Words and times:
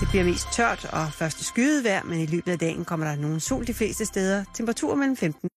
Det 0.00 0.08
bliver 0.08 0.24
mest 0.24 0.48
tørt 0.52 0.84
og 0.84 1.12
første 1.12 1.44
skyet 1.44 1.84
vejr, 1.84 2.02
men 2.04 2.20
i 2.20 2.26
løbet 2.26 2.52
af 2.52 2.58
dagen 2.58 2.84
kommer 2.84 3.06
der 3.06 3.16
nogle 3.16 3.40
sol 3.40 3.66
de 3.66 3.74
fleste 3.74 4.04
steder. 4.06 4.44
Temperaturer 4.54 4.94
mellem 4.96 5.16
15. 5.16 5.48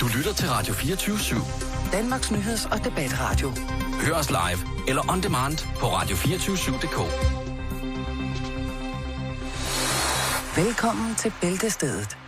Du 0.00 0.06
lytter 0.16 0.32
til 0.32 0.48
Radio 0.48 0.74
24-7. 0.74 1.92
Danmarks 1.92 2.30
Nyheds- 2.30 2.72
og 2.72 2.84
Debatradio. 2.84 3.48
Hør 4.06 4.14
os 4.14 4.30
live 4.30 4.60
eller 4.88 5.12
on 5.12 5.22
demand 5.22 5.58
på 5.80 5.86
radio247.dk. 5.86 6.98
Velkommen 10.56 11.14
til 11.14 11.32
Bæltestedet 11.40 12.18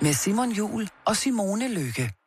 med 0.00 0.12
Simon 0.12 0.52
Jul 0.52 0.88
og 1.06 1.16
Simone 1.16 1.74
Lykke. 1.74 2.23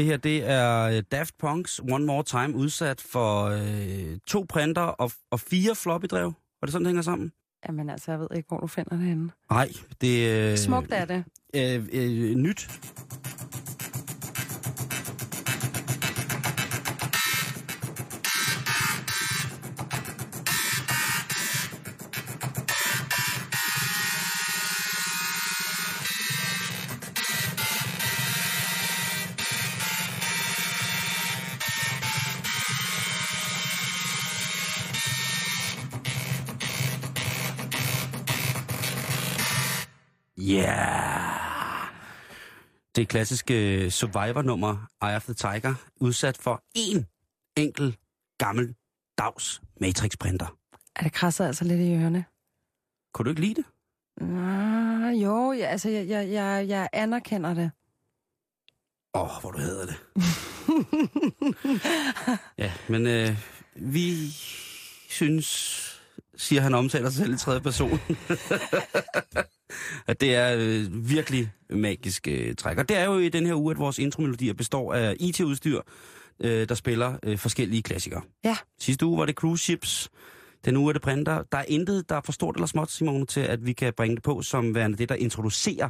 Det 0.00 0.08
her, 0.08 0.16
det 0.16 0.50
er 0.50 0.82
øh, 0.82 1.02
Daft 1.12 1.34
Punk's 1.44 1.92
One 1.92 2.06
More 2.06 2.24
Time 2.24 2.56
udsat 2.56 3.00
for 3.00 3.44
øh, 3.44 4.18
to 4.26 4.46
printer 4.48 4.82
og, 4.82 5.10
og 5.30 5.40
fire 5.40 5.74
floppy-drev. 5.74 6.32
Var 6.60 6.66
det 6.66 6.72
sådan, 6.72 6.84
det 6.84 6.88
hænger 6.88 7.02
sammen? 7.02 7.32
Jamen 7.68 7.90
altså, 7.90 8.10
jeg 8.10 8.20
ved 8.20 8.26
ikke, 8.36 8.48
hvor 8.48 8.58
du 8.60 8.66
finder 8.66 8.96
det 8.96 9.06
henne. 9.06 9.30
Nej, 9.50 9.68
det 10.00 10.30
er... 10.30 10.50
Øh, 10.52 10.58
Smukt 10.58 10.92
er 10.92 11.04
det. 11.04 11.24
Øh, 11.54 11.88
øh, 11.92 12.34
nyt. 12.34 12.80
Det 43.00 43.08
klassiske 43.08 43.90
Survivor-nummer, 43.90 44.86
Eye 45.02 45.16
of 45.16 45.24
the 45.24 45.34
Tiger, 45.34 45.74
udsat 46.00 46.38
for 46.38 46.62
én 46.78 47.04
enkelt 47.56 47.98
gammel 48.38 48.74
dags 49.18 49.62
Matrix-printer. 49.80 50.56
Er 50.96 51.02
det 51.02 51.12
krasset 51.12 51.46
altså 51.46 51.64
lidt 51.64 51.80
i 51.80 51.94
ørerne? 51.94 52.24
Kunne 53.14 53.24
du 53.24 53.30
ikke 53.30 53.40
lide 53.40 53.54
det? 53.54 53.64
Nå, 54.20 55.08
jo, 55.08 55.52
ja, 55.52 55.66
altså, 55.66 55.88
jeg, 55.88 56.08
jeg, 56.08 56.30
jeg, 56.30 56.68
jeg 56.68 56.88
anerkender 56.92 57.54
det. 57.54 57.70
Åh, 59.14 59.36
oh, 59.36 59.40
hvor 59.40 59.50
du 59.50 59.58
hedder 59.58 59.86
det. 59.86 59.96
ja, 62.64 62.72
men 62.88 63.06
øh, 63.06 63.36
vi 63.74 64.30
synes, 65.08 65.89
siger 66.40 66.62
han 66.62 66.74
omtaler 66.74 67.10
sig 67.10 67.24
selv 67.24 67.34
i 67.34 67.38
tredje 67.38 67.60
person, 67.60 68.00
at 70.10 70.20
det 70.20 70.34
er 70.34 70.56
øh, 70.58 71.08
virkelig 71.08 71.52
magisk 71.70 72.28
øh, 72.28 72.54
træk. 72.54 72.78
Og 72.78 72.88
det 72.88 72.96
er 72.96 73.04
jo 73.04 73.18
i 73.18 73.28
den 73.28 73.46
her 73.46 73.54
uge, 73.54 73.70
at 73.70 73.78
vores 73.78 73.98
intromelodier 73.98 74.54
består 74.54 74.94
af 74.94 75.16
IT-udstyr, 75.20 75.80
øh, 76.40 76.68
der 76.68 76.74
spiller 76.74 77.16
øh, 77.22 77.38
forskellige 77.38 77.82
klassikere. 77.82 78.22
Ja. 78.44 78.56
Sidste 78.78 79.06
uge 79.06 79.18
var 79.18 79.26
det 79.26 79.34
cruise 79.34 79.64
ships. 79.64 80.10
Den 80.64 80.76
uge 80.76 80.90
er 80.90 80.92
det 80.92 81.02
printer. 81.02 81.42
Der 81.52 81.58
er 81.58 81.64
intet, 81.68 82.08
der 82.08 82.16
er 82.16 82.20
for 82.24 82.32
stort 82.32 82.56
eller 82.56 82.66
småt, 82.66 82.90
Simone, 82.90 83.26
til 83.26 83.40
at 83.40 83.66
vi 83.66 83.72
kan 83.72 83.92
bringe 83.96 84.16
det 84.16 84.22
på 84.22 84.42
som 84.42 84.74
værende 84.74 84.98
det, 84.98 85.08
der 85.08 85.14
introducerer 85.14 85.88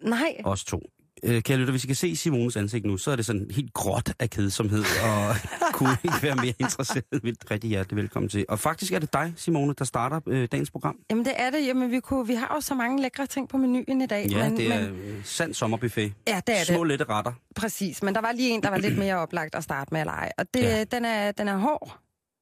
Nej, 0.00 0.36
os 0.44 0.64
to. 0.64 0.82
Øh, 1.24 1.42
kære 1.42 1.58
lytter, 1.58 1.70
hvis 1.72 1.84
I 1.84 1.86
kan 1.86 1.96
se 1.96 2.16
Simones 2.16 2.56
ansigt 2.56 2.84
nu, 2.86 2.96
så 2.96 3.10
er 3.10 3.16
det 3.16 3.26
sådan 3.26 3.46
helt 3.50 3.72
gråt 3.72 4.12
af 4.18 4.30
kedsomhed, 4.30 4.84
og 5.04 5.34
kunne 5.78 5.96
ikke 6.04 6.16
være 6.22 6.34
mere 6.36 6.54
interesseret. 6.58 7.04
Vildt 7.22 7.50
rigtig 7.50 7.70
hjertelig 7.70 7.96
velkommen 7.96 8.28
til. 8.28 8.44
Og 8.48 8.58
faktisk 8.58 8.92
er 8.92 8.98
det 8.98 9.12
dig, 9.12 9.32
Simone, 9.36 9.74
der 9.78 9.84
starter 9.84 10.20
øh, 10.26 10.48
dagens 10.52 10.70
program. 10.70 10.96
jamen 11.10 11.24
det 11.24 11.32
er 11.36 11.50
det. 11.50 11.66
Jamen, 11.66 11.90
vi, 11.90 12.00
kunne, 12.00 12.26
vi 12.26 12.34
har 12.34 12.52
jo 12.54 12.60
så 12.60 12.74
mange 12.74 13.02
lækre 13.02 13.26
ting 13.26 13.48
på 13.48 13.56
menuen 13.56 14.00
i 14.02 14.06
dag. 14.06 14.26
Ja, 14.30 14.48
men, 14.48 14.56
det 14.56 14.72
er 14.74 14.90
men, 14.92 15.20
sand 15.24 15.54
sommerbuffet. 15.54 16.12
ja, 16.28 16.40
det 16.46 16.60
er 16.60 16.64
Små 16.64 16.78
det. 16.84 16.88
lette 16.88 17.04
retter. 17.04 17.32
Præcis, 17.54 18.02
men 18.02 18.14
der 18.14 18.20
var 18.20 18.32
lige 18.32 18.50
en, 18.50 18.62
der 18.62 18.70
var 18.70 18.78
lidt 18.78 18.98
mere 18.98 19.14
oplagt 19.16 19.54
at 19.54 19.64
starte 19.64 19.88
med 19.92 20.00
at 20.00 20.06
lege. 20.06 20.30
Og 20.38 20.46
det, 20.54 20.60
Ja. 20.62 20.84
den, 20.84 21.04
er, 21.04 21.32
den 21.32 21.48
er 21.48 21.56
hård, 21.56 21.98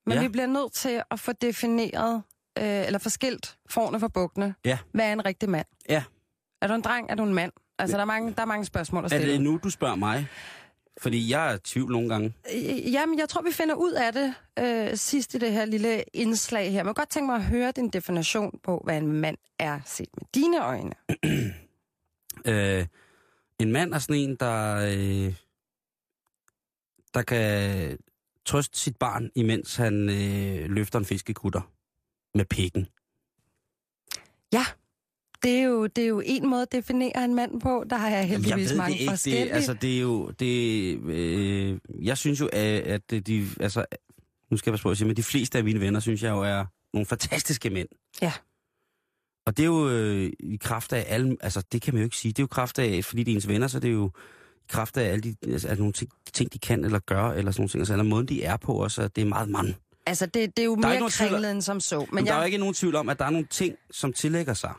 men 0.06 0.12
Ja. 0.14 0.20
ja. 0.20 0.26
vi 0.26 0.32
bliver 0.32 0.46
nødt 0.46 0.72
til 0.72 1.02
at 1.10 1.20
få 1.20 1.32
defineret, 1.32 2.22
øh, 2.58 2.64
eller 2.86 2.98
forskilt 2.98 3.56
forne 3.70 4.00
for 4.00 4.08
bukkene. 4.08 4.54
Ja. 4.64 4.78
Hvad 4.92 5.04
er 5.08 5.12
en 5.12 5.24
rigtig 5.24 5.48
mand? 5.50 5.66
Ja. 5.88 6.02
Er 6.62 6.66
du 6.66 6.74
en 6.74 6.80
dreng? 6.82 7.06
Er 7.10 7.14
du 7.14 7.22
en 7.24 7.34
mand? 7.34 7.52
Altså, 7.84 7.96
der 7.96 8.00
er 8.02 8.06
mange, 8.06 8.34
der 8.34 8.42
er 8.42 8.46
mange 8.46 8.64
spørgsmål 8.64 9.04
at 9.04 9.12
Er 9.12 9.16
stille. 9.18 9.32
det 9.32 9.40
nu, 9.40 9.60
du 9.64 9.70
spørger 9.70 9.94
mig? 9.96 10.26
Fordi 10.98 11.30
jeg 11.30 11.50
er 11.50 11.54
i 11.54 11.58
tvivl 11.58 11.92
nogle 11.92 12.08
gange. 12.08 12.32
Øh, 12.54 12.92
Jamen, 12.92 13.18
jeg 13.18 13.28
tror, 13.28 13.42
vi 13.42 13.52
finder 13.52 13.74
ud 13.74 13.92
af 13.92 14.12
det 14.12 14.34
øh, 14.58 14.96
sidst 14.96 15.34
i 15.34 15.38
det 15.38 15.52
her 15.52 15.64
lille 15.64 16.02
indslag 16.12 16.72
her. 16.72 16.82
Men 16.82 16.86
jeg 16.86 16.94
godt 16.94 17.10
tænke 17.10 17.26
mig 17.26 17.36
at 17.36 17.44
høre 17.44 17.72
din 17.72 17.88
definition 17.88 18.60
på, 18.62 18.82
hvad 18.84 18.96
en 18.98 19.12
mand 19.12 19.36
er 19.58 19.80
set 19.86 20.08
med 20.16 20.24
dine 20.34 20.64
øjne. 20.64 20.92
Øh, 22.46 22.86
en 23.60 23.72
mand 23.72 23.94
er 23.94 23.98
sådan 23.98 24.16
en, 24.16 24.36
der, 24.36 24.76
øh, 24.76 25.34
der 27.14 27.22
kan 27.22 27.98
trøste 28.44 28.78
sit 28.78 28.96
barn, 28.96 29.30
imens 29.34 29.76
han 29.76 30.08
øh, 30.08 30.70
løfter 30.70 30.98
en 30.98 31.04
fiskekutter 31.04 31.60
med 32.34 32.44
pikken. 32.44 32.86
Ja, 34.52 34.64
det 35.44 35.53
er, 35.59 35.62
jo, 35.62 35.87
det 35.87 36.05
er 36.05 36.09
jo 36.09 36.22
en 36.25 36.49
måde 36.49 36.62
at 36.62 36.72
definere 36.72 37.25
en 37.25 37.34
mand 37.34 37.60
på. 37.60 37.84
Der 37.91 37.97
har 37.97 38.09
jeg 38.09 38.28
heldigvis 38.28 38.50
Jamen, 38.50 38.62
jeg 38.62 38.71
ved 38.71 38.77
mange 38.77 38.93
det 38.94 39.00
ikke. 39.00 39.10
forskellige. 39.10 39.44
Det, 39.44 39.50
altså, 39.53 39.75
det 39.75 39.97
er 39.97 40.00
jo... 40.00 40.31
Det, 40.31 40.99
øh, 41.05 41.78
jeg 42.03 42.19
synes 42.19 42.41
jo, 42.41 42.49
at, 42.53 43.10
de... 43.10 43.47
Altså, 43.60 43.84
nu 44.50 44.56
skal 44.56 44.71
jeg 44.71 44.72
passe 44.72 44.82
på 44.82 44.91
at 44.91 44.99
sige, 44.99 45.06
men 45.09 45.16
de 45.16 45.22
fleste 45.22 45.59
af 45.59 45.65
mine 45.65 45.81
venner, 45.81 46.00
synes 46.00 46.22
jeg 46.22 46.31
jo 46.31 46.41
er 46.43 46.65
nogle 46.94 47.06
fantastiske 47.06 47.71
mænd. 47.71 47.88
Ja. 48.22 48.32
Og 49.47 49.56
det 49.56 49.62
er 49.62 49.66
jo 49.66 49.88
øh, 49.91 50.32
i 50.41 50.56
kraft 50.56 50.93
af 50.93 51.05
alle... 51.09 51.37
Altså, 51.41 51.62
det 51.72 51.82
kan 51.82 51.94
man 51.94 52.00
jo 52.00 52.05
ikke 52.05 52.16
sige. 52.16 52.32
Det 52.32 52.38
er 52.38 52.43
jo 52.43 52.47
i 52.47 52.55
kraft 52.55 52.78
af, 52.78 53.05
fordi 53.05 53.22
det 53.22 53.32
er 53.32 53.37
ens 53.37 53.49
venner, 53.49 53.66
så 53.69 53.81
det 53.81 53.88
er 53.88 53.93
jo 53.93 54.11
i 54.56 54.66
kraft 54.69 54.97
af 54.97 55.05
alle 55.12 55.21
de, 55.21 55.37
altså, 55.43 55.69
altså, 55.69 55.81
nogle 55.82 55.93
ting, 55.93 56.11
ting, 56.32 56.53
de 56.53 56.59
kan 56.59 56.84
eller 56.84 56.99
gør, 56.99 57.31
eller 57.31 57.53
sådan 57.53 57.61
nogle 57.62 57.69
ting. 57.69 57.81
Altså, 57.81 57.93
eller 57.94 58.05
måden, 58.05 58.28
de 58.28 58.43
er 58.44 58.56
på 58.56 58.72
også, 58.72 59.09
det 59.09 59.22
er 59.22 59.26
meget 59.28 59.49
mand. 59.49 59.75
Altså, 60.06 60.26
det, 60.26 60.56
det 60.56 60.62
er 60.62 60.66
jo 60.66 60.76
Der 60.76 60.88
er 60.88 60.88
mere 60.88 60.93
tvivl 60.93 61.05
om- 61.05 61.11
kringlet 61.11 61.50
end 61.50 61.62
som 61.62 61.81
så. 61.81 61.99
Men, 61.99 62.09
Men 62.12 62.26
der 62.26 62.31
er 62.32 62.34
jo 62.37 62.41
jeg, 62.41 62.47
ikke 62.47 62.59
nogen 62.59 62.75
tvivl 62.75 62.94
om, 62.94 63.09
at 63.09 63.19
der 63.19 63.25
er 63.25 63.31
nogle 63.31 63.47
ting, 63.50 63.75
som 63.91 64.12
tillægger 64.12 64.55
sig. 64.55 64.72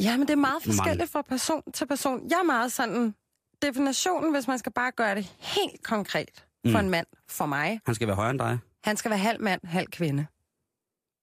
Ja, 0.00 0.16
men 0.16 0.26
det 0.26 0.32
er 0.32 0.36
meget 0.36 0.62
forskelligt 0.62 1.10
fra 1.10 1.22
person 1.22 1.62
til 1.74 1.86
person. 1.86 2.30
Jeg 2.30 2.38
er 2.38 2.44
meget 2.44 2.72
sådan... 2.72 3.14
Definitionen, 3.62 4.32
hvis 4.32 4.48
man 4.48 4.58
skal 4.58 4.72
bare 4.72 4.92
gøre 4.92 5.14
det 5.14 5.32
helt 5.38 5.82
konkret 5.82 6.44
for 6.66 6.78
Mm. 6.78 6.84
en 6.84 6.90
mand, 6.90 7.06
for 7.28 7.46
mig, 7.46 7.80
Han 7.86 7.94
skal 7.94 8.06
være 8.08 8.16
højere 8.16 8.30
end 8.30 8.38
dig. 8.38 8.58
Han 8.84 8.96
skal 8.96 9.10
være 9.10 9.18
halv 9.18 9.42
mand, 9.42 9.60
halv 9.64 9.86
kvinde. 9.86 10.26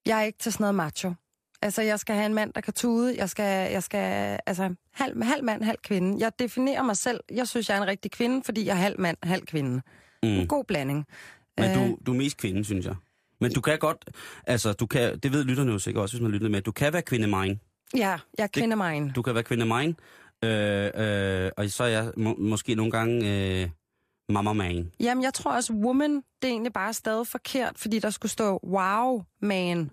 Jeg 0.05 0.19
er 0.19 0.23
ikke 0.23 0.39
til 0.39 0.51
sådan 0.53 0.63
noget 0.63 0.75
macho. 0.75 1.13
Altså, 1.61 1.81
jeg 1.81 1.99
skal 1.99 2.15
have 2.15 2.25
en 2.25 2.33
mand, 2.33 2.53
der 2.53 2.61
kan 2.61 2.73
tude. 2.73 3.15
Jeg 3.17 3.29
skal, 3.29 3.71
jeg 3.71 3.83
skal 3.83 4.39
altså, 4.45 4.75
halv, 4.93 5.23
halv 5.23 5.43
mand, 5.43 5.63
halv 5.63 5.77
kvinde. 5.83 6.19
Jeg 6.19 6.31
definerer 6.39 6.83
mig 6.83 6.97
selv. 6.97 7.19
Jeg 7.31 7.47
synes, 7.47 7.69
jeg 7.69 7.77
er 7.77 7.81
en 7.81 7.87
rigtig 7.87 8.11
kvinde, 8.11 8.43
fordi 8.45 8.65
jeg 8.65 8.71
er 8.71 8.75
halv 8.81 8.99
mand, 8.99 9.17
halv 9.23 9.45
kvinde. 9.45 9.81
Mm. 10.23 10.29
En 10.29 10.47
god 10.47 10.63
blanding. 10.63 11.05
Men 11.57 11.69
Øh. 11.71 11.75
du, 11.77 11.97
du 12.05 12.11
er 12.13 12.17
mest 12.17 12.37
kvinde, 12.37 12.65
synes 12.65 12.85
jeg. 12.85 12.95
Men 13.41 13.51
du 13.53 13.61
kan 13.61 13.79
godt, 13.79 14.09
altså 14.47 14.73
du 14.73 14.85
kan, 14.87 15.19
det 15.19 15.31
ved 15.31 15.43
lytterne 15.43 15.71
jo 15.71 15.79
sikkert 15.79 16.01
også, 16.01 16.15
hvis 16.15 16.21
man 16.21 16.31
lytter 16.31 16.49
med, 16.49 16.61
du 16.61 16.71
kan 16.71 16.93
være 16.93 17.01
kvinde 17.01 17.27
mine. 17.27 17.59
Ja, 17.93 18.19
jeg 18.37 18.43
er 18.43 18.47
kvinde 18.47 18.75
mine. 18.75 19.11
Du 19.15 19.21
kan 19.21 19.33
være 19.33 19.43
kvinde 19.43 19.65
mine, 19.65 19.95
øh, 20.43 20.91
øh, 20.95 21.51
og 21.57 21.69
så 21.69 21.83
er 21.83 21.87
jeg 21.87 22.11
må, 22.17 22.35
måske 22.39 22.75
nogle 22.75 22.91
gange 22.91 23.61
øh, 23.61 23.69
mamma 24.29 24.53
man. 24.53 24.91
Jamen, 24.99 25.23
jeg 25.23 25.33
tror 25.33 25.51
også, 25.51 25.73
woman, 25.73 26.15
det 26.15 26.23
er 26.43 26.47
egentlig 26.47 26.73
bare 26.73 26.93
stadig 26.93 27.27
forkert, 27.27 27.73
fordi 27.77 27.99
der 27.99 28.09
skulle 28.09 28.31
stå 28.31 28.59
wow, 28.63 29.23
man. 29.41 29.91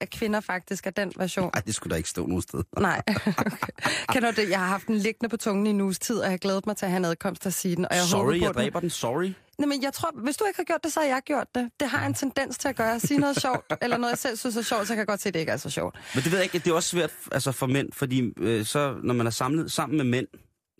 At 0.00 0.10
kvinder 0.10 0.40
faktisk 0.40 0.86
er 0.86 0.90
den 0.90 1.12
version. 1.16 1.50
Nej, 1.54 1.62
det 1.66 1.74
skulle 1.74 1.90
der 1.90 1.96
ikke 1.96 2.08
stå 2.08 2.26
nogen 2.26 2.42
sted. 2.42 2.62
Nej. 2.78 3.02
Okay. 3.26 4.12
Kan 4.12 4.22
du 4.22 4.30
det? 4.42 4.50
Jeg 4.50 4.58
har 4.58 4.66
haft 4.66 4.86
den 4.86 4.94
liggende 4.96 5.28
på 5.28 5.36
tungen 5.36 5.66
i 5.66 5.70
en 5.70 5.80
uges 5.80 5.98
tid, 5.98 6.16
og 6.18 6.22
jeg 6.24 6.30
har 6.30 6.36
glædet 6.38 6.66
mig 6.66 6.76
til 6.76 6.84
at 6.86 6.90
have 6.90 6.96
en 6.98 7.04
adkomst 7.04 7.46
at 7.46 7.54
sige 7.54 7.76
den. 7.76 7.84
Og 7.90 7.96
jeg 7.96 8.04
Sorry, 8.04 8.24
på, 8.24 8.32
jeg 8.32 8.40
den- 8.40 8.54
dræber 8.54 8.80
den. 8.80 8.90
Sorry. 8.90 9.32
Nej, 9.58 9.66
men 9.68 9.82
jeg 9.82 9.92
tror, 9.92 10.10
hvis 10.22 10.36
du 10.36 10.44
ikke 10.44 10.56
har 10.56 10.64
gjort 10.64 10.84
det, 10.84 10.92
så 10.92 11.00
har 11.00 11.06
jeg 11.06 11.20
gjort 11.24 11.46
det. 11.54 11.70
Det 11.80 11.88
har 11.88 12.06
en 12.06 12.14
tendens 12.14 12.58
til 12.58 12.68
at 12.68 12.76
gøre. 12.76 13.00
Sige 13.00 13.20
noget 13.20 13.40
sjovt, 13.46 13.72
eller 13.82 13.96
noget, 13.96 14.10
jeg 14.10 14.18
selv 14.18 14.36
synes 14.36 14.56
er 14.56 14.62
sjovt, 14.62 14.86
så 14.86 14.92
kan 14.94 14.98
jeg 14.98 15.06
godt 15.06 15.20
se, 15.22 15.28
at 15.28 15.34
det 15.34 15.40
ikke 15.40 15.52
er 15.52 15.56
så 15.56 15.70
sjovt. 15.70 15.96
Men 16.14 16.22
det 16.24 16.32
ved 16.32 16.38
jeg 16.38 16.44
ikke, 16.44 16.58
det 16.64 16.70
er 16.70 16.74
også 16.74 16.88
svært 16.88 17.10
altså 17.32 17.52
for 17.52 17.66
mænd, 17.66 17.92
fordi 17.92 18.32
øh, 18.36 18.64
så, 18.64 18.96
når 19.02 19.14
man 19.14 19.26
er 19.26 19.30
samlet 19.30 19.72
sammen 19.72 19.96
med 19.96 20.04
mænd, 20.04 20.26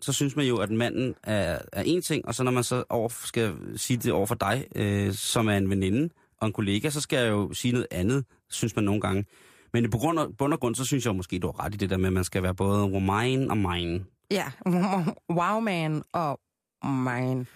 så 0.01 0.13
synes 0.13 0.35
man 0.35 0.45
jo, 0.45 0.57
at 0.57 0.69
manden 0.71 1.15
er, 1.23 1.59
er 1.73 1.81
en 1.85 2.01
ting, 2.01 2.25
og 2.27 2.35
så 2.35 2.43
når 2.43 2.51
man 2.51 2.63
så 2.63 2.83
over, 2.89 3.09
skal 3.25 3.53
sige 3.75 3.97
det 3.97 4.11
over 4.11 4.25
for 4.25 4.35
dig, 4.35 4.65
øh, 4.75 5.13
som 5.13 5.47
er 5.47 5.57
en 5.57 5.69
veninde 5.69 6.09
og 6.41 6.47
en 6.47 6.53
kollega, 6.53 6.89
så 6.89 7.01
skal 7.01 7.19
jeg 7.19 7.29
jo 7.29 7.53
sige 7.53 7.71
noget 7.71 7.87
andet, 7.91 8.25
synes 8.49 8.75
man 8.75 8.85
nogle 8.85 9.01
gange. 9.01 9.25
Men 9.73 9.89
på 9.89 9.97
grund 9.97 10.19
af, 10.19 10.37
bund 10.37 10.53
og 10.53 10.59
grund, 10.59 10.75
så 10.75 10.85
synes 10.85 11.05
jeg 11.05 11.15
måske, 11.15 11.39
du 11.39 11.47
har 11.47 11.65
ret 11.65 11.73
i 11.73 11.77
det 11.77 11.89
der 11.89 11.97
med, 11.97 12.07
at 12.07 12.13
man 12.13 12.23
skal 12.23 12.43
være 12.43 12.55
både 12.55 12.83
romain 12.83 13.51
og 13.51 13.57
mine. 13.57 14.05
Ja, 14.31 14.45
wow 15.39 15.59
man 15.59 16.03
og 16.13 16.39
man. 16.83 17.47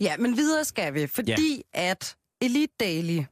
Ja, 0.00 0.16
men 0.16 0.36
videre 0.36 0.64
skal 0.64 0.94
vi, 0.94 1.06
fordi 1.06 1.62
ja. 1.74 1.90
at 1.90 2.16
Elite 2.40 2.72
Daily, 2.80 3.22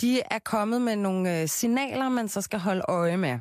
de 0.00 0.20
er 0.20 0.38
kommet 0.44 0.82
med 0.82 0.96
nogle 0.96 1.40
øh, 1.40 1.48
signaler, 1.48 2.08
man 2.08 2.28
så 2.28 2.40
skal 2.40 2.58
holde 2.58 2.82
øje 2.88 3.16
med. 3.16 3.38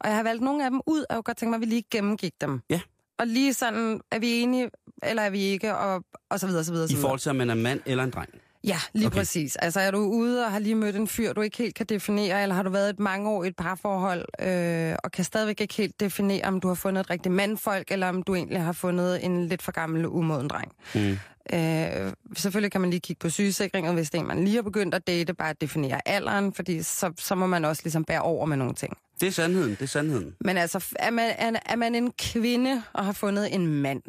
Og 0.00 0.08
jeg 0.08 0.16
har 0.16 0.22
valgt 0.22 0.42
nogle 0.42 0.64
af 0.64 0.70
dem 0.70 0.80
ud, 0.86 0.98
og 1.00 1.06
jeg 1.10 1.16
kunne 1.16 1.22
godt 1.22 1.36
tænke 1.36 1.50
mig, 1.50 1.56
at 1.56 1.60
vi 1.60 1.66
lige 1.66 1.84
gennemgik 1.90 2.32
dem. 2.40 2.60
Ja. 2.70 2.80
Og 3.18 3.26
lige 3.26 3.54
sådan, 3.54 4.00
er 4.10 4.18
vi 4.18 4.40
enige, 4.40 4.70
eller 5.02 5.22
er 5.22 5.30
vi 5.30 5.40
ikke, 5.40 5.76
og, 5.76 6.04
og 6.30 6.40
så 6.40 6.46
videre, 6.46 6.64
så 6.64 6.72
videre, 6.72 6.88
så 6.88 6.92
I 6.92 6.94
videre. 6.94 7.02
forhold 7.02 7.20
til, 7.20 7.30
om 7.30 7.36
man 7.36 7.50
er 7.50 7.54
mand 7.54 7.80
eller 7.86 8.04
en 8.04 8.10
dreng. 8.10 8.30
Ja, 8.64 8.76
lige 8.92 9.06
Okay. 9.06 9.16
præcis. 9.18 9.56
Altså 9.56 9.80
er 9.80 9.90
du 9.90 9.98
ude 9.98 10.44
og 10.44 10.52
har 10.52 10.58
lige 10.58 10.74
mødt 10.74 10.96
en 10.96 11.08
fyr, 11.08 11.32
du 11.32 11.40
ikke 11.40 11.58
helt 11.58 11.74
kan 11.74 11.86
definere, 11.86 12.42
eller 12.42 12.54
har 12.54 12.62
du 12.62 12.70
været 12.70 12.90
et 12.90 12.98
mange 13.00 13.30
år 13.30 13.44
i 13.44 13.48
et 13.48 13.56
parforhold, 13.56 14.24
øh, 14.40 14.96
og 15.04 15.12
kan 15.12 15.24
stadigvæk 15.24 15.60
ikke 15.60 15.74
helt 15.74 16.00
definere, 16.00 16.44
om 16.44 16.60
du 16.60 16.68
har 16.68 16.74
fundet 16.74 17.00
et 17.00 17.10
rigtigt 17.10 17.34
mandfolk, 17.34 17.90
eller 17.90 18.08
om 18.08 18.22
du 18.22 18.34
egentlig 18.34 18.60
har 18.62 18.72
fundet 18.72 19.24
en 19.24 19.46
lidt 19.46 19.62
for 19.62 19.72
gammel, 19.72 20.06
umoden 20.06 20.48
dreng. 20.48 20.72
Mm. 20.94 21.18
Øh, 21.52 22.12
selvfølgelig 22.36 22.72
kan 22.72 22.80
man 22.80 22.90
lige 22.90 23.00
kigge 23.00 23.20
på 23.20 23.30
sygesikringen, 23.30 23.94
hvis 23.94 24.10
det 24.10 24.18
er, 24.18 24.24
man 24.24 24.44
lige 24.44 24.54
har 24.54 24.62
begyndt 24.62 24.94
at 24.94 25.06
date, 25.06 25.34
bare 25.34 25.50
at 25.50 25.60
definere 25.60 26.08
alderen, 26.08 26.52
fordi 26.52 26.82
så, 26.82 27.12
så 27.18 27.34
må 27.34 27.46
man 27.46 27.64
også 27.64 27.82
ligesom 27.84 28.04
bære 28.04 28.22
over 28.22 28.46
med 28.46 28.56
nogle 28.56 28.74
ting. 28.74 28.96
Det 29.20 29.26
er 29.26 29.32
sandheden, 29.32 29.70
det 29.70 29.82
er 29.82 29.86
sandheden. 29.86 30.34
Men 30.40 30.56
altså, 30.56 30.84
er 30.98 31.10
man, 31.10 31.30
er, 31.38 31.52
er 31.66 31.76
man 31.76 31.94
en 31.94 32.12
kvinde 32.18 32.82
og 32.92 33.04
har 33.04 33.12
fundet 33.12 33.54
en 33.54 33.66
mand, 33.66 34.02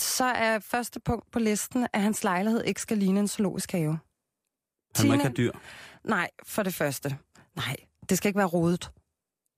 så 0.00 0.24
er 0.24 0.58
første 0.58 1.00
punkt 1.00 1.30
på 1.32 1.38
listen, 1.38 1.86
at 1.92 2.00
hans 2.02 2.24
lejlighed 2.24 2.64
ikke 2.64 2.80
skal 2.80 2.98
ligne 2.98 3.20
en 3.20 3.28
zoologisk 3.28 3.72
have. 3.72 3.98
Han 4.96 5.06
må 5.06 5.12
ikke 5.12 5.24
have 5.24 5.34
dyr. 5.34 5.52
Nej, 6.04 6.30
for 6.46 6.62
det 6.62 6.74
første. 6.74 7.16
Nej, 7.56 7.76
det 8.08 8.18
skal 8.18 8.28
ikke 8.28 8.38
være 8.38 8.46
rodet. 8.46 8.90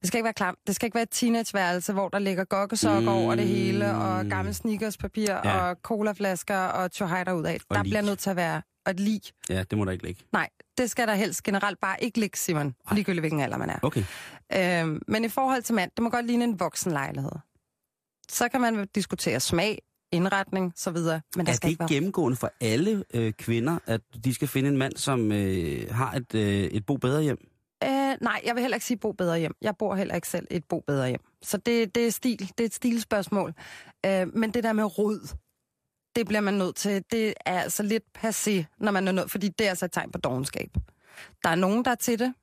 Det 0.00 0.08
skal 0.08 0.18
ikke 0.18 0.24
være 0.24 0.34
klamt. 0.34 0.58
Det 0.66 0.74
skal 0.74 0.86
ikke 0.86 0.94
være 0.94 1.02
et 1.02 1.10
teenageværelse, 1.10 1.92
hvor 1.92 2.08
der 2.08 2.18
ligger 2.18 2.44
gokkesokker 2.44 3.00
Mm. 3.00 3.08
over 3.08 3.34
det 3.34 3.48
hele, 3.48 3.94
og 3.94 4.26
gammel 4.26 4.54
sneakerspapir, 4.54 5.30
Ja. 5.44 5.58
og 5.68 5.76
colaflasker, 5.82 6.58
og 6.58 6.92
tjohej 6.92 7.24
derud 7.24 7.44
af. 7.44 7.58
Og 7.68 7.76
Der 7.76 7.82
lig. 7.82 7.90
bliver 7.90 8.02
nødt 8.02 8.18
til 8.18 8.30
at 8.30 8.36
være 8.36 8.62
et 8.90 9.00
lig. 9.00 9.20
Ja, 9.48 9.62
det 9.62 9.78
må 9.78 9.84
der 9.84 9.92
ikke 9.92 10.04
ligge. 10.04 10.24
Nej, 10.32 10.48
det 10.78 10.90
skal 10.90 11.08
der 11.08 11.14
helst 11.14 11.42
generelt 11.42 11.80
bare 11.80 12.04
ikke 12.04 12.20
ligge, 12.20 12.38
Simon. 12.38 12.66
Ej. 12.90 12.94
Ligegyldigt 12.94 13.22
hvilken 13.22 13.40
alder 13.40 13.56
man 13.56 13.70
er. 13.70 13.78
Okay. 13.82 14.04
Øhm, 14.56 15.02
men 15.08 15.24
i 15.24 15.28
forhold 15.28 15.62
til 15.62 15.74
mand, 15.74 15.90
det 15.96 16.02
må 16.02 16.10
godt 16.10 16.26
ligne 16.26 16.44
en 16.44 16.60
voksen 16.60 16.92
lejlighed. 16.92 17.32
Så 18.28 18.48
kan 18.48 18.60
man 18.60 18.86
diskutere 18.94 19.40
smag, 19.40 19.82
indretning, 20.12 20.72
så 20.76 20.90
videre. 20.90 21.20
Men 21.36 21.46
der 21.46 21.52
Er 21.52 21.56
skal 21.56 21.66
det 21.66 21.70
ikke 21.70 21.80
være... 21.80 21.88
gennemgående 21.88 22.36
for 22.36 22.52
alle 22.60 23.04
øh, 23.14 23.32
kvinder, 23.32 23.78
at 23.86 24.00
de 24.24 24.34
skal 24.34 24.48
finde 24.48 24.68
en 24.68 24.76
mand, 24.76 24.96
som 24.96 25.32
øh, 25.32 25.90
har 25.90 26.12
et, 26.12 26.34
øh, 26.34 26.64
et 26.64 26.86
bo 26.86 26.96
bedre 26.96 27.22
hjem? 27.22 27.38
Øh, 27.84 28.16
nej, 28.20 28.40
jeg 28.44 28.54
vil 28.54 28.60
heller 28.60 28.76
ikke 28.76 28.86
sige 28.86 28.96
bo 28.96 29.12
bedre 29.12 29.38
hjem. 29.38 29.54
Jeg 29.62 29.76
bor 29.76 29.94
heller 29.94 30.14
ikke 30.14 30.28
selv 30.28 30.46
et 30.50 30.64
bo 30.64 30.80
bedre 30.86 31.08
hjem. 31.08 31.20
Så 31.42 31.56
det, 31.56 31.94
det 31.94 32.06
er 32.06 32.10
stil. 32.10 32.38
Det 32.38 32.60
er 32.60 32.64
et 32.64 32.74
stilspørgsmål. 32.74 33.54
Øh, 34.06 34.34
men 34.36 34.50
det 34.54 34.64
der 34.64 34.72
med 34.72 34.98
rod, 34.98 35.34
det 36.16 36.26
bliver 36.26 36.40
man 36.40 36.54
nødt 36.54 36.76
til. 36.76 37.04
Det 37.12 37.34
er 37.46 37.60
altså 37.60 37.82
lidt 37.82 38.04
passé, 38.18 38.64
når 38.80 38.92
man 38.92 39.08
er 39.08 39.12
nødt, 39.12 39.30
fordi 39.30 39.48
det 39.48 39.64
er 39.64 39.68
altså 39.68 39.84
et 39.84 39.92
tegn 39.92 40.10
på 40.10 40.18
dogenskab. 40.18 40.70
Der 41.44 41.50
er 41.50 41.54
nogen, 41.54 41.84
der 41.84 41.90
er 41.90 41.94
til 41.94 42.18
det. 42.18 42.34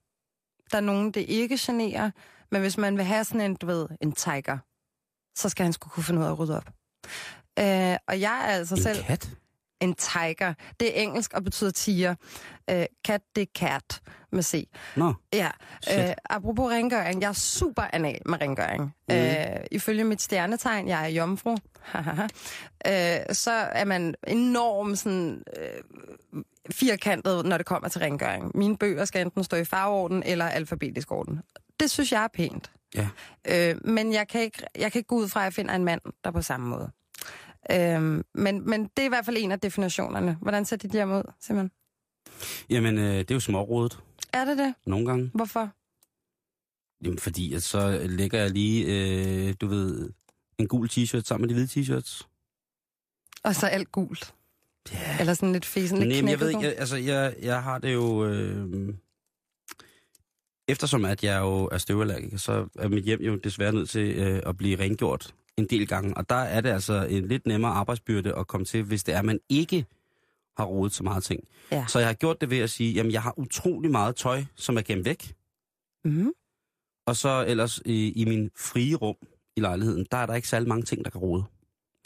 Der 0.72 0.78
er 0.78 0.82
nogen, 0.82 1.12
det 1.12 1.26
ikke 1.28 1.58
generer. 1.62 2.12
Men 2.52 2.62
hvis 2.62 2.78
man 2.78 2.98
vil 2.98 3.06
have 3.06 3.24
sådan 3.24 3.42
en, 3.42 3.56
du 3.56 3.66
ved, 3.66 3.88
en 4.02 4.12
tiger, 4.12 4.58
så 5.38 5.50
skal 5.50 5.64
han 5.64 5.74
skulle 5.74 5.92
kunne 5.92 6.04
finde 6.04 6.20
ud 6.22 6.26
af 6.26 6.30
at 6.32 6.40
rydde 6.40 6.58
op. 6.58 6.70
Øh, 7.60 7.98
og 8.08 8.20
jeg 8.22 8.38
er 8.48 8.54
altså 8.58 8.76
En 8.76 8.82
selv 8.82 9.04
kat? 9.04 9.30
en 9.82 9.94
tiger. 9.94 10.54
Det 10.80 10.98
er 11.00 11.02
engelsk 11.04 11.34
og 11.34 11.44
betyder 11.44 11.72
tiger. 11.72 12.16
Øh, 12.70 12.86
cat, 13.08 13.22
det 13.36 13.42
er 13.42 13.46
cat 13.58 14.02
med 14.32 14.44
C. 14.44 14.68
Nå, 14.96 15.14
Ja, 15.34 15.50
Shit. 15.82 16.00
øh, 16.00 16.14
apropos 16.30 16.72
rengøring, 16.72 17.22
jeg 17.22 17.28
er 17.30 17.34
super 17.34 17.84
anal 17.94 18.20
med 18.26 18.42
rengøring. 18.42 18.96
Mm. 19.10 19.16
Øh, 19.16 19.66
ifølge 19.72 20.04
mit 20.04 20.22
stjernetegn, 20.22 20.88
jeg 20.88 21.04
er 21.04 21.08
jomfru, 21.08 21.52
øh, 22.88 23.20
så 23.36 23.52
er 23.52 23.86
man 23.86 24.16
enormt 24.28 25.00
sådan, 25.00 25.44
øh, 25.58 26.44
firkantet, 26.72 27.46
når 27.46 27.58
det 27.58 27.66
kommer 27.66 27.90
til 27.90 28.00
rengøring. 28.02 28.58
Mine 28.58 28.78
bøger 28.78 29.06
skal 29.06 29.22
enten 29.22 29.44
stå 29.44 29.58
i 29.58 29.66
farveorden 29.66 30.24
eller 30.26 30.46
alfabetisk 30.46 31.12
orden. 31.12 31.42
Det 31.80 31.92
synes 31.92 32.12
jeg 32.12 32.24
er 32.24 32.28
pænt. 32.34 32.72
ja. 32.96 33.08
Øh, 33.48 33.76
men 33.88 34.14
jeg 34.14 34.28
kan, 34.28 34.42
ikke, 34.42 34.64
jeg 34.78 34.92
kan 34.92 35.00
ikke 35.00 35.08
gå 35.08 35.16
ud 35.16 35.28
fra, 35.30 35.40
at 35.40 35.44
jeg 35.44 35.54
finder 35.54 35.74
en 35.76 35.84
mand, 35.84 36.02
der 36.24 36.30
er 36.30 36.32
på 36.32 36.42
samme 36.42 36.68
måde. 36.68 36.92
Øh, 37.72 38.24
men, 38.34 38.70
men 38.70 38.84
det 38.84 39.00
er 39.00 39.06
i 39.06 39.10
hvert 39.10 39.26
fald 39.26 39.38
en 39.40 39.52
af 39.52 39.60
definitionerne. 39.60 40.38
Hvordan 40.42 40.66
ser 40.66 40.76
dit 40.76 40.92
hjem 40.92 41.12
ud, 41.12 41.24
Simon? 41.42 41.72
Jamen, 42.70 42.98
øh, 42.98 43.16
det 43.18 43.32
er 43.32 43.36
jo 43.36 43.40
smårådet 43.40 44.00
Er 44.34 44.46
det 44.46 44.58
det? 44.58 44.74
nogle 44.86 45.06
gange. 45.06 45.32
Hvorfor? 45.34 45.70
Jamen, 47.04 47.20
fordi 47.20 47.54
at 47.54 47.64
så 47.64 48.02
lægger 48.06 48.40
jeg 48.40 48.50
lige, 48.50 48.86
øh, 48.86 49.56
du 49.62 49.68
ved, 49.68 50.10
en 50.58 50.68
gul 50.68 50.90
t-shirt 50.92 51.22
sammen 51.22 51.42
med 51.42 51.50
de 51.50 51.54
hvide 51.54 51.82
t-shirts. 51.82 52.26
Og 53.44 53.56
så 53.56 53.68
alt 53.68 53.92
gult. 53.92 54.34
Yeah. 54.94 55.20
Eller 55.20 55.34
sådan 55.34 55.54
lidt 55.54 55.66
fesen, 55.66 55.98
lidt 55.98 56.10
Nej, 56.10 56.22
men 56.22 56.30
jeg 56.30 56.40
ved 56.40 56.50
ikke, 56.50 56.62
jeg, 56.62 56.76
altså 56.78 56.98
jeg, 56.98 57.36
jeg 57.42 57.64
har 57.64 57.78
det 57.80 57.94
jo... 57.94 58.26
Øh, 58.26 58.94
eftersom 60.68 61.06
at 61.06 61.24
jeg 61.24 61.40
jo 61.40 61.66
er 61.72 61.78
støvallergiker, 61.78 62.38
så 62.38 62.68
er 62.80 62.88
mit 62.88 63.04
hjem 63.04 63.22
jo 63.22 63.36
desværre 63.36 63.74
nødt 63.74 63.90
til 63.90 64.16
øh, 64.18 64.42
at 64.46 64.58
blive 64.58 64.80
rengjort 64.80 65.36
en 65.60 65.68
del 65.70 65.88
gange. 65.88 66.18
Og 66.18 66.30
der 66.30 66.36
er 66.36 66.62
det 66.62 66.70
altså 66.70 67.06
en 67.10 67.28
lidt 67.28 67.48
nemmere 67.48 67.72
arbejdsbyrde 67.72 68.36
at 68.36 68.48
komme 68.48 68.66
til, 68.66 68.84
hvis 68.84 69.04
det 69.04 69.16
er, 69.16 69.20
at 69.20 69.26
man 69.26 69.40
ikke 69.50 69.86
har 70.58 70.66
rodet 70.66 70.94
så 70.94 71.04
meget 71.04 71.24
ting. 71.24 71.44
Ja. 71.72 71.86
Så 71.88 72.00
jeg 72.00 72.08
har 72.08 72.14
gjort 72.14 72.42
det 72.42 72.50
ved 72.50 72.58
at 72.58 72.70
sige, 72.70 72.94
jamen 72.94 73.12
jeg 73.12 73.22
har 73.22 73.40
utrolig 73.40 73.92
meget 73.92 74.16
tøj, 74.16 74.44
som 74.56 74.78
er 74.78 74.82
gemt 74.82 75.06
væk. 75.06 75.34
Mm. 76.06 76.32
Og 77.08 77.16
så 77.16 77.46
ellers 77.48 77.82
i, 77.86 78.12
i 78.12 78.26
min 78.26 78.50
frie 78.58 78.96
rum 78.96 79.16
i 79.56 79.60
lejligheden, 79.60 80.06
der 80.12 80.18
er 80.18 80.26
der 80.26 80.36
ikke 80.36 80.48
særlig 80.48 80.68
mange 80.68 80.84
ting, 80.84 81.06
der 81.06 81.12
kan 81.12 81.22
rode. 81.22 81.44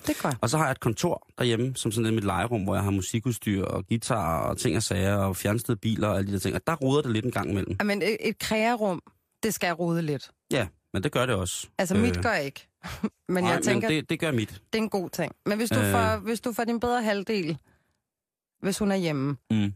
Det 0.07 0.09
er 0.09 0.21
godt. 0.23 0.37
Og 0.41 0.49
så 0.49 0.57
har 0.57 0.65
jeg 0.65 0.71
et 0.71 0.79
kontor 0.79 1.27
derhjemme, 1.37 1.75
som 1.75 1.91
sådan 1.91 2.03
lidt 2.03 2.15
mit 2.15 2.23
legerum, 2.23 2.63
hvor 2.63 2.75
jeg 2.75 2.83
har 2.83 2.91
musikudstyr 2.91 3.63
og 3.63 3.87
guitar 3.87 4.49
og 4.49 4.57
ting 4.57 4.77
og 4.77 4.83
sager 4.83 5.15
og 5.15 5.35
fjernstede 5.35 5.77
biler 5.77 6.07
og 6.07 6.17
alle 6.17 6.27
de 6.27 6.33
der 6.33 6.39
ting. 6.39 6.55
Og 6.55 6.61
der 6.67 6.75
roder 6.75 7.01
det 7.01 7.11
lidt 7.11 7.25
en 7.25 7.31
gang 7.31 7.49
imellem. 7.49 7.77
Men 7.85 8.01
et, 8.01 8.17
et 8.19 8.39
krearum, 8.39 9.01
det 9.43 9.53
skal 9.53 9.73
rode 9.73 10.01
lidt. 10.01 10.31
Ja, 10.51 10.67
men 10.93 11.03
det 11.03 11.11
gør 11.11 11.25
det 11.25 11.35
også. 11.35 11.67
Altså, 11.77 11.95
mit 11.95 12.21
gør 12.23 12.33
ikke. 12.33 12.67
Men 13.27 13.45
jeg 13.45 13.61
tænker, 13.63 13.89
men 13.89 13.97
det, 13.97 14.09
det 14.09 14.19
gør 14.19 14.31
mit. 14.31 14.49
det 14.73 14.79
er 14.79 14.83
en 14.83 14.89
god 14.89 15.09
ting. 15.09 15.35
Men 15.45 15.57
hvis 15.57 15.69
du, 15.69 15.79
Øh. 15.79 15.91
får, 15.91 16.17
hvis 16.17 16.41
du 16.41 16.53
får 16.53 16.63
din 16.63 16.79
bedre 16.79 17.03
halvdel, 17.03 17.57
hvis 18.61 18.79
hun 18.79 18.91
er 18.91 18.95
hjemme, 18.95 19.37
Mm. 19.51 19.73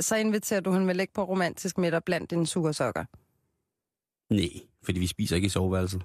så 0.00 0.16
inviterer 0.16 0.60
du 0.60 0.72
hende 0.72 0.86
vel 0.86 1.00
ikke 1.00 1.12
på 1.12 1.24
romantisk 1.24 1.78
middag 1.78 2.04
blandt 2.04 2.30
dine 2.30 2.46
sure 2.46 2.72
sokker. 2.74 3.04
Nej, 4.34 4.66
fordi 4.82 5.00
vi 5.00 5.06
spiser 5.06 5.36
ikke 5.36 5.46
i 5.46 5.48
soveværelset. 5.48 6.02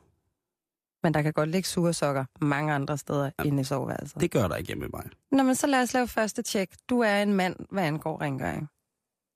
Men 1.03 1.13
der 1.13 1.21
kan 1.21 1.33
godt 1.33 1.49
ligge 1.49 1.67
sure 1.69 1.93
sokker 1.93 2.25
mange 2.41 2.73
andre 2.73 2.97
steder 2.97 3.31
ja. 3.39 3.43
inde 3.43 3.61
i 3.61 3.63
soveværelset. 3.63 4.21
Det 4.21 4.31
gør 4.31 4.47
der 4.47 4.55
ikke 4.55 4.67
hjemme 4.67 4.81
med 4.81 4.89
mig. 4.93 5.09
Nå, 5.31 5.43
men 5.43 5.55
så 5.55 5.67
lad 5.67 5.81
os 5.81 5.93
lave 5.93 6.07
første 6.07 6.41
tjek. 6.41 6.75
Du 6.89 6.99
er 6.99 7.21
en 7.21 7.33
mand, 7.33 7.55
hvad 7.69 7.83
angår 7.83 8.21
rengøring. 8.21 8.67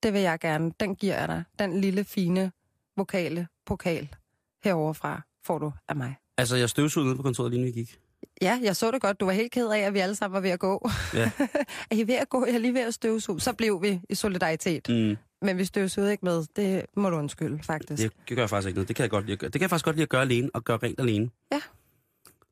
Det 0.03 0.13
vil 0.13 0.21
jeg 0.21 0.39
gerne. 0.39 0.71
Den 0.79 0.95
giver 0.95 1.19
jeg 1.19 1.27
dig. 1.27 1.43
Den 1.59 1.81
lille, 1.81 2.03
fine, 2.03 2.51
vokale 2.97 3.47
pokal 3.65 4.15
heroverfra 4.63 5.21
får 5.43 5.57
du 5.59 5.73
af 5.87 5.95
mig. 5.95 6.15
Altså, 6.37 6.55
jeg 6.55 6.69
støvsugede 6.69 7.07
nede 7.09 7.17
på 7.17 7.23
kontoret, 7.23 7.51
lige 7.51 7.61
nu 7.61 7.65
vi 7.65 7.71
gik. 7.71 7.99
Ja, 8.41 8.59
jeg 8.63 8.75
så 8.75 8.91
det 8.91 9.01
godt. 9.01 9.19
Du 9.19 9.25
var 9.25 9.31
helt 9.31 9.51
ked 9.51 9.67
af, 9.69 9.79
at 9.79 9.93
vi 9.93 9.99
alle 9.99 10.15
sammen 10.15 10.33
var 10.33 10.39
ved 10.41 10.49
at 10.49 10.59
gå. 10.59 10.89
Ja. 11.13 11.31
er 11.91 11.95
I 11.95 12.07
ved 12.07 12.15
at 12.15 12.29
gå? 12.29 12.45
Jeg 12.45 12.55
er 12.55 12.59
lige 12.59 12.73
ved 12.73 12.81
at 12.81 12.93
støvsuge. 12.93 13.41
Så 13.41 13.53
blev 13.53 13.81
vi 13.81 14.01
i 14.09 14.15
solidaritet. 14.15 14.89
Mm, 14.89 15.17
Men 15.41 15.57
vi 15.57 15.65
støvsugede 15.65 16.11
ikke 16.11 16.25
med. 16.25 16.45
Det 16.55 16.85
må 16.97 17.09
du 17.09 17.15
undskylde, 17.17 17.63
faktisk. 17.63 18.03
det 18.03 18.35
gør 18.37 18.41
jeg 18.43 18.49
faktisk 18.49 18.67
ikke 18.67 18.77
noget. 18.77 18.87
Det 18.87 18.95
kan 18.95 19.03
jeg, 19.03 19.09
godt 19.09 19.25
lide. 19.25 19.37
Det 19.37 19.51
kan 19.51 19.61
jeg 19.61 19.69
faktisk 19.69 19.85
godt 19.85 19.95
lide 19.95 20.03
at 20.03 20.09
gøre 20.09 20.21
alene, 20.21 20.49
og 20.53 20.63
gøre 20.63 20.77
rent 20.77 20.99
alene. 20.99 21.29
Ja. 21.51 21.61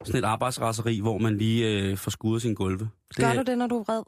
Sådan 0.03 0.19
et 0.19 0.25
arbejdsraseri, 0.25 0.99
hvor 0.99 1.17
man 1.17 1.37
lige 1.37 1.67
øh, 1.67 1.97
får 1.97 2.11
skuddet 2.11 2.41
sin 2.41 2.53
gulve. 2.53 2.89
Det, 3.09 3.17
Gør 3.17 3.33
du 3.33 3.41
det, 3.41 3.57
når 3.57 3.67
du 3.67 3.79
er 3.79 3.83
vred? 3.83 4.03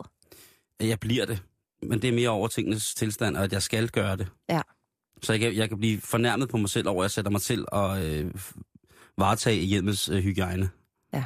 Jeg 0.87 0.99
bliver 0.99 1.25
det. 1.25 1.43
Men 1.83 2.01
det 2.01 2.07
er 2.07 2.13
mere 2.13 2.29
over 2.29 2.47
tingenes 2.47 2.95
tilstand, 2.95 3.37
og 3.37 3.43
at 3.43 3.53
jeg 3.53 3.61
skal 3.63 3.89
gøre 3.89 4.15
det. 4.17 4.27
Ja. 4.49 4.61
Så 5.21 5.33
jeg 5.33 5.39
kan, 5.39 5.55
jeg 5.55 5.69
kan 5.69 5.77
blive 5.77 6.01
fornærmet 6.01 6.49
på 6.49 6.57
mig 6.57 6.69
selv 6.69 6.87
over, 6.87 7.01
at 7.01 7.05
jeg 7.05 7.11
sætter 7.11 7.31
mig 7.31 7.41
til 7.41 7.65
at 7.71 8.03
øh, 8.03 8.31
varetage 9.17 9.61
hjemmets 9.65 10.09
øh, 10.09 10.23
hygiejne. 10.23 10.69
Ja. 11.13 11.25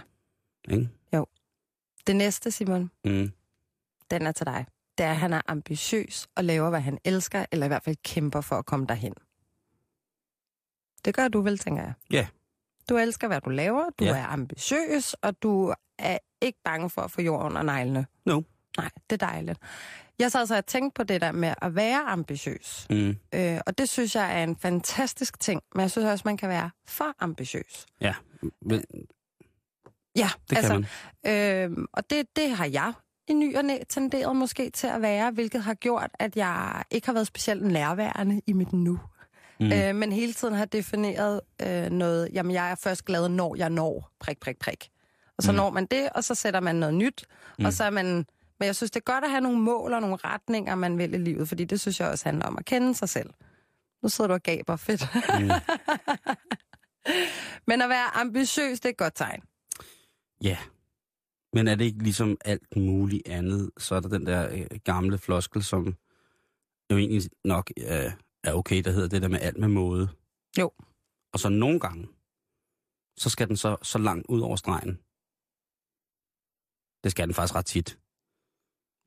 Ikke? 0.69 0.89
Det 2.07 2.15
næste, 2.15 2.51
Simon, 2.51 2.91
Mm. 3.05 3.31
den 4.11 4.21
er 4.27 4.31
til 4.31 4.45
dig. 4.45 4.65
Det 4.97 5.05
er, 5.05 5.09
at 5.11 5.17
han 5.17 5.33
er 5.33 5.41
ambitiøs 5.47 6.27
og 6.35 6.43
laver, 6.43 6.69
hvad 6.69 6.81
han 6.81 6.97
elsker, 7.05 7.45
eller 7.51 7.65
i 7.65 7.67
hvert 7.67 7.83
fald 7.83 7.95
kæmper 8.03 8.41
for 8.41 8.55
at 8.55 8.65
komme 8.65 8.85
derhen. 8.85 9.13
Det 11.05 11.15
gør 11.15 11.27
du 11.27 11.41
vel, 11.41 11.57
tænker 11.57 11.83
jeg. 11.83 11.93
Ja. 12.11 12.27
Du 12.89 12.97
elsker, 12.97 13.27
hvad 13.27 13.41
du 13.41 13.49
laver, 13.49 13.83
du 13.99 14.03
Ja. 14.05 14.17
er 14.17 14.25
ambitiøs, 14.27 15.13
og 15.13 15.43
du 15.43 15.73
er 15.99 16.17
ikke 16.41 16.59
bange 16.63 16.89
for 16.89 17.01
at 17.01 17.11
få 17.11 17.21
jord 17.21 17.45
under 17.45 17.61
neglene. 17.61 18.05
No. 18.25 18.41
Nej, 18.77 18.89
det 19.09 19.21
er 19.21 19.27
dejligt. 19.27 19.59
Jeg 20.19 20.31
så 20.31 20.39
altså 20.39 20.57
og 20.57 20.65
tænkt 20.65 20.95
på 20.95 21.03
det 21.03 21.21
der 21.21 21.31
med 21.31 21.53
at 21.61 21.75
være 21.75 21.99
ambitiøs. 21.99 22.87
Mm. 22.89 23.17
Øh, 23.33 23.59
og 23.65 23.77
det 23.77 23.89
synes 23.89 24.15
jeg 24.15 24.39
er 24.39 24.43
en 24.43 24.55
fantastisk 24.55 25.39
ting. 25.39 25.61
Men 25.75 25.81
jeg 25.81 25.91
synes 25.91 26.05
også, 26.05 26.21
man 26.25 26.37
kan 26.37 26.49
være 26.49 26.69
for 26.87 27.15
ambitiøs. 27.19 27.85
Ja, 28.01 28.13
men 28.61 28.83
Ja, 30.17 30.29
det 30.49 30.57
altså, 30.57 30.71
kan 30.71 30.85
man. 31.23 31.77
Øh, 31.79 31.87
og 31.93 32.09
det, 32.09 32.35
det 32.35 32.49
har 32.49 32.65
jeg 32.65 32.93
i 33.27 33.33
ny 33.33 33.57
og 33.57 33.65
næ 33.65 33.77
tenderet 33.89 34.35
måske 34.35 34.69
til 34.69 34.87
at 34.87 35.01
være, 35.01 35.31
hvilket 35.31 35.63
har 35.63 35.73
gjort, 35.73 36.09
at 36.19 36.35
jeg 36.35 36.83
ikke 36.91 37.07
har 37.07 37.13
været 37.13 37.27
specielt 37.27 37.63
nærværende 37.63 38.41
i 38.47 38.53
mit 38.53 38.73
nu. 38.73 38.99
Mm. 39.59 39.71
Øh, 39.71 39.95
men 39.95 40.11
hele 40.11 40.33
tiden 40.33 40.53
har 40.53 40.65
defineret 40.65 41.41
øh, 41.61 41.89
noget, 41.89 42.29
jamen 42.33 42.51
jeg 42.51 42.71
er 42.71 42.75
først 42.75 43.05
glad, 43.05 43.29
når 43.29 43.55
jeg 43.55 43.69
når, 43.69 44.11
prik, 44.19 44.39
prik, 44.39 44.59
prik. 44.59 44.89
Og 45.37 45.43
så 45.43 45.51
mm. 45.51 45.55
når 45.55 45.69
man 45.69 45.85
det, 45.85 46.09
og 46.15 46.23
så 46.23 46.35
sætter 46.35 46.59
man 46.59 46.75
noget 46.75 46.95
nyt, 46.95 47.25
mm. 47.59 47.65
og 47.65 47.73
så 47.73 47.83
er 47.83 47.89
man... 47.89 48.25
Men 48.59 48.67
jeg 48.67 48.75
synes, 48.75 48.91
det 48.91 48.99
er 48.99 49.13
godt 49.13 49.23
at 49.23 49.29
have 49.29 49.41
nogle 49.41 49.59
mål 49.59 49.93
og 49.93 50.01
nogle 50.01 50.15
retninger, 50.15 50.75
man 50.75 50.97
vil 50.97 51.13
i 51.13 51.17
livet, 51.17 51.47
fordi 51.47 51.65
det 51.65 51.79
synes 51.79 51.99
jeg 51.99 52.09
også 52.09 52.25
handler 52.25 52.45
om 52.45 52.57
at 52.57 52.65
kende 52.65 52.95
sig 52.95 53.09
selv. 53.09 53.29
Nu 54.03 54.09
sidder 54.09 54.27
du 54.27 54.33
og 54.33 54.43
gaber, 54.43 54.75
fedt. 54.75 55.07
Mm. 55.39 55.49
men 57.67 57.81
at 57.81 57.89
være 57.89 58.15
ambitiøs, 58.15 58.79
det 58.79 58.85
er 58.85 58.89
et 58.89 58.97
godt 58.97 59.15
tegn. 59.15 59.43
Ja, 60.41 60.57
men 61.53 61.67
er 61.67 61.75
det 61.75 61.85
ikke 61.85 62.03
ligesom 62.03 62.37
alt 62.45 62.77
muligt 62.77 63.27
andet, 63.27 63.71
så 63.77 63.95
er 63.95 63.99
der 63.99 64.09
den 64.09 64.25
der 64.25 64.49
øh, 64.51 64.79
gamle 64.83 65.17
floskel, 65.17 65.63
som 65.63 65.95
jo 66.91 66.97
egentlig 66.97 67.31
nok 67.43 67.71
øh, 67.77 68.11
er 68.43 68.53
okay, 68.53 68.83
der 68.83 68.91
hedder 68.91 69.07
det 69.07 69.21
der 69.21 69.27
med 69.27 69.39
alt 69.39 69.57
med 69.57 69.67
måde. 69.67 70.09
Jo. 70.59 70.71
Og 71.33 71.39
så 71.39 71.49
nogle 71.49 71.79
gange, 71.79 72.07
så 73.17 73.29
skal 73.29 73.47
den 73.47 73.57
så, 73.57 73.77
så 73.81 73.97
langt 73.97 74.25
ud 74.29 74.41
over 74.41 74.55
stregen. 74.55 74.99
Det 77.03 77.11
skal 77.11 77.27
den 77.27 77.33
faktisk 77.33 77.55
ret 77.55 77.65
tit. 77.65 77.99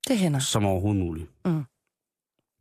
Det 0.09 0.19
hænder. 0.19 0.38
Som 0.38 0.64
overhovedet 0.64 1.02
muligt. 1.02 1.30
Mm. 1.45 1.64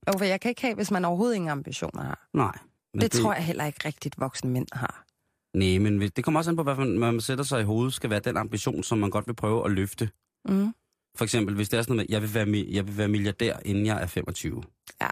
Jo, 0.08 0.18
for 0.18 0.26
jeg 0.26 0.42
kan 0.42 0.50
ikke 0.50 0.62
have, 0.62 0.76
hvis 0.76 0.92
man 0.92 1.06
overhovedet 1.06 1.36
ingen 1.36 1.50
ambitioner 1.50 2.04
har. 2.04 2.30
Nej. 2.34 2.58
Det, 2.94 3.02
det 3.02 3.12
tror 3.12 3.34
jeg 3.34 3.46
heller 3.46 3.66
ikke 3.66 3.80
rigtigt 3.86 4.20
voksne 4.20 4.50
mænd 4.50 4.68
har. 4.72 5.06
Nej, 5.54 5.80
men 5.80 6.02
det 6.02 6.24
kommer 6.24 6.40
også 6.40 6.52
an 6.52 6.56
på, 6.56 6.64
hvad 6.64 6.76
man, 6.76 7.00
man 7.00 7.22
sætter 7.22 7.44
sig 7.44 7.62
i 7.62 7.64
hovedet, 7.64 7.94
skal 7.94 8.10
være 8.10 8.20
den 8.20 8.38
ambition, 8.38 8.84
som 8.84 8.98
man 8.98 9.10
godt 9.10 9.28
vil 9.28 9.34
prøve 9.34 9.66
at 9.66 9.72
løfte. 9.72 10.10
Mm. 10.46 10.74
For 11.16 11.24
eksempel, 11.24 11.56
hvis 11.56 11.70
det 11.70 11.78
er 11.78 11.82
sådan 11.82 11.96
noget 11.96 12.10
med, 12.10 12.16
jeg 12.16 12.22
vil 12.22 12.34
være, 12.34 12.66
jeg 12.70 12.88
vil 12.88 12.98
være 12.98 13.08
milliardær, 13.08 13.58
inden 13.66 13.86
jeg 13.86 14.02
er 14.02 14.06
25. 14.08 14.64
Ja. 15.02 15.08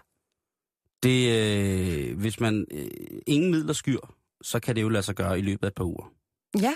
Det, 1.03 1.29
øh, 2.09 2.19
hvis 2.19 2.39
man 2.39 2.65
øh, 2.71 2.87
ingen 3.27 3.51
midler 3.51 3.73
skyr, 3.73 3.99
så 4.41 4.59
kan 4.59 4.75
det 4.75 4.81
jo 4.81 4.89
lade 4.89 5.03
sig 5.03 5.15
gøre 5.15 5.39
i 5.39 5.41
løbet 5.41 5.63
af 5.63 5.67
et 5.67 5.75
par 5.75 5.83
uger. 5.83 6.11
Ja. 6.61 6.73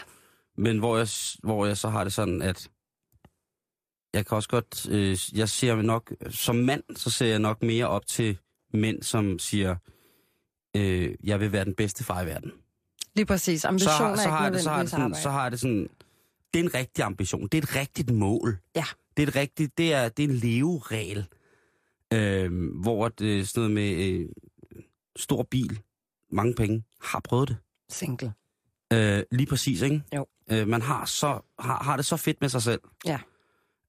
Men 0.57 0.79
hvor 0.79 0.97
jeg, 0.97 1.07
hvor 1.43 1.65
jeg 1.65 1.77
så 1.77 1.89
har 1.89 2.03
det 2.03 2.13
sådan, 2.13 2.41
at 2.41 2.69
jeg 4.13 4.25
kan 4.25 4.35
også 4.35 4.49
godt, 4.49 4.89
øh, 4.89 5.17
jeg 5.37 5.49
ser 5.49 5.75
nok, 5.75 6.13
som 6.29 6.55
mand, 6.55 6.83
så 6.95 7.09
ser 7.09 7.25
jeg 7.25 7.39
nok 7.39 7.63
mere 7.63 7.87
op 7.87 8.07
til 8.07 8.37
mænd, 8.73 9.03
som 9.03 9.39
siger, 9.39 9.75
øh, 10.75 11.15
jeg 11.23 11.39
vil 11.39 11.51
være 11.51 11.65
den 11.65 11.75
bedste 11.75 12.03
far 12.03 12.21
i 12.21 12.25
verden. 12.25 12.51
Lige 13.15 13.25
præcis. 13.25 13.65
Ambitioner 13.65 14.15
så, 14.15 14.23
så, 14.23 14.29
har 14.29 14.49
det, 14.49 14.61
så, 14.61 14.69
har 14.69 14.81
det 14.81 14.91
sådan, 14.91 15.15
så 15.15 15.29
har 15.29 15.49
det 15.49 15.59
sådan, 15.59 15.89
det 16.53 16.59
er 16.59 16.63
en 16.63 16.73
rigtig 16.73 17.03
ambition. 17.03 17.47
Det 17.47 17.57
er 17.57 17.61
et 17.61 17.75
rigtigt 17.75 18.09
mål. 18.09 18.57
Ja. 18.75 18.85
Det 19.17 19.23
er 19.23 19.27
et 19.27 19.35
rigtigt, 19.35 19.77
det 19.77 19.93
er, 19.93 20.09
det 20.09 20.25
er 20.25 20.29
en 20.29 20.35
leveregel. 20.35 21.27
Øh, 22.13 22.51
hvor 22.81 23.07
det 23.07 23.39
er 23.39 23.45
sådan 23.45 23.71
noget 23.71 23.71
med 23.71 24.05
øh, 24.07 24.29
stor 25.15 25.43
bil, 25.43 25.79
mange 26.31 26.53
penge, 26.55 26.83
har 27.01 27.19
prøvet 27.19 27.49
det. 27.49 27.57
Single. 27.89 28.33
Øh, 28.93 29.23
lige 29.31 29.47
præcis, 29.47 29.81
ikke? 29.81 30.03
Jo. 30.15 30.25
Øh, 30.51 30.67
man 30.67 30.81
har, 30.81 31.05
så, 31.05 31.39
har, 31.59 31.83
har 31.83 31.95
det 31.95 32.05
så 32.05 32.17
fedt 32.17 32.41
med 32.41 32.49
sig 32.49 32.61
selv. 32.61 32.81
Ja. 33.05 33.19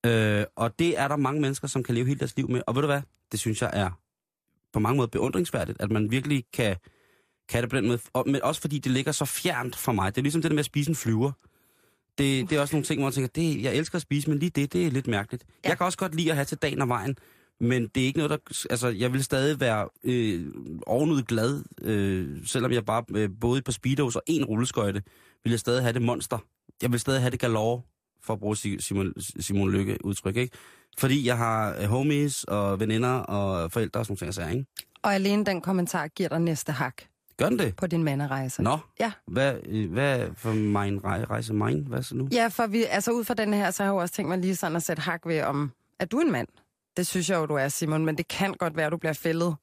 Øh, 0.06 0.44
og 0.56 0.78
det 0.78 0.98
er 0.98 1.08
der 1.08 1.16
mange 1.16 1.40
mennesker, 1.40 1.68
som 1.68 1.82
kan 1.82 1.94
leve 1.94 2.06
hele 2.06 2.18
deres 2.18 2.36
liv 2.36 2.50
med. 2.50 2.62
Og 2.66 2.74
ved 2.74 2.82
du 2.82 2.86
hvad? 2.88 3.02
Det 3.32 3.40
synes 3.40 3.62
jeg 3.62 3.70
er 3.72 3.90
på 4.72 4.80
mange 4.80 4.96
måder 4.96 5.08
beundringsværdigt, 5.08 5.80
at 5.80 5.90
man 5.90 6.10
virkelig 6.10 6.44
kan, 6.52 6.76
kan 7.48 7.62
det 7.62 7.70
på 7.70 7.76
den 7.76 7.86
måde. 7.86 7.98
Og, 8.12 8.24
men 8.26 8.42
også 8.42 8.60
fordi 8.60 8.78
det 8.78 8.92
ligger 8.92 9.12
så 9.12 9.24
fjernt 9.24 9.76
for 9.76 9.92
mig. 9.92 10.14
Det 10.14 10.20
er 10.20 10.22
ligesom 10.22 10.42
det 10.42 10.50
der 10.50 10.54
med 10.54 10.60
at 10.60 10.66
spise 10.66 10.90
en 10.90 10.96
flyver. 10.96 11.32
Det, 12.18 12.50
det 12.50 12.56
er 12.56 12.60
også 12.60 12.76
nogle 12.76 12.84
ting, 12.84 13.00
hvor 13.00 13.06
man 13.06 13.12
tænker, 13.12 13.30
det, 13.34 13.62
jeg 13.62 13.76
elsker 13.76 13.96
at 13.96 14.02
spise, 14.02 14.30
men 14.30 14.38
lige 14.38 14.50
det, 14.50 14.72
det 14.72 14.86
er 14.86 14.90
lidt 14.90 15.06
mærkeligt. 15.06 15.44
Ja. 15.64 15.68
Jeg 15.68 15.78
kan 15.78 15.86
også 15.86 15.98
godt 15.98 16.14
lide 16.14 16.30
at 16.30 16.36
have 16.36 16.44
til 16.44 16.58
dagen 16.58 16.80
og 16.80 16.88
vejen, 16.88 17.16
men 17.60 17.88
det 17.88 18.02
er 18.02 18.06
ikke 18.06 18.18
noget, 18.18 18.30
der... 18.30 18.66
Altså, 18.70 18.88
jeg 18.88 19.12
vil 19.12 19.24
stadig 19.24 19.60
være 19.60 19.88
øh, 20.04 20.46
ovenud 20.86 21.22
glad, 21.22 21.62
øh, 21.82 22.46
selvom 22.46 22.72
jeg 22.72 22.84
bare 22.84 23.04
øh, 23.14 23.30
boede 23.40 23.62
på 23.62 23.72
speedos 23.72 24.16
og 24.16 24.22
en 24.26 24.44
rulleskøjte, 24.44 25.02
vil 25.44 25.50
jeg 25.50 25.60
stadig 25.60 25.82
have 25.82 25.92
det 25.92 26.02
monster. 26.02 26.38
Jeg 26.82 26.92
vil 26.92 27.00
stadig 27.00 27.20
have 27.20 27.30
det 27.30 27.40
galore, 27.40 27.82
for 28.24 28.32
at 28.32 28.40
bruge 28.40 28.56
Simon, 28.56 29.12
Simon 29.40 29.70
Lykke 29.70 29.98
udtryk, 30.04 30.36
ikke? 30.36 30.56
Fordi 30.98 31.26
jeg 31.26 31.36
har 31.36 31.76
øh, 31.80 31.84
homies 31.84 32.44
og 32.44 32.80
veninder 32.80 33.08
og 33.18 33.72
forældre 33.72 34.00
og 34.00 34.06
sådan 34.06 34.32
noget, 34.36 34.54
ikke? 34.54 34.66
Og 35.02 35.14
alene 35.14 35.44
den 35.44 35.60
kommentar 35.60 36.08
giver 36.08 36.28
dig 36.28 36.40
næste 36.40 36.72
hak. 36.72 37.02
Gør 37.36 37.48
den 37.48 37.58
det? 37.58 37.76
På 37.76 37.86
din 37.86 38.04
manderejse. 38.04 38.62
Nå. 38.62 38.78
Ja. 39.00 39.12
Hvad, 39.26 39.54
øh, 39.66 39.92
hvad 39.92 40.28
for 40.36 40.52
min 40.52 41.00
rejse 41.04 41.54
min? 41.54 41.86
Hvad 41.86 42.02
så 42.02 42.14
nu? 42.14 42.28
Ja, 42.32 42.48
for 42.48 42.66
vi, 42.66 42.84
altså 42.84 43.10
ud 43.10 43.24
fra 43.24 43.34
den 43.34 43.54
her, 43.54 43.70
så 43.70 43.82
har 43.82 43.90
jeg 43.90 43.94
jo 43.94 44.00
også 44.00 44.14
tænkt 44.14 44.28
mig 44.28 44.38
lige 44.38 44.56
sådan 44.56 44.76
at 44.76 44.82
sætte 44.82 45.02
hak 45.02 45.26
ved, 45.26 45.42
om 45.42 45.72
er 45.98 46.04
du 46.04 46.20
en 46.20 46.32
mand? 46.32 46.48
Det 46.96 47.06
synes 47.06 47.30
jeg 47.30 47.36
jo, 47.36 47.46
du 47.46 47.54
er, 47.54 47.68
Simon, 47.68 48.04
men 48.04 48.18
det 48.18 48.28
kan 48.28 48.54
godt 48.54 48.76
være, 48.76 48.86
at 48.86 48.92
du 48.92 48.96
bliver 48.96 49.12
fældet 49.12 49.56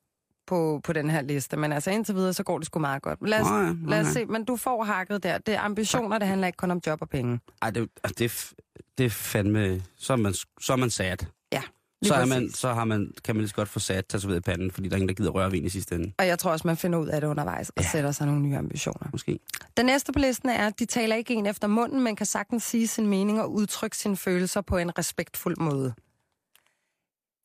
på, 0.50 0.82
på 0.84 0.94
den 0.94 1.10
her 1.10 1.22
liste. 1.22 1.58
Men 1.58 1.72
altså 1.74 1.91
indtil 1.91 2.15
videre, 2.15 2.34
så 2.34 2.44
går 2.44 2.58
det 2.58 2.65
sgu 2.65 2.79
meget 2.79 3.01
godt. 3.01 3.20
Lad 3.29 3.41
os, 3.41 3.48
nej, 3.48 3.63
nej, 3.63 3.75
lad 3.88 4.01
os 4.01 4.08
se, 4.08 4.25
men 4.25 4.46
du 4.46 4.56
får 4.56 4.84
hakket 4.84 5.24
der. 5.24 5.38
Det 5.38 5.53
er 5.53 5.62
ambitioner, 5.62 6.18
det 6.18 6.27
handler 6.27 6.48
ikke 6.48 6.58
kun 6.58 6.72
om 6.72 6.82
job 6.88 7.01
og 7.01 7.10
penge. 7.10 7.39
Ej, 7.62 7.70
det, 7.70 7.89
det, 8.20 8.53
det 8.98 9.06
er 9.06 9.10
fandme... 9.10 9.84
Så 9.98 10.13
er 10.13 10.18
man, 10.18 10.34
så 10.62 10.74
er 10.74 10.77
man 10.77 10.89
sat. 10.89 11.27
Ja. 11.51 11.62
Så, 12.01 12.13
er 12.13 12.25
man, 12.25 12.51
så 12.51 12.74
har 12.74 12.86
man, 12.86 13.12
kan 13.24 13.36
man 13.36 13.41
lige 13.41 13.50
så 13.50 13.56
godt 13.56 13.70
få 13.70 13.79
sat 13.79 14.06
tatoveret 14.08 14.38
i 14.38 14.41
panden, 14.41 14.72
fordi 14.72 14.88
der 14.89 14.96
er 14.96 14.98
ingen, 14.98 15.10
der 15.10 15.15
gider 15.15 15.29
røre 15.29 15.51
ved 15.51 15.62
i 15.62 15.70
sidste 15.70 15.96
ende. 15.96 16.13
Og 16.18 16.27
jeg 16.27 16.39
tror 16.39 16.51
også, 16.51 16.68
man 16.68 16.77
finder 16.77 17.00
ud 17.00 17.08
af 17.08 17.22
det 17.22 17.27
undervejs 17.27 17.70
og 17.70 17.84
ja. 17.84 17.89
sætter 17.91 18.12
sig 18.12 18.27
nogle 18.27 18.41
nye 18.41 18.58
ambitioner. 18.58 19.08
Måske. 19.12 19.39
Den 19.77 19.86
næste 19.86 20.13
på 20.13 20.20
listen 20.20 20.50
er, 20.50 20.68
at 20.68 20.79
de 20.79 20.86
taler 20.86 21.15
ikke 21.15 21.34
en 21.34 21.46
efter 21.46 21.68
munden, 21.68 22.03
men 22.03 22.15
kan 22.15 22.25
sagtens 22.25 22.63
sige 22.63 22.88
sin 22.88 23.08
mening 23.08 23.41
og 23.41 23.53
udtrykke 23.53 23.98
sine 23.98 24.18
følelser 24.18 24.62
på 24.62 24.77
en 24.77 24.98
respektfuld 24.98 25.58
måde. 25.58 25.94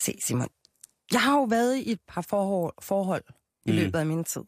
Se, 0.02 0.14
Simon. 0.20 0.48
Jeg 1.12 1.20
har 1.20 1.34
jo 1.34 1.44
været 1.44 1.76
i 1.76 1.92
et 1.92 2.00
par 2.08 2.22
forhold, 2.22 2.74
forhold 2.82 3.22
i 3.66 3.70
mm. 3.70 3.76
løbet 3.76 3.98
af 3.98 4.06
min 4.06 4.24
tid. 4.24 4.42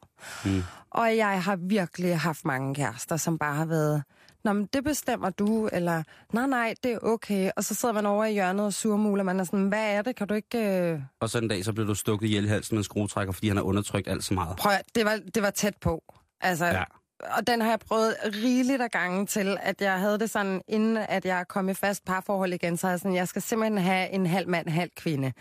Mm. 0.44 0.62
Og 0.90 1.16
jeg 1.16 1.42
har 1.42 1.56
virkelig 1.56 2.18
haft 2.18 2.44
mange 2.44 2.74
kærester, 2.74 3.16
som 3.16 3.38
bare 3.38 3.54
har 3.54 3.66
været, 3.66 4.02
Nå, 4.46 4.52
men 4.52 4.68
det 4.72 4.84
bestemmer 4.84 5.30
du, 5.30 5.68
eller 5.72 6.02
nej, 6.32 6.46
nej, 6.46 6.74
det 6.82 6.92
er 6.92 6.98
okay. 7.02 7.50
Og 7.56 7.64
så 7.64 7.74
sidder 7.74 7.94
man 7.94 8.06
over 8.06 8.24
i 8.24 8.32
hjørnet 8.32 8.66
og 8.66 8.72
surmuler, 8.72 9.22
man 9.22 9.40
er 9.40 9.44
sådan, 9.44 9.68
hvad 9.68 9.94
er 9.94 10.02
det, 10.02 10.16
kan 10.16 10.26
du 10.26 10.34
ikke... 10.34 10.58
Øh... 10.58 11.00
Og 11.20 11.30
så 11.30 11.38
en 11.38 11.48
dag, 11.48 11.64
så 11.64 11.72
bliver 11.72 11.86
du 11.86 11.94
stukket 11.94 12.26
ihjel 12.26 12.44
i 12.44 12.48
halsen 12.48 12.74
med 12.74 12.80
en 12.80 12.84
skruetrækker, 12.84 13.32
fordi 13.32 13.48
han 13.48 13.56
har 13.56 13.64
undertrykt 13.64 14.08
alt 14.08 14.24
så 14.24 14.34
meget. 14.34 14.56
Prøv 14.56 14.72
det 14.94 15.04
var, 15.04 15.20
det 15.34 15.42
var 15.42 15.50
tæt 15.50 15.76
på. 15.80 16.02
Altså, 16.40 16.66
ja. 16.66 16.84
Og 17.20 17.46
den 17.46 17.60
har 17.60 17.68
jeg 17.68 17.78
prøvet 17.78 18.14
rigeligt 18.24 18.82
af 18.82 18.90
gange 18.90 19.26
til, 19.26 19.56
at 19.60 19.80
jeg 19.80 20.00
havde 20.00 20.18
det 20.18 20.30
sådan, 20.30 20.62
inden 20.68 20.96
at 20.96 21.24
jeg 21.24 21.48
kom 21.48 21.68
i 21.68 21.74
fast 21.74 22.04
parforhold 22.04 22.52
igen, 22.52 22.76
så 22.76 22.88
jeg 22.88 22.98
sådan, 22.98 23.14
jeg 23.14 23.28
skal 23.28 23.42
simpelthen 23.42 23.78
have 23.78 24.10
en 24.10 24.26
halv 24.26 24.48
mand, 24.48 24.68
halv 24.68 24.90
kvinde. 24.96 25.32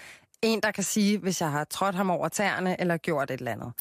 En, 0.45 0.59
der 0.61 0.71
kan 0.71 0.83
sige, 0.83 1.17
hvis 1.17 1.41
jeg 1.41 1.51
har 1.51 1.63
trådt 1.63 1.95
ham 1.95 2.09
over 2.09 2.27
tæerne, 2.27 2.81
eller 2.81 2.97
gjort 2.97 3.31
et 3.31 3.39
eller 3.39 3.51
andet. 3.51 3.73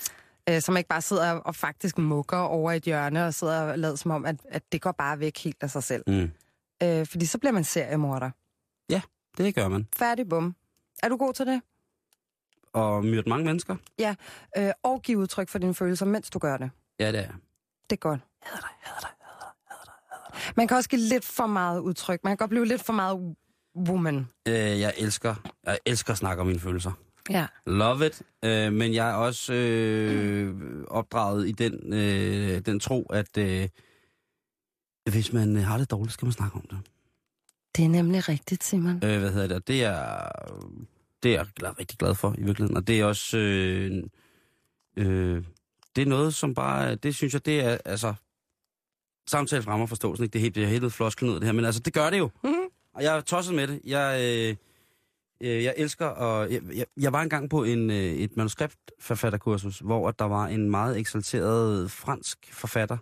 Øh, 0.48 0.60
som 0.60 0.76
ikke 0.76 0.88
bare 0.88 1.02
sidder 1.02 1.30
og 1.32 1.54
faktisk 1.54 1.98
mukker 1.98 2.36
over 2.38 2.72
et 2.72 2.82
hjørne, 2.82 3.26
og 3.26 3.34
sidder 3.34 3.60
og 3.62 3.78
lader 3.78 3.96
som 3.96 4.10
om, 4.10 4.24
at, 4.24 4.36
at 4.48 4.62
det 4.72 4.80
går 4.82 4.92
bare 4.92 5.20
væk 5.20 5.38
helt 5.38 5.56
af 5.60 5.70
sig 5.70 5.82
selv. 5.82 6.04
Mm. 6.06 6.30
Øh, 6.82 7.06
fordi 7.06 7.26
så 7.26 7.38
bliver 7.38 7.52
man 7.52 7.64
seriemorder. 7.64 8.30
Ja, 8.90 9.02
det 9.38 9.54
gør 9.54 9.68
man. 9.68 9.88
Færdig 9.96 10.28
bum. 10.28 10.54
Er 11.02 11.08
du 11.08 11.16
god 11.16 11.32
til 11.32 11.46
det? 11.46 11.62
Og 12.72 13.04
myrde 13.04 13.28
mange 13.28 13.44
mennesker? 13.44 13.76
Ja, 13.98 14.14
øh, 14.56 14.70
og 14.82 15.02
give 15.02 15.18
udtryk 15.18 15.48
for 15.48 15.58
dine 15.58 15.74
følelser, 15.74 16.06
mens 16.06 16.30
du 16.30 16.38
gør 16.38 16.56
det. 16.56 16.70
Ja, 17.00 17.12
det 17.12 17.20
er 17.20 17.32
Det 17.90 17.96
er 17.96 17.96
godt. 17.96 18.20
Hader 18.42 18.60
dig, 18.60 18.68
hader 18.80 19.00
dig, 19.00 19.08
hader 19.20 19.40
dig, 19.40 19.50
jeg 19.70 19.76
hader 19.76 20.24
dig. 20.46 20.52
Man 20.56 20.68
kan 20.68 20.76
også 20.76 20.88
give 20.88 21.00
lidt 21.00 21.24
for 21.24 21.46
meget 21.46 21.80
udtryk. 21.80 22.24
Man 22.24 22.30
kan 22.30 22.36
godt 22.36 22.50
blive 22.50 22.66
lidt 22.66 22.82
for 22.82 22.92
meget 22.92 23.34
woman. 23.88 24.28
Øh, 24.48 24.54
jeg 24.80 24.94
elsker, 24.96 25.34
jeg 25.66 25.78
elsker 25.86 26.12
at 26.12 26.18
snakke 26.18 26.40
om 26.40 26.46
mine 26.46 26.60
følelser. 26.60 26.92
Ja. 27.30 27.46
Love 27.66 28.06
it. 28.06 28.22
Øh, 28.44 28.72
men 28.72 28.94
jeg 28.94 29.10
er 29.10 29.14
også 29.14 29.54
øh, 29.54 30.54
opdraget 30.88 31.48
i 31.48 31.52
den, 31.52 31.92
øh, 31.92 32.60
den 32.66 32.80
tro, 32.80 33.02
at 33.02 33.38
øh, 33.38 33.68
hvis 35.10 35.32
man 35.32 35.56
har 35.56 35.78
det 35.78 35.90
dårligt, 35.90 36.12
skal 36.12 36.26
man 36.26 36.32
snakke 36.32 36.56
om 36.56 36.62
det. 36.70 36.78
Det 37.76 37.84
er 37.84 37.88
nemlig 37.88 38.28
rigtigt, 38.28 38.64
Simon. 38.64 38.94
Øh, 39.04 39.18
hvad 39.20 39.32
hedder 39.32 39.46
det? 39.48 39.68
Det 39.68 39.84
er, 39.84 40.28
det 41.22 41.30
er 41.30 41.36
jeg 41.36 41.46
glad, 41.56 41.78
rigtig 41.78 41.98
glad 41.98 42.14
for 42.14 42.34
i 42.38 42.42
virkeligheden. 42.42 42.76
Og 42.76 42.86
det 42.86 43.00
er 43.00 43.04
også... 43.04 43.38
Øh, 43.38 44.02
øh, 44.96 45.44
det 45.96 46.02
er 46.02 46.06
noget, 46.06 46.34
som 46.34 46.54
bare... 46.54 46.94
Det 46.94 47.14
synes 47.14 47.32
jeg, 47.32 47.46
det 47.46 47.60
er... 47.60 47.78
Altså, 47.84 48.14
samtale 49.26 49.62
fremmer 49.62 49.86
forståelsen, 49.86 50.24
ikke? 50.24 50.32
Det 50.32 50.38
er 50.38 50.42
helt, 50.42 50.54
det 50.54 50.62
er 50.62 50.68
helt 50.68 50.92
floskel 50.92 51.28
ud 51.28 51.34
det 51.34 51.44
her, 51.44 51.52
men 51.52 51.64
altså, 51.64 51.80
det 51.80 51.92
gør 51.92 52.10
det 52.10 52.18
jo. 52.18 52.30
Mm-hmm. 52.44 52.64
Og 52.94 53.02
jeg 53.02 53.16
er 53.16 53.20
tosset 53.20 53.54
med 53.54 53.66
det. 53.66 53.80
Jeg, 53.84 54.20
øh, 54.22 54.56
øh, 55.40 55.64
jeg 55.64 55.74
elsker, 55.76 56.06
og 56.06 56.52
jeg, 56.52 56.62
jeg, 56.74 56.86
jeg 56.96 57.12
var 57.12 57.22
engang 57.22 57.50
på 57.50 57.64
en, 57.64 57.90
øh, 57.90 57.96
et 57.96 58.36
manuskriptforfatterkursus, 58.36 59.78
hvor 59.78 60.10
der 60.10 60.24
var 60.24 60.46
en 60.46 60.70
meget 60.70 60.98
eksalteret 60.98 61.90
fransk 61.90 62.52
forfatter, 62.52 62.98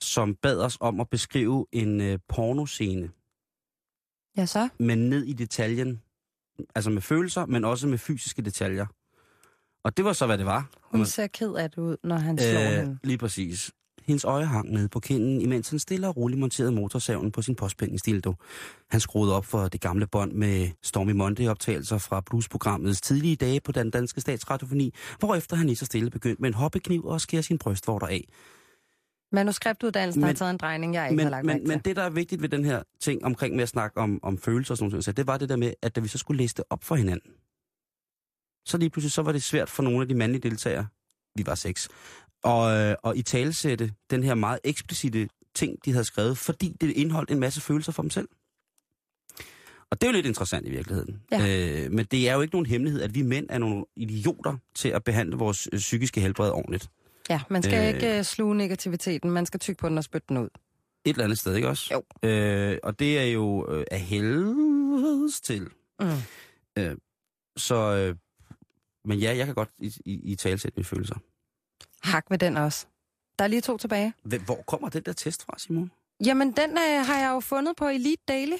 som 0.00 0.34
bad 0.34 0.60
os 0.60 0.78
om 0.80 1.00
at 1.00 1.10
beskrive 1.10 1.66
en 1.72 2.00
øh, 2.00 2.18
pornoscene. 2.28 3.10
Ja, 4.36 4.46
så? 4.46 4.68
Men 4.78 4.98
ned 5.10 5.22
i 5.24 5.32
detaljen. 5.32 6.02
Altså 6.74 6.90
med 6.90 7.02
følelser, 7.02 7.46
men 7.46 7.64
også 7.64 7.86
med 7.86 7.98
fysiske 7.98 8.42
detaljer. 8.42 8.86
Og 9.84 9.96
det 9.96 10.04
var 10.04 10.12
så, 10.12 10.26
hvad 10.26 10.38
det 10.38 10.46
var. 10.46 10.70
Hun 10.82 11.06
ser 11.06 11.26
ked 11.26 11.54
af 11.54 11.70
det 11.70 11.78
ud, 11.78 11.96
når 12.04 12.16
han 12.16 12.38
slår 12.38 12.60
øh, 12.60 12.76
hende. 12.76 12.98
Lige 13.04 13.18
præcis. 13.18 13.72
Hendes 14.06 14.24
øje 14.24 14.44
hang 14.44 14.72
nede 14.72 14.88
på 14.88 15.00
kinden, 15.00 15.40
imens 15.40 15.70
han 15.70 15.78
stille 15.78 16.08
og 16.08 16.16
roligt 16.16 16.40
monterede 16.40 16.72
motorsaven 16.72 17.32
på 17.32 17.42
sin 17.42 17.54
påspændingsdildo. 17.54 18.34
Han 18.90 19.00
skruede 19.00 19.36
op 19.36 19.44
for 19.44 19.68
det 19.68 19.80
gamle 19.80 20.06
bånd 20.06 20.32
med 20.32 20.68
Stormy 20.82 21.12
Monday-optagelser 21.12 21.98
fra 21.98 22.20
bluesprogrammets 22.20 23.00
tidlige 23.00 23.36
dage 23.36 23.60
på 23.60 23.72
den 23.72 23.90
danske 23.90 24.20
statsradiofoni, 24.20 24.94
hvorefter 25.18 25.56
han 25.56 25.66
lige 25.66 25.76
så 25.76 25.84
stille 25.84 26.10
begyndte 26.10 26.42
med 26.42 26.48
en 26.48 26.54
hoppekniv 26.54 27.04
og 27.04 27.20
skære 27.20 27.42
sin 27.42 27.58
brystvorter 27.58 28.06
af. 28.06 28.28
Manuskriptuddannelsen 29.32 30.20
men, 30.20 30.26
har 30.26 30.34
taget 30.34 30.50
en 30.50 30.56
drejning, 30.56 30.94
jeg 30.94 31.06
ikke 31.06 31.16
men, 31.16 31.24
har 31.24 31.30
lagt 31.30 31.46
men, 31.46 31.54
mærke 31.56 31.68
men 31.68 31.78
til. 31.78 31.84
det, 31.84 31.96
der 31.96 32.02
er 32.02 32.10
vigtigt 32.10 32.42
ved 32.42 32.48
den 32.48 32.64
her 32.64 32.82
ting 33.00 33.24
omkring 33.24 33.54
med 33.54 33.62
at 33.62 33.68
snakke 33.68 34.00
om, 34.00 34.18
om 34.22 34.38
følelser 34.38 34.72
og 34.72 34.78
sådan 34.78 34.90
noget, 34.90 35.04
så 35.04 35.12
det 35.12 35.26
var 35.26 35.38
det 35.38 35.48
der 35.48 35.56
med, 35.56 35.74
at 35.82 35.96
da 35.96 36.00
vi 36.00 36.08
så 36.08 36.18
skulle 36.18 36.38
læse 36.38 36.54
det 36.54 36.64
op 36.70 36.84
for 36.84 36.94
hinanden, 36.94 37.30
så 38.66 38.78
lige 38.78 38.90
pludselig 38.90 39.12
så 39.12 39.22
var 39.22 39.32
det 39.32 39.42
svært 39.42 39.70
for 39.70 39.82
nogle 39.82 40.02
af 40.02 40.08
de 40.08 40.14
mandlige 40.14 40.50
deltagere, 40.50 40.86
vi 41.36 41.46
var 41.46 41.54
seks, 41.54 41.88
og, 42.44 42.76
øh, 42.76 42.96
og 43.02 43.16
i 43.16 43.22
talesætte 43.22 43.92
den 44.10 44.22
her 44.22 44.34
meget 44.34 44.58
eksplicite 44.64 45.28
ting, 45.54 45.78
de 45.84 45.92
havde 45.92 46.04
skrevet, 46.04 46.38
fordi 46.38 46.76
det 46.80 46.90
indeholdt 46.90 47.30
en 47.30 47.40
masse 47.40 47.60
følelser 47.60 47.92
for 47.92 48.02
dem 48.02 48.10
selv. 48.10 48.28
Og 49.90 50.00
det 50.00 50.06
er 50.06 50.10
jo 50.10 50.14
lidt 50.14 50.26
interessant 50.26 50.66
i 50.66 50.70
virkeligheden. 50.70 51.22
Ja. 51.32 51.84
Øh, 51.84 51.92
men 51.92 52.04
det 52.04 52.28
er 52.28 52.34
jo 52.34 52.40
ikke 52.40 52.54
nogen 52.54 52.66
hemmelighed, 52.66 53.02
at 53.02 53.14
vi 53.14 53.22
mænd 53.22 53.46
er 53.50 53.58
nogle 53.58 53.84
idioter 53.96 54.56
til 54.74 54.88
at 54.88 55.04
behandle 55.04 55.36
vores 55.36 55.68
øh, 55.72 55.78
psykiske 55.78 56.20
helbred 56.20 56.50
ordentligt. 56.50 56.90
Ja, 57.30 57.40
man 57.50 57.62
skal 57.62 57.78
Øh. 57.78 57.88
øh... 57.88 57.94
ikke 57.94 58.18
uh, 58.18 58.24
sluge 58.24 58.54
negativiteten, 58.56 59.30
man 59.30 59.46
skal 59.46 59.60
tykke 59.60 59.80
på 59.80 59.88
den 59.88 59.98
og 59.98 60.04
spytte 60.04 60.26
den 60.28 60.36
ud. 60.36 60.48
Et 61.04 61.10
eller 61.10 61.24
andet 61.24 61.38
sted, 61.38 61.54
ikke 61.54 61.68
også? 61.68 61.94
Jo. 61.94 62.28
Øh, 62.28 62.78
og 62.82 62.98
det 62.98 63.18
er 63.18 63.24
jo 63.24 63.72
øh, 63.72 63.84
af 63.90 64.00
helvedes 64.00 65.40
til. 65.40 65.68
Mm. 66.00 67.00
Så, 67.56 67.74
øh, 67.76 68.16
men 69.04 69.18
ja, 69.18 69.36
jeg 69.36 69.46
kan 69.46 69.54
godt 69.54 69.70
i, 69.78 69.92
i, 70.04 70.32
i 70.32 70.34
talsætte 70.34 70.76
mine 70.76 70.84
følelser. 70.84 71.16
Hak 72.04 72.24
ved 72.30 72.38
den 72.38 72.56
også. 72.56 72.86
Der 73.38 73.44
er 73.44 73.48
lige 73.48 73.60
to 73.60 73.76
tilbage. 73.76 74.14
Hvor 74.22 74.62
kommer 74.66 74.88
den 74.88 75.02
der 75.02 75.12
test 75.12 75.44
fra, 75.44 75.54
Simon? 75.58 75.90
Jamen, 76.26 76.52
den 76.52 76.70
øh, 76.70 77.06
har 77.06 77.18
jeg 77.18 77.30
jo 77.34 77.40
fundet 77.40 77.76
på 77.76 77.86
Elite 77.88 78.22
Daily. 78.28 78.56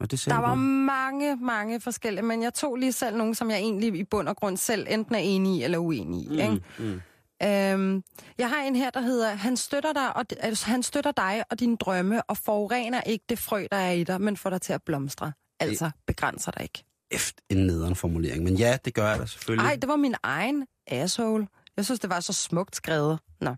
Og 0.00 0.10
det 0.10 0.24
Der 0.24 0.38
var 0.38 0.54
mange, 0.54 1.36
mange 1.36 1.80
forskellige, 1.80 2.24
men 2.24 2.42
jeg 2.42 2.54
tog 2.54 2.76
lige 2.76 2.92
selv 2.92 3.16
nogle, 3.16 3.34
som 3.34 3.50
jeg 3.50 3.58
egentlig 3.58 3.94
i 3.94 4.04
bund 4.04 4.28
og 4.28 4.36
grund 4.36 4.56
selv 4.56 4.86
enten 4.90 5.14
er 5.14 5.18
enig 5.18 5.58
i 5.58 5.62
eller 5.62 5.78
uenig 5.78 6.20
i. 6.26 6.32
Ikke? 6.32 6.62
Mm, 6.78 6.84
mm. 6.84 7.00
Øhm, 7.42 8.02
jeg 8.38 8.48
har 8.48 8.62
en 8.62 8.76
her, 8.76 8.90
der 8.90 9.00
hedder, 9.00 9.34
han 9.34 9.56
støtter, 9.56 9.92
dig 9.92 10.16
og, 10.16 10.24
altså, 10.40 10.66
han 10.66 10.82
støtter 10.82 11.12
dig 11.12 11.44
og 11.50 11.60
dine 11.60 11.76
drømme, 11.76 12.22
og 12.22 12.36
forurener 12.36 13.00
ikke 13.00 13.24
det 13.28 13.38
frø, 13.38 13.66
der 13.70 13.76
er 13.76 13.90
i 13.90 14.04
dig, 14.04 14.20
men 14.20 14.36
får 14.36 14.50
dig 14.50 14.62
til 14.62 14.72
at 14.72 14.82
blomstre. 14.82 15.32
Altså, 15.60 15.90
begrænser 16.06 16.52
dig 16.52 16.62
ikke. 16.62 16.84
Efter 17.10 17.42
en 17.50 17.56
nederen 17.56 17.94
formulering. 17.94 18.44
Men 18.44 18.54
ja, 18.54 18.78
det 18.84 18.94
gør 18.94 19.08
jeg 19.08 19.18
da 19.18 19.26
selvfølgelig. 19.26 19.66
Ej, 19.66 19.76
det 19.76 19.88
var 19.88 19.96
min 19.96 20.14
egen 20.22 20.66
asshole. 20.86 21.46
Jeg 21.76 21.84
synes, 21.84 22.00
det 22.00 22.10
var 22.10 22.20
så 22.20 22.32
smukt 22.32 22.76
skrevet. 22.76 23.18
Nå. 23.40 23.54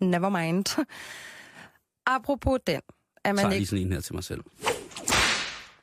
Never 0.00 0.28
mind. 0.28 0.84
Apropos 2.06 2.58
den, 2.66 2.74
er 2.74 2.80
jeg 3.24 3.34
man 3.34 3.36
tager 3.36 3.48
lige 3.48 3.58
ikke... 3.58 3.70
sådan 3.70 3.86
en 3.86 3.92
her 3.92 4.00
til 4.00 4.14
mig 4.14 4.24
selv. 4.24 4.40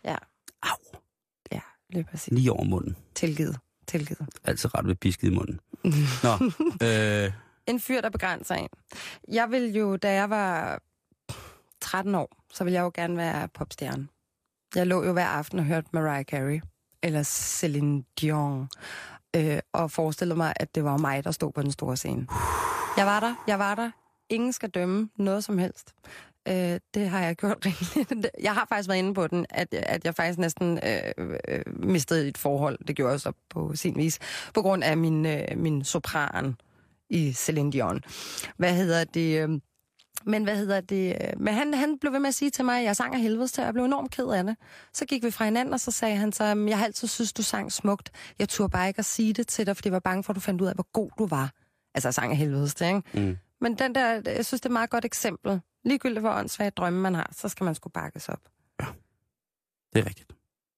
Ja, 0.04 0.16
Au, 0.64 1.00
ja, 1.52 1.60
lige 1.90 2.04
præcis. 2.04 2.34
lige 2.34 2.52
over 2.52 2.64
munden. 2.64 2.96
Tilgivet. 3.16 3.60
Tilgivet. 3.88 4.28
Altid 4.44 4.76
ret 4.76 4.88
ved 4.88 4.96
pisket 4.96 5.28
i 5.28 5.34
munden. 5.36 5.60
Nå, 6.24 6.52
øh, 6.88 7.32
En 7.68 7.80
fyr, 7.80 8.02
der 8.02 8.10
begrænser 8.10 8.56
en. 8.56 8.70
Jeg 9.28 9.52
vil 9.52 9.74
jo, 9.76 9.98
da 9.98 10.14
jeg 10.14 10.30
var 10.30 10.82
13 11.82 12.16
år, 12.16 12.44
så 12.54 12.64
ville 12.64 12.76
jeg 12.76 12.82
jo 12.84 12.92
gerne 12.94 13.18
være 13.18 13.48
popstjerne. 13.48 14.08
Jeg 14.76 14.88
lå 14.88 15.04
jo 15.04 15.14
hver 15.14 15.28
aften 15.28 15.60
og 15.60 15.66
hørte 15.66 15.88
Mariah 15.94 16.26
Carey, 16.26 16.62
eller 17.04 17.24
Celine 17.24 18.04
Dion, 18.22 18.70
øh, 19.36 19.60
og 19.74 19.92
forestillede 19.92 20.38
mig, 20.38 20.54
at 20.56 20.76
det 20.76 20.84
var 20.84 20.98
mig, 20.98 21.24
der 21.24 21.32
stod 21.32 21.52
på 21.52 21.62
den 21.62 21.72
store 21.72 21.98
scene. 21.98 22.28
Jeg 22.98 23.06
var 23.06 23.20
der, 23.20 23.44
jeg 23.48 23.60
var 23.60 23.76
der. 23.76 23.92
Ingen 24.30 24.54
skal 24.54 24.70
dømme 24.70 25.10
noget 25.16 25.44
som 25.44 25.58
helst. 25.58 25.94
Øh, 26.48 26.80
det 26.94 27.10
har 27.10 27.22
jeg 27.22 27.36
gjort 27.36 27.58
rigeligt. 27.66 28.28
Jeg 28.42 28.54
har 28.54 28.66
faktisk 28.70 28.90
været 28.90 29.00
inde 29.00 29.14
på 29.14 29.28
den, 29.28 29.46
at, 29.50 29.74
at 29.74 30.06
jeg 30.06 30.16
faktisk 30.16 30.40
næsten 30.40 30.80
øh, 30.88 31.38
øh, 31.48 31.84
mistede 31.84 32.28
et 32.28 32.38
forhold. 32.38 32.80
Det 32.88 32.96
gjorde 32.96 33.12
jeg 33.12 33.20
så 33.20 33.32
på 33.50 33.76
sin 33.76 33.96
vis. 33.96 34.20
På 34.54 34.62
grund 34.62 34.84
af 34.84 34.98
min, 34.98 35.26
øh, 35.26 35.48
min 35.56 35.84
sopran 35.84 36.56
i 37.10 37.34
Celine 37.34 37.72
Dion. 37.72 38.02
Hvad 38.58 38.76
hedder 38.76 39.04
det? 39.04 39.50
Øh, 39.50 39.60
men 40.26 40.44
hvad 40.44 40.58
hedder 40.58 40.82
det? 40.82 41.18
øh, 41.22 41.42
Men 41.42 41.54
han, 41.54 41.74
han 41.74 42.00
blev 42.00 42.14
ved 42.14 42.20
med 42.20 42.28
at 42.28 42.36
sige 42.36 42.52
til 42.52 42.66
mig, 42.66 42.78
at 42.80 42.84
jeg 42.84 42.96
sang 42.96 43.16
af 43.16 43.22
helvedes 43.22 43.52
til, 43.52 43.62
og 43.62 43.66
jeg 43.66 43.74
blev 43.74 43.86
enormt 43.86 44.12
ked 44.12 44.26
af 44.28 44.44
det. 44.44 44.56
Så 44.94 45.06
gik 45.06 45.24
vi 45.24 45.32
fra 45.32 45.46
hinanden, 45.46 45.74
og 45.74 45.80
så 45.80 45.92
sagde 45.92 46.16
han 46.16 46.32
så, 46.32 46.44
"Jamen, 46.44 46.70
jeg 46.70 46.78
har 46.78 46.86
altid 46.86 47.08
synes, 47.08 47.34
du 47.34 47.44
sang 47.44 47.72
smukt. 47.72 48.12
Jeg 48.40 48.50
turde 48.50 48.70
bare 48.70 48.88
ikke 48.88 49.00
at 49.00 49.06
sige 49.06 49.34
det 49.34 49.48
til 49.48 49.66
dig, 49.66 49.76
fordi 49.76 49.88
jeg 49.88 49.94
var 49.94 50.00
bange 50.00 50.24
for, 50.24 50.34
at 50.34 50.36
du 50.36 50.40
fandt 50.42 50.62
ud 50.62 50.68
af, 50.68 50.74
hvor 50.76 50.88
god 50.94 51.10
du 51.18 51.26
var. 51.28 51.52
Altså, 51.94 52.08
jeg 52.08 52.14
sang 52.14 52.32
af 52.32 52.38
helvedes 52.38 52.76
til, 52.76 52.88
ikke? 52.88 53.02
mm. 53.14 53.38
Men 53.62 53.76
den 53.80 53.96
der, 53.96 54.22
jeg 54.26 54.46
synes, 54.46 54.62
det 54.62 54.66
er 54.66 54.70
et 54.70 54.74
meget 54.74 54.90
godt 54.90 55.06
eksempel. 55.06 55.62
Ligegyldigt 55.86 56.20
hvor 56.22 56.32
åndssvagt 56.32 56.78
drømme 56.78 57.00
man 57.00 57.16
har, 57.16 57.30
så 57.36 57.50
skal 57.50 57.64
man 57.64 57.76
sgu 57.76 57.90
bakkes 57.90 58.30
op. 58.30 58.40
det 59.94 60.00
er 60.00 60.06
rigtigt. 60.06 60.30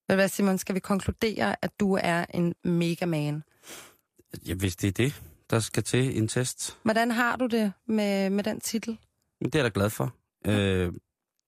Du 0.09 0.15
hvad, 0.15 0.27
Simon, 0.29 0.57
skal 0.57 0.75
vi 0.75 0.79
konkludere, 0.79 1.55
at 1.61 1.79
du 1.79 1.93
er 2.01 2.25
en 2.33 2.55
mega 2.63 3.05
man? 3.05 3.43
Ja, 4.47 4.53
hvis 4.53 4.75
det 4.75 4.87
er 4.87 4.91
det, 4.91 5.21
der 5.49 5.59
skal 5.59 5.83
til 5.83 6.17
en 6.17 6.27
test, 6.27 6.77
Hvordan 6.83 7.11
har 7.11 7.35
du 7.35 7.47
det 7.47 7.73
med, 7.87 8.29
med 8.29 8.43
den 8.43 8.59
titel? 8.59 8.97
Men 9.43 9.49
det 9.51 9.59
er 9.59 9.63
jeg 9.63 9.75
da 9.75 9.79
glad 9.79 9.89
for. 9.89 10.15
Øh, 10.47 10.93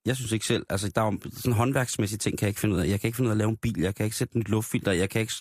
jeg 0.06 0.16
synes 0.16 0.32
ikke 0.32 0.46
selv, 0.46 0.66
altså 0.70 0.90
der 0.90 1.02
er 1.02 1.06
jo 1.06 1.20
sådan 1.34 1.54
håndværksmæssige 1.54 2.18
ting, 2.18 2.38
kan 2.38 2.46
jeg 2.46 2.50
ikke 2.50 2.60
finde 2.60 2.76
ud 2.76 2.80
af. 2.82 2.88
Jeg 2.88 3.00
kan 3.00 3.08
ikke 3.08 3.16
finde 3.16 3.28
ud 3.28 3.32
af 3.32 3.34
at 3.34 3.38
lave 3.38 3.50
en 3.50 3.58
bil, 3.58 3.80
jeg 3.80 3.96
kan 3.96 4.04
ikke 4.06 4.18
sætte 4.18 4.40
et 4.40 4.50
luftfilter, 4.50 4.92
jeg 4.92 5.10
kan 5.10 5.22
ikke 5.22 5.34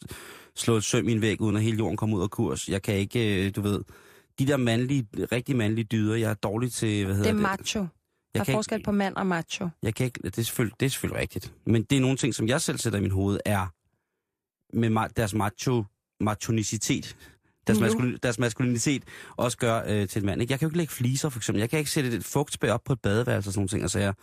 slå 0.56 0.76
et 0.76 0.84
søm 0.84 1.08
i 1.08 1.12
en 1.12 1.20
væg, 1.20 1.40
uden 1.40 1.56
at 1.56 1.62
hele 1.62 1.76
jorden 1.76 1.96
kommer 1.96 2.16
ud 2.16 2.22
af 2.22 2.30
kurs. 2.30 2.68
Jeg 2.68 2.82
kan 2.82 2.94
ikke, 2.94 3.46
øh, 3.46 3.54
du 3.56 3.60
ved, 3.60 3.80
de 4.38 4.46
der 4.46 4.56
mandlige, 4.56 5.06
rigtig 5.32 5.56
mandlige 5.56 5.84
dyder, 5.84 6.14
jeg 6.14 6.30
er 6.30 6.34
dårlig 6.34 6.72
til, 6.72 7.04
hvad 7.04 7.08
Det 7.14 7.16
hedder 7.16 7.30
er 7.30 7.34
det? 7.34 7.42
macho. 7.42 7.80
Der 7.80 7.86
Jeg 8.34 8.40
er 8.40 8.44
kan 8.44 8.54
forskel 8.54 8.76
ikke, 8.78 8.84
på 8.84 8.92
mand 8.92 9.16
og 9.16 9.26
macho. 9.26 9.68
jeg 9.82 9.94
kan 9.94 10.06
ikke, 10.06 10.20
det 10.24 10.38
er, 10.38 10.42
selvfølgelig, 10.42 10.80
det 10.80 10.86
er 10.86 10.90
selvfølgelig 10.90 11.20
rigtigt. 11.20 11.54
Men 11.66 11.82
det 11.82 11.96
er 11.96 12.00
nogle 12.00 12.16
ting, 12.16 12.34
som 12.34 12.48
jeg 12.48 12.60
selv 12.60 12.78
sætter 12.78 12.98
i 12.98 13.02
min 13.02 13.10
hoved, 13.10 13.38
er 13.44 13.66
med 14.76 15.08
deres 15.16 15.34
macho, 15.34 15.84
machonicitet, 16.20 17.16
deres, 17.66 17.78
Nu. 17.80 17.84
maskulin, 17.86 18.18
deres 18.22 18.38
maskulinitet 18.38 19.02
også 19.36 19.58
gør 19.58 19.82
øh, 19.86 20.08
til 20.08 20.20
en 20.22 20.26
mand. 20.26 20.40
Ikke? 20.42 20.52
Jeg 20.52 20.58
kan 20.58 20.66
jo 20.66 20.70
ikke 20.70 20.78
lægge 20.78 20.92
fliser, 20.92 21.28
for 21.28 21.38
eksempel. 21.38 21.60
Jeg 21.60 21.70
kan 21.70 21.78
ikke 21.78 21.90
sætte 21.90 22.10
et 22.16 22.24
fugtspær 22.24 22.72
op 22.72 22.84
på 22.84 22.92
et 22.92 23.00
badeværelse 23.00 23.48
og 23.48 23.52
sådan 23.52 23.58
nogle 23.60 23.68
ting. 23.68 23.82
Altså, 23.82 23.98
jeg, 23.98 24.14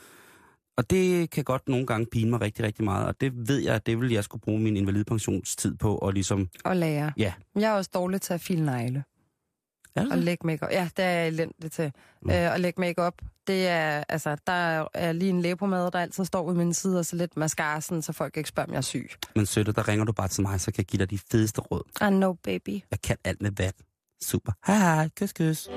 og 0.78 0.90
det 0.90 1.30
kan 1.30 1.44
godt 1.44 1.70
nogle 1.70 1.86
gange 1.86 2.06
pine 2.12 2.30
mig 2.30 2.42
rigtig, 2.42 2.66
rigtig 2.66 2.84
meget. 2.86 3.08
Og 3.08 3.22
det 3.22 3.34
ved 3.48 3.58
jeg, 3.58 3.76
at 3.76 3.86
det 3.86 4.02
vil 4.02 4.12
jeg 4.12 4.24
skulle 4.24 4.42
bruge 4.42 4.60
min 4.60 4.78
invalidpensionstid 4.78 5.76
på. 5.76 5.96
Og 5.96 6.14
ligesom, 6.14 6.50
Og 6.66 6.76
lære. 6.76 7.12
ja. 7.18 7.34
Jeg 7.56 7.72
er 7.72 7.74
også 7.74 7.90
dårlig 7.94 8.22
til 8.22 8.34
at 8.34 8.42
file 8.42 8.66
negle. 8.66 9.04
Er 9.96 10.02
det 10.02 10.12
Og 10.12 10.18
det? 10.18 10.24
lægge 10.26 10.48
makeup. 10.48 10.70
Ja, 10.72 10.90
det 10.98 11.06
er 11.06 11.10
jeg 11.10 11.28
elendig 11.28 11.72
til. 11.72 11.92
Mm. 12.22 12.32
Øh, 12.32 12.52
og 12.52 12.60
lægge 12.60 12.82
makeup. 12.82 13.14
Det 13.48 13.68
er, 13.68 14.04
altså, 14.10 14.38
der 14.48 14.86
er 14.94 15.12
lige 15.12 15.30
en 15.30 15.42
læbepomade, 15.42 15.92
der 15.92 16.00
altid 16.00 16.26
står 16.26 16.48
ved 16.48 16.54
min 16.56 16.74
side, 16.74 17.00
og 17.00 17.06
så 17.06 17.16
lidt 17.16 17.38
mascara, 17.38 17.82
sådan, 17.82 18.02
så 18.02 18.14
folk 18.14 18.38
ikke 18.38 18.50
spørger, 18.50 18.68
om 18.68 18.74
jeg 18.74 18.78
er 18.78 18.82
syg. 18.82 19.10
Men 19.36 19.46
søtte, 19.46 19.72
der 19.72 19.88
ringer 19.88 20.06
du 20.06 20.12
bare 20.12 20.28
til 20.28 20.42
mig, 20.42 20.62
så 20.62 20.72
kan 20.72 20.78
jeg 20.78 20.86
give 20.86 20.98
dig 21.00 21.10
de 21.10 21.20
fedeste 21.32 21.62
råd. 21.62 21.84
I 22.02 22.10
know, 22.10 22.34
baby. 22.34 22.82
Jeg 22.92 23.02
kan 23.04 23.18
alt 23.24 23.42
med 23.42 23.52
vand. 23.58 23.74
Super. 24.24 24.52
Hej, 24.68 24.78
hej. 24.78 25.10
Kys, 25.16 25.34
kys. 25.34 25.70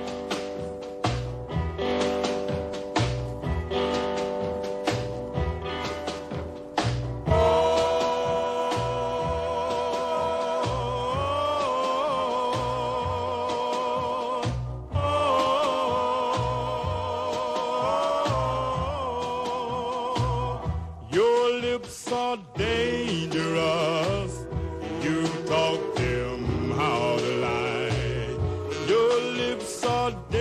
your 30.04 30.33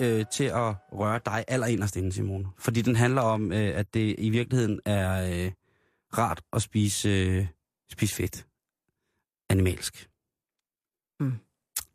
øh, 0.00 0.24
til 0.32 0.44
at 0.44 0.74
røre 0.92 1.20
dig 1.26 1.44
allerinderst 1.48 1.96
inde, 1.96 2.12
Simone. 2.12 2.46
Fordi 2.58 2.82
den 2.82 2.96
handler 2.96 3.22
om, 3.22 3.52
øh, 3.52 3.78
at 3.78 3.94
det 3.94 4.14
i 4.18 4.30
virkeligheden 4.30 4.80
er 4.84 5.30
øh, 5.30 5.52
rart 6.18 6.42
at 6.52 6.62
spise, 6.62 7.08
øh, 7.08 7.46
spise 7.92 8.14
fedt. 8.14 8.46
Animalsk. 9.50 10.08
Mm. 11.20 11.32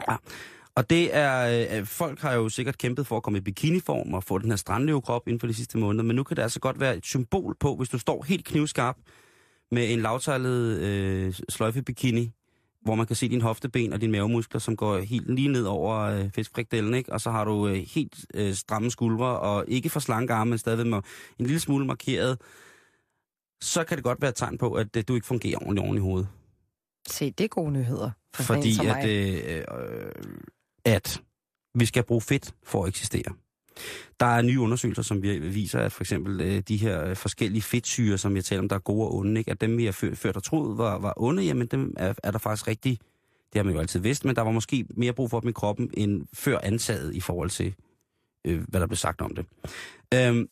Ja. 0.09 0.15
Og 0.75 0.89
det 0.89 1.15
er, 1.15 1.67
øh, 1.79 1.85
folk 1.85 2.19
har 2.21 2.33
jo 2.33 2.49
sikkert 2.49 2.77
kæmpet 2.77 3.07
for 3.07 3.17
at 3.17 3.23
komme 3.23 3.37
i 3.37 3.41
bikiniform 3.41 4.13
og 4.13 4.23
få 4.23 4.37
den 4.37 4.49
her 4.49 4.55
strandløvekrop 4.55 5.27
inden 5.27 5.39
for 5.39 5.47
de 5.47 5.53
sidste 5.53 5.77
måneder, 5.77 6.03
men 6.03 6.15
nu 6.15 6.23
kan 6.23 6.37
det 6.37 6.41
altså 6.41 6.59
godt 6.59 6.79
være 6.79 6.97
et 6.97 7.05
symbol 7.05 7.55
på, 7.59 7.75
hvis 7.75 7.89
du 7.89 7.97
står 7.97 8.23
helt 8.23 8.45
knivskarp 8.45 8.97
med 9.71 9.93
en 9.93 9.99
lavtejlet 9.99 10.79
øh, 10.79 11.33
sløjfebikini, 11.49 12.31
hvor 12.83 12.95
man 12.95 13.05
kan 13.07 13.15
se 13.15 13.29
din 13.29 13.41
hofteben 13.41 13.93
og 13.93 14.01
dine 14.01 14.11
mavemuskler, 14.11 14.59
som 14.59 14.75
går 14.75 14.97
helt 14.97 15.35
lige 15.35 15.47
ned 15.47 15.63
over 15.63 15.99
øh, 15.99 16.29
fiskfrikdelen, 16.35 16.93
ikke? 16.93 17.13
Og 17.13 17.21
så 17.21 17.31
har 17.31 17.45
du 17.45 17.67
øh, 17.67 17.75
helt 17.75 18.25
øh, 18.33 18.53
stramme 18.53 18.91
skuldre, 18.91 19.39
og 19.39 19.65
ikke 19.67 19.89
for 19.89 19.99
slanke 19.99 20.33
arme, 20.33 20.49
men 20.49 20.57
stadig 20.57 20.87
med 20.87 20.97
en 21.39 21.45
lille 21.45 21.59
smule 21.59 21.85
markeret. 21.85 22.41
Så 23.61 23.83
kan 23.83 23.97
det 23.97 24.03
godt 24.03 24.21
være 24.21 24.29
et 24.29 24.35
tegn 24.35 24.57
på, 24.57 24.73
at 24.73 24.97
øh, 24.97 25.03
du 25.07 25.15
ikke 25.15 25.27
fungerer 25.27 25.57
ordentligt 25.57 25.85
oven 25.85 25.97
i 25.97 25.99
hovedet. 25.99 26.27
Se, 27.07 27.31
det 27.31 27.43
er 27.43 27.47
gode 27.47 27.71
nyheder. 27.71 28.11
For 28.35 28.43
Fordi 28.43 28.87
at, 28.87 29.09
øh, 29.09 29.57
øh, 29.57 30.11
at 30.85 31.21
vi 31.75 31.85
skal 31.85 32.03
bruge 32.03 32.21
fedt 32.21 32.55
for 32.63 32.83
at 32.83 32.89
eksistere. 32.89 33.33
Der 34.19 34.25
er 34.25 34.41
nye 34.41 34.59
undersøgelser, 34.59 35.01
som 35.01 35.23
viser, 35.23 35.79
at 35.79 35.91
for 35.91 36.03
eksempel 36.03 36.41
øh, 36.41 36.59
de 36.59 36.77
her 36.77 37.05
øh, 37.05 37.15
forskellige 37.15 37.61
fedtsyre, 37.61 38.17
som 38.17 38.35
jeg 38.35 38.45
taler 38.45 38.61
om, 38.61 38.69
der 38.69 38.75
er 38.75 38.79
gode 38.79 39.07
og 39.07 39.15
onde, 39.15 39.39
ikke? 39.39 39.51
at 39.51 39.61
dem 39.61 39.77
vi 39.77 39.85
har 39.85 39.91
før, 39.91 40.15
ført 40.15 40.35
der 40.35 40.41
troede 40.41 40.77
var, 40.77 40.99
var 40.99 41.13
onde, 41.17 41.43
jamen 41.43 41.67
dem 41.67 41.93
er, 41.97 42.13
er 42.23 42.31
der 42.31 42.39
faktisk 42.39 42.67
rigtig, 42.67 42.99
det 43.53 43.59
har 43.59 43.63
man 43.63 43.73
jo 43.73 43.79
altid 43.79 43.99
vidst, 43.99 44.25
men 44.25 44.35
der 44.35 44.41
var 44.41 44.51
måske 44.51 44.85
mere 44.89 45.13
brug 45.13 45.29
for 45.29 45.39
dem 45.39 45.49
i 45.49 45.51
kroppen, 45.51 45.89
end 45.93 46.25
før 46.33 46.59
antaget 46.63 47.15
i 47.15 47.19
forhold 47.19 47.49
til, 47.49 47.75
øh, 48.45 48.63
hvad 48.67 48.79
der 48.79 48.87
blev 48.87 48.97
sagt 48.97 49.21
om 49.21 49.35
det. 49.35 49.45
Øhm, 50.13 50.49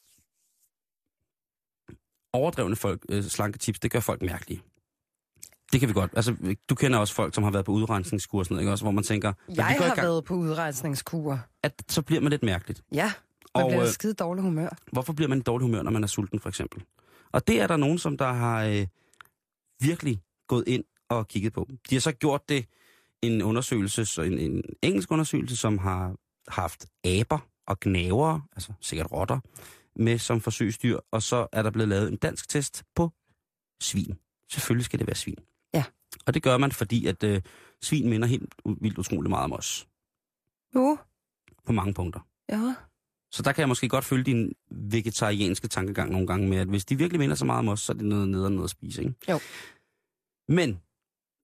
overdrevne 2.33 2.75
folk, 2.75 3.05
øh, 3.09 3.23
slanketips, 3.23 3.79
det 3.79 3.91
gør 3.91 3.99
folk 3.99 4.21
mærkelige. 4.21 4.61
Det 5.71 5.79
kan 5.79 5.89
vi 5.89 5.93
godt. 5.93 6.11
Altså, 6.15 6.55
du 6.69 6.75
kender 6.75 6.99
også 6.99 7.13
folk, 7.13 7.35
som 7.35 7.43
har 7.43 7.51
været 7.51 7.65
på 7.65 7.71
udrensningskur 7.71 8.39
og 8.39 8.45
sådan 8.45 8.55
noget, 8.55 8.63
ikke? 8.63 8.71
Også, 8.71 8.83
hvor 8.83 8.91
man 8.91 9.03
tænker, 9.03 9.33
Jeg 9.55 9.65
har 9.65 9.77
gang, 9.77 9.97
været 9.97 10.25
på 10.25 10.33
udrejsningskur. 10.33 11.39
at 11.63 11.83
så 11.89 12.01
bliver 12.01 12.21
man 12.21 12.29
lidt 12.29 12.43
mærkeligt. 12.43 12.83
Ja, 12.91 13.11
man 13.55 13.63
Og, 13.63 13.69
bliver 13.69 13.83
øh, 13.83 13.89
skide 13.89 14.13
dårlig 14.13 14.43
humør. 14.43 14.69
Hvorfor 14.91 15.13
bliver 15.13 15.29
man 15.29 15.37
i 15.37 15.41
dårlig 15.41 15.65
humør, 15.65 15.81
når 15.81 15.91
man 15.91 16.03
er 16.03 16.07
sulten, 16.07 16.39
for 16.39 16.49
eksempel? 16.49 16.83
Og 17.31 17.47
det 17.47 17.61
er 17.61 17.67
der 17.67 17.77
nogen, 17.77 17.97
som 17.97 18.17
der 18.17 18.31
har 18.33 18.63
øh, 18.63 18.87
virkelig 19.81 20.21
gået 20.47 20.63
ind 20.67 20.83
og 21.09 21.27
kigget 21.27 21.53
på. 21.53 21.67
De 21.89 21.95
har 21.95 21.99
så 21.99 22.11
gjort 22.11 22.49
det 22.49 22.65
en 23.21 23.41
undersøgelse, 23.41 24.05
så 24.05 24.21
en, 24.21 24.39
en 24.39 24.63
engelsk 24.81 25.11
undersøgelse, 25.11 25.55
som 25.55 25.77
har 25.77 26.15
haft 26.47 26.85
aber 27.03 27.37
og 27.67 27.79
gnavere, 27.79 28.41
altså 28.55 28.73
sikkert 28.81 29.11
rotter, 29.11 29.39
med 29.95 30.17
som 30.17 30.41
forsøgsdyr, 30.41 30.99
og 31.11 31.23
så 31.23 31.47
er 31.51 31.61
der 31.63 31.69
blevet 31.71 31.89
lavet 31.89 32.11
en 32.11 32.17
dansk 32.17 32.49
test 32.49 32.83
på 32.95 33.11
svin. 33.81 34.17
Selvfølgelig 34.51 34.85
skal 34.85 34.99
det 34.99 35.07
være 35.07 35.15
svin. 35.15 35.37
Og 36.25 36.33
det 36.33 36.43
gør 36.43 36.57
man, 36.57 36.71
fordi 36.71 37.05
at 37.05 37.23
øh, 37.23 37.41
svin 37.81 38.09
minder 38.09 38.27
helt 38.27 38.55
vildt 38.81 38.97
utrolig 38.97 39.29
meget 39.29 39.43
om 39.43 39.53
os. 39.53 39.87
Jo, 40.75 40.97
På 41.65 41.71
mange 41.71 41.93
punkter. 41.93 42.19
ja. 42.49 42.75
Så 43.33 43.43
der 43.43 43.51
kan 43.51 43.59
jeg 43.61 43.67
måske 43.67 43.89
godt 43.89 44.05
følge 44.05 44.23
din 44.23 44.53
vegetarianske 44.71 45.67
tankegang 45.67 46.11
nogle 46.11 46.27
gange 46.27 46.49
med, 46.49 46.57
at 46.57 46.67
hvis 46.67 46.85
de 46.85 46.97
virkelig 46.97 47.19
minder 47.19 47.35
så 47.35 47.45
meget 47.45 47.59
om 47.59 47.67
os, 47.67 47.81
så 47.81 47.91
er 47.91 47.95
det 47.97 48.05
noget 48.05 48.27
ned 48.29 48.43
og 48.43 48.51
noget 48.51 48.63
at 48.63 48.69
spise, 48.69 49.01
ikke? 49.03 49.15
Jo. 49.29 49.39
Men 50.47 50.81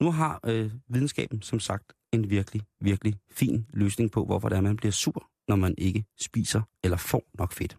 nu 0.01 0.11
har 0.11 0.39
øh, 0.45 0.71
videnskaben 0.87 1.41
som 1.41 1.59
sagt 1.59 1.93
en 2.13 2.29
virkelig, 2.29 2.61
virkelig 2.81 3.15
fin 3.31 3.65
løsning 3.73 4.11
på, 4.11 4.25
hvorfor 4.25 4.49
det 4.49 4.55
er, 4.57 4.61
man 4.61 4.77
bliver 4.77 4.91
sur, 4.91 5.29
når 5.47 5.55
man 5.55 5.75
ikke 5.77 6.05
spiser 6.19 6.61
eller 6.83 6.97
får 6.97 7.23
nok 7.33 7.51
fedt. 7.53 7.77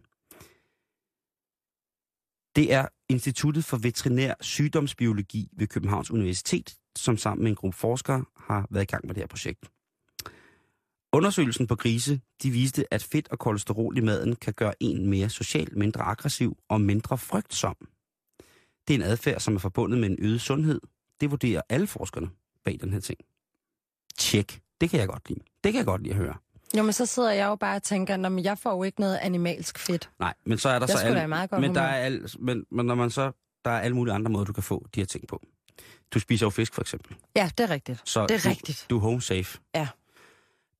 Det 2.55 2.73
er 2.73 2.87
Instituttet 3.09 3.65
for 3.65 3.77
Veterinær 3.77 4.33
Sygdomsbiologi 4.41 5.49
ved 5.53 5.67
Københavns 5.67 6.11
Universitet, 6.11 6.78
som 6.99 7.17
sammen 7.17 7.43
med 7.43 7.51
en 7.51 7.55
gruppe 7.55 7.77
forskere 7.77 8.25
har 8.37 8.67
været 8.69 8.83
i 8.83 8.85
gang 8.85 9.07
med 9.07 9.15
det 9.15 9.21
her 9.21 9.27
projekt. 9.27 9.69
Undersøgelsen 11.11 11.67
på 11.67 11.75
grise, 11.75 12.21
de 12.43 12.49
viste, 12.51 12.93
at 12.93 13.03
fedt 13.03 13.27
og 13.31 13.39
kolesterol 13.39 13.97
i 13.97 14.01
maden 14.01 14.35
kan 14.35 14.53
gøre 14.53 14.73
en 14.79 15.09
mere 15.09 15.29
social, 15.29 15.77
mindre 15.77 16.01
aggressiv 16.01 16.57
og 16.69 16.81
mindre 16.81 17.17
frygtsom. 17.17 17.75
Det 18.87 18.93
er 18.93 18.97
en 18.97 19.03
adfærd, 19.05 19.39
som 19.39 19.55
er 19.55 19.59
forbundet 19.59 19.99
med 19.99 20.09
en 20.09 20.15
øget 20.19 20.41
sundhed. 20.41 20.81
Det 21.21 21.31
vurderer 21.31 21.61
alle 21.69 21.87
forskerne 21.87 22.29
bag 22.65 22.77
den 22.81 22.93
her 22.93 22.99
ting. 22.99 23.19
Tjek. 24.17 24.61
Det 24.81 24.89
kan 24.89 24.99
jeg 24.99 25.07
godt 25.07 25.29
lide. 25.29 25.39
Det 25.63 25.71
kan 25.73 25.77
jeg 25.77 25.85
godt 25.85 26.01
lide 26.03 26.13
at 26.13 26.19
høre. 26.19 26.35
Jo, 26.77 26.83
men 26.83 26.93
så 26.93 27.05
sidder 27.05 27.31
jeg 27.31 27.45
jo 27.45 27.55
bare 27.55 27.75
og 27.75 27.83
tænker, 27.83 28.17
"Nå, 28.17 28.29
men 28.29 28.43
jeg 28.43 28.57
får 28.57 28.71
jo 28.75 28.83
ikke 28.83 28.99
noget 28.99 29.17
animalsk 29.21 29.79
fedt. 29.79 30.09
Nej, 30.19 30.33
men 30.45 30.57
så 30.57 30.69
er 30.69 30.79
der 30.79 30.87
Jeg 30.89 30.97
så 30.97 31.23
i 31.23 31.27
meget 31.27 31.49
godt 31.49 31.61
men 31.61 31.75
der 31.75 31.81
er 31.81 31.95
al, 32.05 32.29
men, 32.39 32.65
men 32.71 32.85
når 32.85 32.95
man 32.95 33.09
så 33.09 33.31
der 33.65 33.71
er 33.71 33.79
alle 33.79 33.95
mulige 33.95 34.13
andre 34.13 34.31
måder 34.31 34.45
du 34.45 34.53
kan 34.53 34.63
få 34.63 34.87
de 34.95 34.99
her 34.99 35.05
ting 35.05 35.27
på. 35.27 35.41
Du 36.13 36.19
spiser 36.19 36.45
jo 36.45 36.49
fisk 36.49 36.73
for 36.73 36.81
eksempel. 36.81 37.15
Ja, 37.35 37.49
det 37.57 37.63
er 37.63 37.69
rigtigt. 37.69 38.01
Så 38.05 38.27
Det 38.27 38.35
er 38.35 38.39
du, 38.39 38.49
rigtigt. 38.49 38.85
Du 38.89 38.97
er 38.97 39.01
home 39.01 39.21
safe. 39.21 39.59
Ja. 39.75 39.87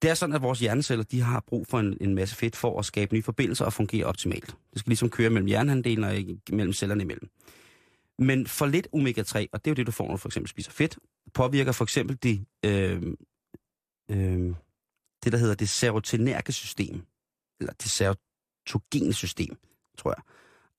Det 0.02 0.10
er 0.10 0.14
sådan, 0.14 0.36
at 0.36 0.42
vores 0.42 0.60
hjerneceller 0.60 1.04
de 1.04 1.22
har 1.22 1.44
brug 1.48 1.68
for 1.68 1.80
en, 1.80 1.98
en 2.02 2.16
masse 2.16 2.36
fedt 2.36 2.56
for 2.56 2.80
at 2.80 2.86
skabe 2.86 3.14
nye 3.14 3.24
forbindelser 3.24 3.66
og 3.66 3.74
fungere 3.74 4.06
optimalt. 4.06 4.56
Det 4.74 4.80
skal 4.80 4.90
ligesom 4.90 5.10
køre 5.10 5.30
mellem 5.30 5.48
hjernehandelen 5.48 6.04
og 6.04 6.16
mellem 6.56 6.74
cellerne 6.74 7.04
imellem. 7.04 7.30
Men 8.20 8.48
for 8.48 8.66
lidt 8.66 8.88
omega-3, 8.96 9.46
og 9.54 9.66
det 9.66 9.68
er 9.68 9.72
jo 9.72 9.74
det, 9.74 9.88
du 9.88 9.92
får, 9.92 10.06
når 10.06 10.12
du 10.12 10.18
for 10.18 10.30
eksempel 10.30 10.50
spiser 10.50 10.72
fedt, 10.72 10.98
påvirker 11.34 11.72
for 11.72 11.86
eksempel 11.86 12.18
de, 12.24 12.46
øh, 12.66 13.02
øh, 14.12 14.56
det, 15.24 15.32
der 15.32 15.38
hedder 15.38 15.56
det 15.56 15.70
serotonerge 15.70 16.52
system. 16.52 17.06
Eller 17.60 17.74
det 17.74 17.92
serotogene 17.92 19.14
system, 19.14 19.58
tror 19.98 20.12
jeg. 20.12 20.24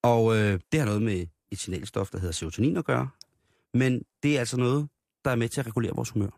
Og 0.02 0.36
øh, 0.36 0.60
det 0.72 0.80
har 0.80 0.86
noget 0.86 1.02
med 1.02 1.26
et 1.50 1.58
signalstof, 1.58 2.10
der 2.10 2.18
hedder 2.18 2.32
serotonin 2.32 2.76
at 2.76 2.84
gøre. 2.84 3.08
Men 3.74 4.02
det 4.22 4.36
er 4.36 4.40
altså 4.40 4.56
noget, 4.56 4.88
der 5.24 5.30
er 5.30 5.34
med 5.36 5.48
til 5.48 5.60
at 5.60 5.66
regulere 5.66 5.94
vores 5.94 6.10
humør. 6.10 6.30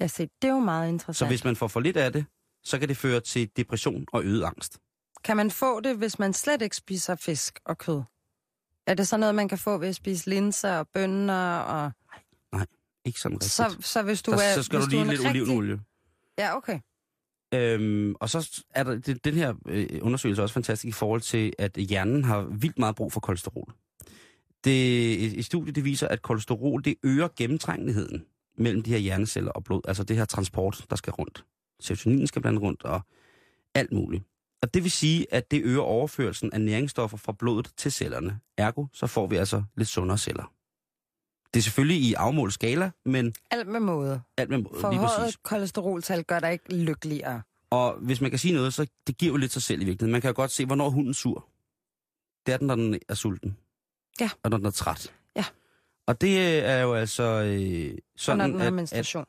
Jeg 0.00 0.10
ser, 0.10 0.26
det 0.42 0.48
er 0.48 0.52
jo 0.52 0.58
meget 0.60 0.88
Så 0.88 0.92
interessant. 0.92 1.30
hvis 1.30 1.44
man 1.44 1.56
får 1.56 1.68
for 1.68 1.80
lidt 1.80 1.96
af 1.96 2.12
det, 2.12 2.24
så 2.64 2.78
kan 2.78 2.88
det 2.88 2.96
føre 2.96 3.20
til 3.20 3.50
depression 3.56 4.04
og 4.12 4.24
øget 4.24 4.44
angst. 4.44 4.78
Kan 5.24 5.36
man 5.36 5.50
få 5.50 5.80
det, 5.80 5.96
hvis 5.96 6.18
man 6.18 6.32
slet 6.32 6.62
ikke 6.62 6.76
spiser 6.76 7.14
fisk 7.16 7.58
og 7.64 7.78
kød? 7.78 8.02
Er 8.86 8.94
det 8.94 9.08
så 9.08 9.16
noget, 9.16 9.34
man 9.34 9.48
kan 9.48 9.58
få 9.58 9.78
ved 9.78 9.88
at 9.88 9.94
spise 9.94 10.30
linser 10.30 10.76
og 10.78 10.88
bønner? 10.88 11.58
Og... 11.58 11.92
Ikke 13.04 13.20
sådan 13.20 13.36
rigtigt. 13.36 13.52
Så, 13.52 13.76
så 13.80 14.02
hvis 14.02 14.22
du 14.22 14.30
så, 14.30 14.44
er... 14.44 14.54
så 14.54 14.62
skal 14.62 14.80
du 14.80 14.86
lige 14.86 15.00
er 15.00 15.04
lidt 15.04 15.20
rigtig- 15.20 15.42
olivenolie. 15.42 15.80
Ja, 16.38 16.56
okay. 16.56 16.80
Øhm, 17.54 18.14
og 18.20 18.30
så 18.30 18.62
er 18.70 18.82
der 18.82 18.94
det, 18.98 19.24
den 19.24 19.34
her 19.34 19.54
øh, 19.66 19.88
undersøgelse 20.02 20.42
også 20.42 20.52
fantastisk 20.52 20.88
i 20.88 20.92
forhold 20.92 21.20
til, 21.20 21.52
at 21.58 21.72
hjernen 21.72 22.24
har 22.24 22.40
vildt 22.42 22.78
meget 22.78 22.96
brug 22.96 23.12
for 23.12 23.20
kolesterol. 23.20 23.74
Det, 24.64 25.24
et, 25.24 25.38
et 25.38 25.44
studie 25.44 25.72
det 25.72 25.84
viser, 25.84 26.08
at 26.08 26.22
kolesterol 26.22 26.84
det 26.84 26.94
øger 27.02 27.28
gennemtrængeligheden 27.36 28.24
mellem 28.58 28.82
de 28.82 28.90
her 28.90 28.98
hjerneceller 28.98 29.50
og 29.50 29.64
blod. 29.64 29.80
Altså 29.88 30.04
det 30.04 30.16
her 30.16 30.24
transport, 30.24 30.86
der 30.90 30.96
skal 30.96 31.10
rundt. 31.12 31.44
Serotonin 31.80 32.26
skal 32.26 32.42
blande 32.42 32.60
rundt 32.60 32.82
og 32.84 33.00
alt 33.74 33.92
muligt. 33.92 34.24
Og 34.62 34.74
det 34.74 34.82
vil 34.82 34.90
sige, 34.90 35.26
at 35.34 35.50
det 35.50 35.62
øger 35.64 35.80
overførelsen 35.80 36.52
af 36.52 36.60
næringsstoffer 36.60 37.16
fra 37.16 37.32
blodet 37.32 37.70
til 37.76 37.92
cellerne. 37.92 38.40
Ergo, 38.58 38.86
så 38.92 39.06
får 39.06 39.26
vi 39.26 39.36
altså 39.36 39.62
lidt 39.76 39.88
sundere 39.88 40.18
celler. 40.18 40.52
Det 41.54 41.60
er 41.60 41.62
selvfølgelig 41.62 41.96
i 42.02 42.14
afmålt 42.14 42.52
skala, 42.52 42.90
men 43.04 43.34
Alt 43.50 43.68
med 43.68 43.80
måde. 43.80 44.22
alt 44.36 44.50
med 44.50 44.58
måde, 44.58 44.72
lige 44.74 44.80
Forhøjet 44.80 45.10
præcis. 45.18 45.36
kolesteroltal 45.42 46.24
gør 46.24 46.40
dig 46.40 46.52
ikke 46.52 46.74
lykkeligere. 46.76 47.42
Og 47.70 47.96
hvis 48.00 48.20
man 48.20 48.30
kan 48.30 48.38
sige 48.38 48.54
noget, 48.54 48.74
så 48.74 48.86
det 49.06 49.16
giver 49.18 49.32
jo 49.32 49.36
lidt 49.36 49.52
sig 49.52 49.62
selv 49.62 49.82
i 49.82 49.84
virkeligheden. 49.84 50.12
Man 50.12 50.20
kan 50.20 50.28
jo 50.28 50.34
godt 50.36 50.50
se, 50.50 50.66
hvornår 50.66 50.90
hunden 50.90 51.14
sur. 51.14 51.48
Det 52.46 52.52
er 52.54 52.58
den, 52.58 52.66
når 52.66 52.74
den 52.74 52.98
er 53.08 53.14
sulten. 53.14 53.56
Ja. 54.20 54.30
Og 54.42 54.50
når 54.50 54.56
den 54.56 54.66
er 54.66 54.70
træt. 54.70 55.12
Ja. 55.36 55.44
Og 56.06 56.20
det 56.20 56.64
er 56.64 56.78
jo 56.80 56.94
altså 56.94 57.22
øh, 57.22 57.94
Og 57.94 57.98
sådan, 58.16 58.38
når 58.38 58.46
den 58.46 58.54
har 58.54 58.60
at, 58.62 58.66
at, 58.66 58.72
menstruation. 58.72 59.24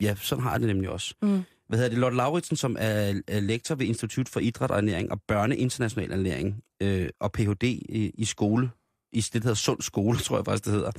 ja, 0.00 0.14
sådan 0.14 0.42
har 0.42 0.50
jeg 0.50 0.60
det 0.60 0.68
nemlig 0.68 0.90
også. 0.90 1.14
Mm. 1.22 1.42
Hvad 1.68 1.78
hedder 1.78 1.90
det? 1.90 1.98
Lotte 1.98 2.16
Lauritsen, 2.16 2.56
som 2.56 2.76
er, 2.80 3.20
er 3.28 3.40
lektor 3.40 3.74
ved 3.74 3.86
Institut 3.86 4.28
for 4.28 4.40
Idræt 4.40 4.70
og 4.70 4.78
Ernæring 4.78 5.10
og 5.10 5.22
Børneinternational 5.28 6.12
Ernæring 6.12 6.62
øh, 6.82 7.08
og 7.20 7.32
Ph.D. 7.32 7.62
I, 7.62 8.12
i 8.14 8.24
skole, 8.24 8.70
i 9.12 9.20
det, 9.20 9.32
der 9.32 9.38
hedder 9.38 9.54
Sund 9.54 9.82
Skole, 9.82 10.18
tror 10.24 10.36
jeg 10.36 10.44
faktisk, 10.44 10.64
det 10.64 10.72
hedder. 10.72 10.90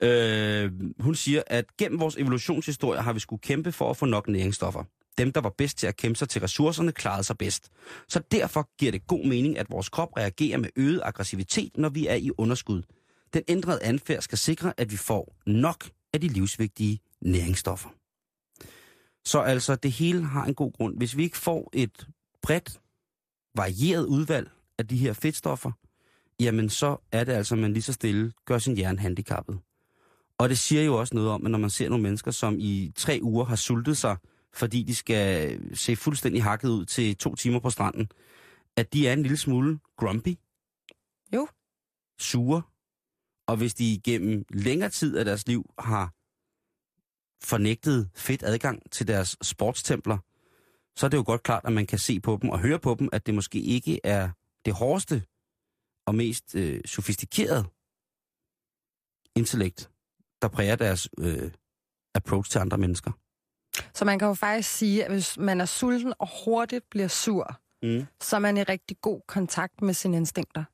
Øh, 0.00 0.72
hun 1.00 1.14
siger, 1.14 1.42
at 1.46 1.76
gennem 1.78 2.00
vores 2.00 2.16
evolutionshistorie 2.16 3.00
har 3.00 3.12
vi 3.12 3.20
skulle 3.20 3.40
kæmpe 3.40 3.72
for 3.72 3.90
at 3.90 3.96
få 3.96 4.06
nok 4.06 4.28
næringsstoffer. 4.28 4.84
Dem, 5.18 5.32
der 5.32 5.40
var 5.40 5.54
bedst 5.58 5.78
til 5.78 5.86
at 5.86 5.96
kæmpe 5.96 6.18
sig 6.18 6.28
til 6.28 6.40
ressourcerne, 6.40 6.92
klarede 6.92 7.24
sig 7.24 7.38
bedst. 7.38 7.70
Så 8.08 8.20
derfor 8.30 8.68
giver 8.78 8.92
det 8.92 9.06
god 9.06 9.24
mening, 9.24 9.58
at 9.58 9.70
vores 9.70 9.88
krop 9.88 10.16
reagerer 10.16 10.58
med 10.58 10.68
øget 10.76 11.00
aggressivitet, 11.04 11.76
når 11.76 11.88
vi 11.88 12.06
er 12.06 12.14
i 12.14 12.30
underskud. 12.38 12.82
Den 13.34 13.42
ændrede 13.48 13.78
adfærd 13.82 14.22
skal 14.22 14.38
sikre, 14.38 14.72
at 14.76 14.92
vi 14.92 14.96
får 14.96 15.36
nok 15.46 15.90
af 16.12 16.20
de 16.20 16.28
livsvigtige 16.28 17.00
næringsstoffer. 17.20 17.88
Så 19.24 19.40
altså, 19.40 19.76
det 19.76 19.92
hele 19.92 20.24
har 20.24 20.44
en 20.44 20.54
god 20.54 20.72
grund. 20.72 20.96
Hvis 20.96 21.16
vi 21.16 21.22
ikke 21.22 21.38
får 21.38 21.70
et 21.72 22.06
bredt, 22.42 22.80
varieret 23.54 24.04
udvalg 24.04 24.50
af 24.78 24.88
de 24.88 24.96
her 24.96 25.12
fedtstoffer, 25.12 25.72
jamen 26.40 26.70
så 26.70 26.96
er 27.12 27.24
det 27.24 27.32
altså, 27.32 27.54
at 27.54 27.60
man 27.60 27.72
lige 27.72 27.82
så 27.82 27.92
stille 27.92 28.32
gør 28.44 28.58
sin 28.58 28.76
hjerne 28.76 28.98
handicappet. 28.98 29.58
Og 30.38 30.48
det 30.48 30.58
siger 30.58 30.82
jo 30.82 30.98
også 31.00 31.14
noget 31.14 31.30
om, 31.30 31.44
at 31.44 31.50
når 31.50 31.58
man 31.58 31.70
ser 31.70 31.88
nogle 31.88 32.02
mennesker, 32.02 32.30
som 32.30 32.56
i 32.58 32.92
tre 32.96 33.18
uger 33.22 33.44
har 33.44 33.56
sultet 33.56 33.96
sig, 33.96 34.16
fordi 34.54 34.82
de 34.82 34.94
skal 34.94 35.60
se 35.76 35.96
fuldstændig 35.96 36.42
hakket 36.42 36.68
ud 36.68 36.84
til 36.84 37.16
to 37.16 37.34
timer 37.34 37.58
på 37.58 37.70
stranden, 37.70 38.10
at 38.76 38.92
de 38.92 39.08
er 39.08 39.12
en 39.12 39.22
lille 39.22 39.36
smule 39.36 39.78
grumpy. 39.96 40.38
Jo. 41.34 41.48
Sure. 42.18 42.62
Og 43.46 43.56
hvis 43.56 43.74
de 43.74 44.00
gennem 44.04 44.44
længere 44.50 44.90
tid 44.90 45.16
af 45.16 45.24
deres 45.24 45.46
liv 45.46 45.70
har 45.78 46.12
fornægtet 47.44 48.10
fedt 48.14 48.42
adgang 48.42 48.90
til 48.90 49.08
deres 49.08 49.36
sportstempler, 49.42 50.18
så 50.96 51.06
er 51.06 51.10
det 51.10 51.16
jo 51.16 51.22
godt 51.26 51.42
klart, 51.42 51.64
at 51.64 51.72
man 51.72 51.86
kan 51.86 51.98
se 51.98 52.20
på 52.20 52.38
dem 52.42 52.50
og 52.50 52.60
høre 52.60 52.78
på 52.78 52.96
dem, 52.98 53.08
at 53.12 53.26
det 53.26 53.34
måske 53.34 53.60
ikke 53.60 54.00
er 54.04 54.30
det 54.64 54.74
hårdeste 54.74 55.22
og 56.06 56.14
mest 56.14 56.54
øh, 56.54 56.80
sofistikerede 56.84 57.64
intellekt, 59.34 59.90
der 60.42 60.48
præger 60.48 60.76
deres 60.76 61.08
øh, 61.18 61.50
approach 62.14 62.50
til 62.50 62.58
andre 62.58 62.78
mennesker. 62.78 63.21
Så 63.94 64.04
man 64.04 64.18
kan 64.18 64.28
jo 64.28 64.34
faktisk 64.34 64.70
sige, 64.76 65.04
at 65.04 65.12
hvis 65.12 65.38
man 65.38 65.60
er 65.60 65.64
sulten 65.64 66.12
og 66.18 66.28
hurtigt 66.44 66.90
bliver 66.90 67.08
sur, 67.08 67.58
Mm. 67.84 68.04
så 68.20 68.36
er 68.36 68.40
man 68.40 68.56
i 68.56 68.62
rigtig 68.62 68.96
god 69.02 69.20
kontakt 69.28 69.82
med 69.82 69.94
sine 69.94 70.16
instinkter. 70.16 70.64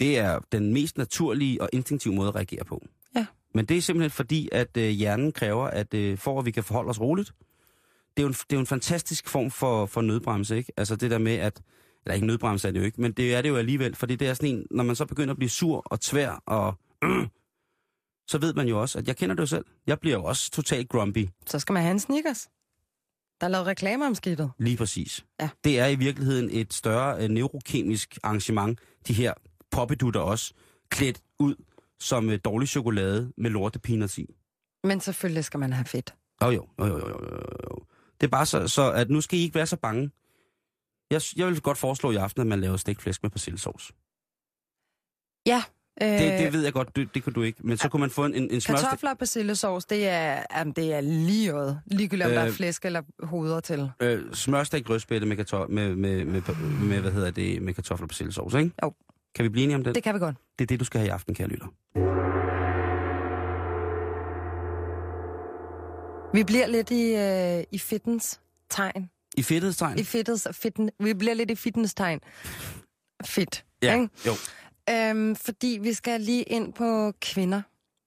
Det 0.00 0.18
er 0.18 0.38
den 0.52 0.72
mest 0.72 0.98
naturlige 0.98 1.62
og 1.62 1.68
instinktive 1.72 2.14
måde 2.14 2.28
at 2.28 2.34
reagere 2.34 2.64
på. 2.64 2.82
Ja. 3.16 3.26
Men 3.54 3.64
det 3.64 3.76
er 3.76 3.80
simpelthen 3.80 4.10
fordi, 4.10 4.48
at 4.52 4.76
øh, 4.76 4.88
hjernen 4.88 5.32
kræver, 5.32 5.66
at 5.66 5.94
øh, 5.94 6.18
for 6.18 6.38
at 6.38 6.46
vi 6.46 6.50
kan 6.50 6.64
forholde 6.64 6.90
os 6.90 7.00
roligt, 7.00 7.32
det 8.16 8.22
er 8.22 8.22
jo 8.22 8.28
en, 8.28 8.32
det 8.32 8.52
er 8.52 8.56
jo 8.56 8.60
en 8.60 8.66
fantastisk 8.66 9.28
form 9.28 9.50
for, 9.50 9.86
for 9.86 10.00
nødbremse, 10.00 10.56
ikke? 10.56 10.72
Altså 10.76 10.96
det 10.96 11.10
der 11.10 11.18
med, 11.18 11.36
at... 11.36 11.62
Eller 12.04 12.14
ikke 12.14 12.26
nødbremse 12.26 12.68
er 12.68 12.72
det 12.72 12.80
jo 12.80 12.84
ikke, 12.84 13.00
men 13.00 13.12
det 13.12 13.34
er 13.34 13.42
det 13.42 13.48
jo 13.48 13.56
alligevel, 13.56 13.94
fordi 13.96 14.16
det 14.16 14.28
er 14.28 14.34
sådan 14.34 14.48
en, 14.48 14.66
når 14.70 14.84
man 14.84 14.96
så 14.96 15.06
begynder 15.06 15.30
at 15.34 15.36
blive 15.38 15.50
sur 15.50 15.82
og 15.86 16.00
tvær 16.00 16.42
og... 16.46 16.74
Øh, 17.04 17.26
så 18.30 18.38
ved 18.38 18.54
man 18.54 18.68
jo 18.68 18.80
også, 18.80 18.98
at 18.98 19.08
jeg 19.08 19.16
kender 19.16 19.34
det 19.34 19.40
jo 19.40 19.46
selv. 19.46 19.64
Jeg 19.86 20.00
bliver 20.00 20.16
jo 20.16 20.24
også 20.24 20.50
totalt 20.50 20.88
grumpy, 20.88 21.28
Så 21.46 21.58
skal 21.58 21.72
man 21.72 21.82
have 21.82 21.90
en 21.92 22.00
sneakers. 22.00 22.48
Der 23.40 23.46
er 23.46 23.50
lavet 23.50 23.66
reklamer 23.66 24.06
om 24.06 24.14
skidtet. 24.14 24.50
lige 24.58 24.76
præcis. 24.76 25.24
Ja. 25.40 25.48
Det 25.64 25.78
er 25.78 25.86
i 25.86 25.94
virkeligheden 25.94 26.50
et 26.50 26.72
større 26.74 27.22
øh, 27.24 27.28
neurokemisk 27.28 28.18
arrangement, 28.22 28.80
de 29.08 29.12
her 29.12 29.34
poppedutter 29.70 30.20
også, 30.20 30.54
klædt 30.90 31.20
ud 31.38 31.54
som 32.00 32.30
øh, 32.30 32.38
dårlig 32.44 32.68
chokolade 32.68 33.32
med 33.36 33.50
lortepeanuts 33.50 34.18
i. 34.18 34.26
Men 34.84 35.00
selvfølgelig 35.00 35.44
skal 35.44 35.60
man 35.60 35.72
have 35.72 35.84
fedt. 35.84 36.14
Jo, 36.42 36.50
jo, 36.50 36.68
jo, 36.78 36.86
jo, 36.86 36.98
jo, 36.98 37.08
jo, 37.08 37.40
jo. 37.70 37.84
Det 38.20 38.26
er 38.26 38.30
bare 38.30 38.46
så, 38.46 38.68
så, 38.68 38.92
at 38.92 39.10
nu 39.10 39.20
skal 39.20 39.38
I 39.38 39.42
ikke 39.42 39.54
være 39.54 39.66
så 39.66 39.76
bange. 39.76 40.10
Jeg, 41.10 41.20
jeg 41.36 41.46
vil 41.46 41.60
godt 41.60 41.78
foreslå 41.78 42.10
i 42.10 42.16
aften, 42.16 42.40
at 42.40 42.46
man 42.46 42.60
laver 42.60 42.76
stegt 42.76 43.02
flæsk 43.02 43.22
med 43.22 43.30
persillesovs. 43.30 43.92
Ja. 45.46 45.62
Øh, 46.02 46.08
Det, 46.08 46.38
det 46.38 46.52
ved 46.52 46.64
jeg 46.64 46.72
godt, 46.72 46.96
det, 46.96 47.14
det 47.14 47.24
kunne 47.24 47.32
du 47.32 47.42
ikke. 47.42 47.58
Men 47.66 47.76
så 47.76 47.88
kunne 47.88 48.00
man 48.00 48.10
få 48.10 48.24
en, 48.24 48.34
en, 48.34 48.60
smørstek. 48.60 48.88
Kartofler 48.88 49.10
og 49.10 49.18
persillesovs, 49.18 49.84
det 49.84 50.08
er, 50.08 50.42
jamen, 50.56 50.72
det 50.72 50.94
er 50.94 51.00
lige 51.00 51.50
øjet. 51.50 51.80
Ligegyldigt 51.86 52.26
om 52.26 52.30
øh, 52.30 52.36
der 52.36 52.42
er 52.42 52.46
Øh, 52.46 52.52
flæsk 52.52 52.84
eller 52.84 53.02
hoveder 53.22 53.60
til. 53.60 53.90
Øh, 54.00 54.34
smørstegt 54.34 54.90
rødspætte 54.90 55.26
med, 55.26 55.36
kartof- 55.38 55.68
med, 55.68 55.94
med, 55.96 56.24
med, 56.24 56.42
med, 56.82 57.00
hvad 57.00 57.12
hedder 57.12 57.30
det, 57.30 57.62
med 57.62 57.74
kartofler 57.74 58.04
og 58.04 58.08
persillesovs, 58.08 58.54
ikke? 58.54 58.70
Jo. 58.82 58.92
Kan 59.34 59.42
vi 59.42 59.48
blive 59.48 59.64
enige 59.64 59.76
om 59.76 59.84
det? 59.84 59.94
Det 59.94 60.02
kan 60.02 60.14
vi 60.14 60.18
godt. 60.18 60.36
Det 60.58 60.64
er 60.64 60.66
det, 60.66 60.80
du 60.80 60.84
skal 60.84 60.98
have 61.00 61.06
i 61.08 61.10
aften, 61.10 61.34
kære 61.34 61.48
lytter. 61.48 61.66
Vi 66.34 66.44
bliver 66.44 66.66
lidt 66.66 66.90
i, 66.90 67.14
øh, 67.14 67.64
i 67.72 67.78
fitness 67.78 68.40
tegn. 68.70 69.10
I 69.36 69.42
fedthedstegn? 69.42 69.98
I 69.98 70.04
fitness, 70.04 70.48
fitness, 70.52 70.94
vi 71.00 71.14
bliver 71.14 71.34
lidt 71.34 71.50
i 71.50 71.54
fitness 71.54 71.94
tegn. 71.94 72.20
Fit. 73.24 73.64
Ja, 73.82 73.92
Ikke? 73.94 74.08
jo. 74.26 74.32
Øhm, 74.90 75.36
fordi 75.36 75.78
vi 75.82 75.92
skal 75.92 76.20
lige 76.20 76.42
ind 76.42 76.72
på 76.72 77.12
kvinder 77.20 77.62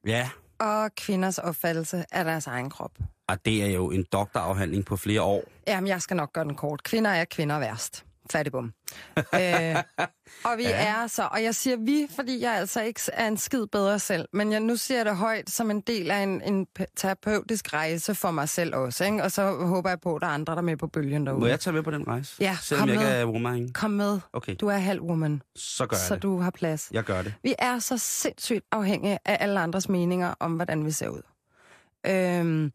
Ja, 0.07 0.29
og 0.59 0.95
kvinders 0.95 1.37
opfattelse 1.37 2.05
af 2.11 2.25
deres 2.25 2.47
egen 2.47 2.69
krop. 2.69 2.91
og 3.29 3.45
det 3.45 3.63
er 3.63 3.67
jo 3.67 3.91
en 3.91 4.05
doktorafhandling 4.11 4.85
på 4.85 4.97
flere 4.97 5.21
år. 5.21 5.43
Jamen, 5.67 5.87
jeg 5.87 6.01
skal 6.01 6.17
nok 6.17 6.33
gøre 6.33 6.43
den 6.43 6.55
kort. 6.55 6.83
Kvinder 6.83 7.11
er 7.11 7.25
kvinder 7.25 7.59
værst. 7.59 8.05
Færdigbom. 8.31 8.65
øh, 9.17 9.75
og 10.43 10.57
vi 10.57 10.63
Ja. 10.63 10.85
er 10.85 11.07
så, 11.07 11.27
og 11.31 11.43
jeg 11.43 11.55
siger 11.55 11.77
vi, 11.77 12.07
fordi 12.15 12.41
jeg 12.41 12.53
altså 12.55 12.81
ikke 12.81 12.99
er 13.13 13.27
en 13.27 13.37
skid 13.37 13.65
bedre 13.71 13.99
selv, 13.99 14.27
men 14.33 14.51
jeg 14.51 14.59
nu 14.59 14.75
siger 14.75 15.03
det 15.03 15.15
højt 15.17 15.49
som 15.49 15.71
en 15.71 15.81
del 15.81 16.11
af 16.11 16.17
en, 16.19 16.41
en 16.41 16.67
terapeutisk 16.97 17.73
rejse 17.73 18.15
for 18.15 18.31
mig 18.31 18.49
selv 18.49 18.75
også, 18.75 19.05
ikke? 19.05 19.23
og 19.23 19.31
så 19.31 19.51
håber 19.65 19.89
jeg 19.89 20.01
på, 20.01 20.15
at 20.15 20.21
der 20.21 20.27
er 20.27 20.31
andre, 20.31 20.51
der 20.53 20.57
er 20.57 20.61
med 20.63 20.77
på 20.77 20.87
bølgen 20.87 21.25
derude. 21.25 21.39
Må 21.39 21.45
jeg 21.47 21.59
tage 21.59 21.73
med 21.73 21.83
på 21.83 21.91
den 21.91 22.07
rejse? 22.07 22.35
Ja, 22.39 22.57
Selvom 22.61 22.81
kom 22.81 22.89
jeg 22.89 22.95
ikke 23.01 23.05
med. 23.13 23.21
er 23.21 23.25
woman. 23.25 23.69
Kom 23.73 23.91
med. 23.91 24.19
Okay, 24.33 24.55
Du 24.59 24.67
er 24.67 24.77
halv 24.77 25.01
woman, 25.01 25.41
så 25.55 25.85
gør 25.85 25.97
jeg 25.97 26.05
så 26.07 26.13
det. 26.15 26.23
du 26.23 26.39
har 26.39 26.51
plads. 26.51 26.89
Jeg 26.91 27.03
gør 27.03 27.21
det. 27.21 27.33
Vi 27.43 27.55
er 27.59 27.79
så 27.79 27.97
sindssygt 27.97 28.65
afhængige 28.71 29.19
af 29.25 29.37
alle 29.39 29.59
andres 29.59 29.89
meninger 29.89 30.33
om, 30.39 30.51
hvordan 30.53 30.85
vi 30.85 30.91
ser 30.91 31.07
ud. 31.09 31.21
Øhm, 32.05 32.71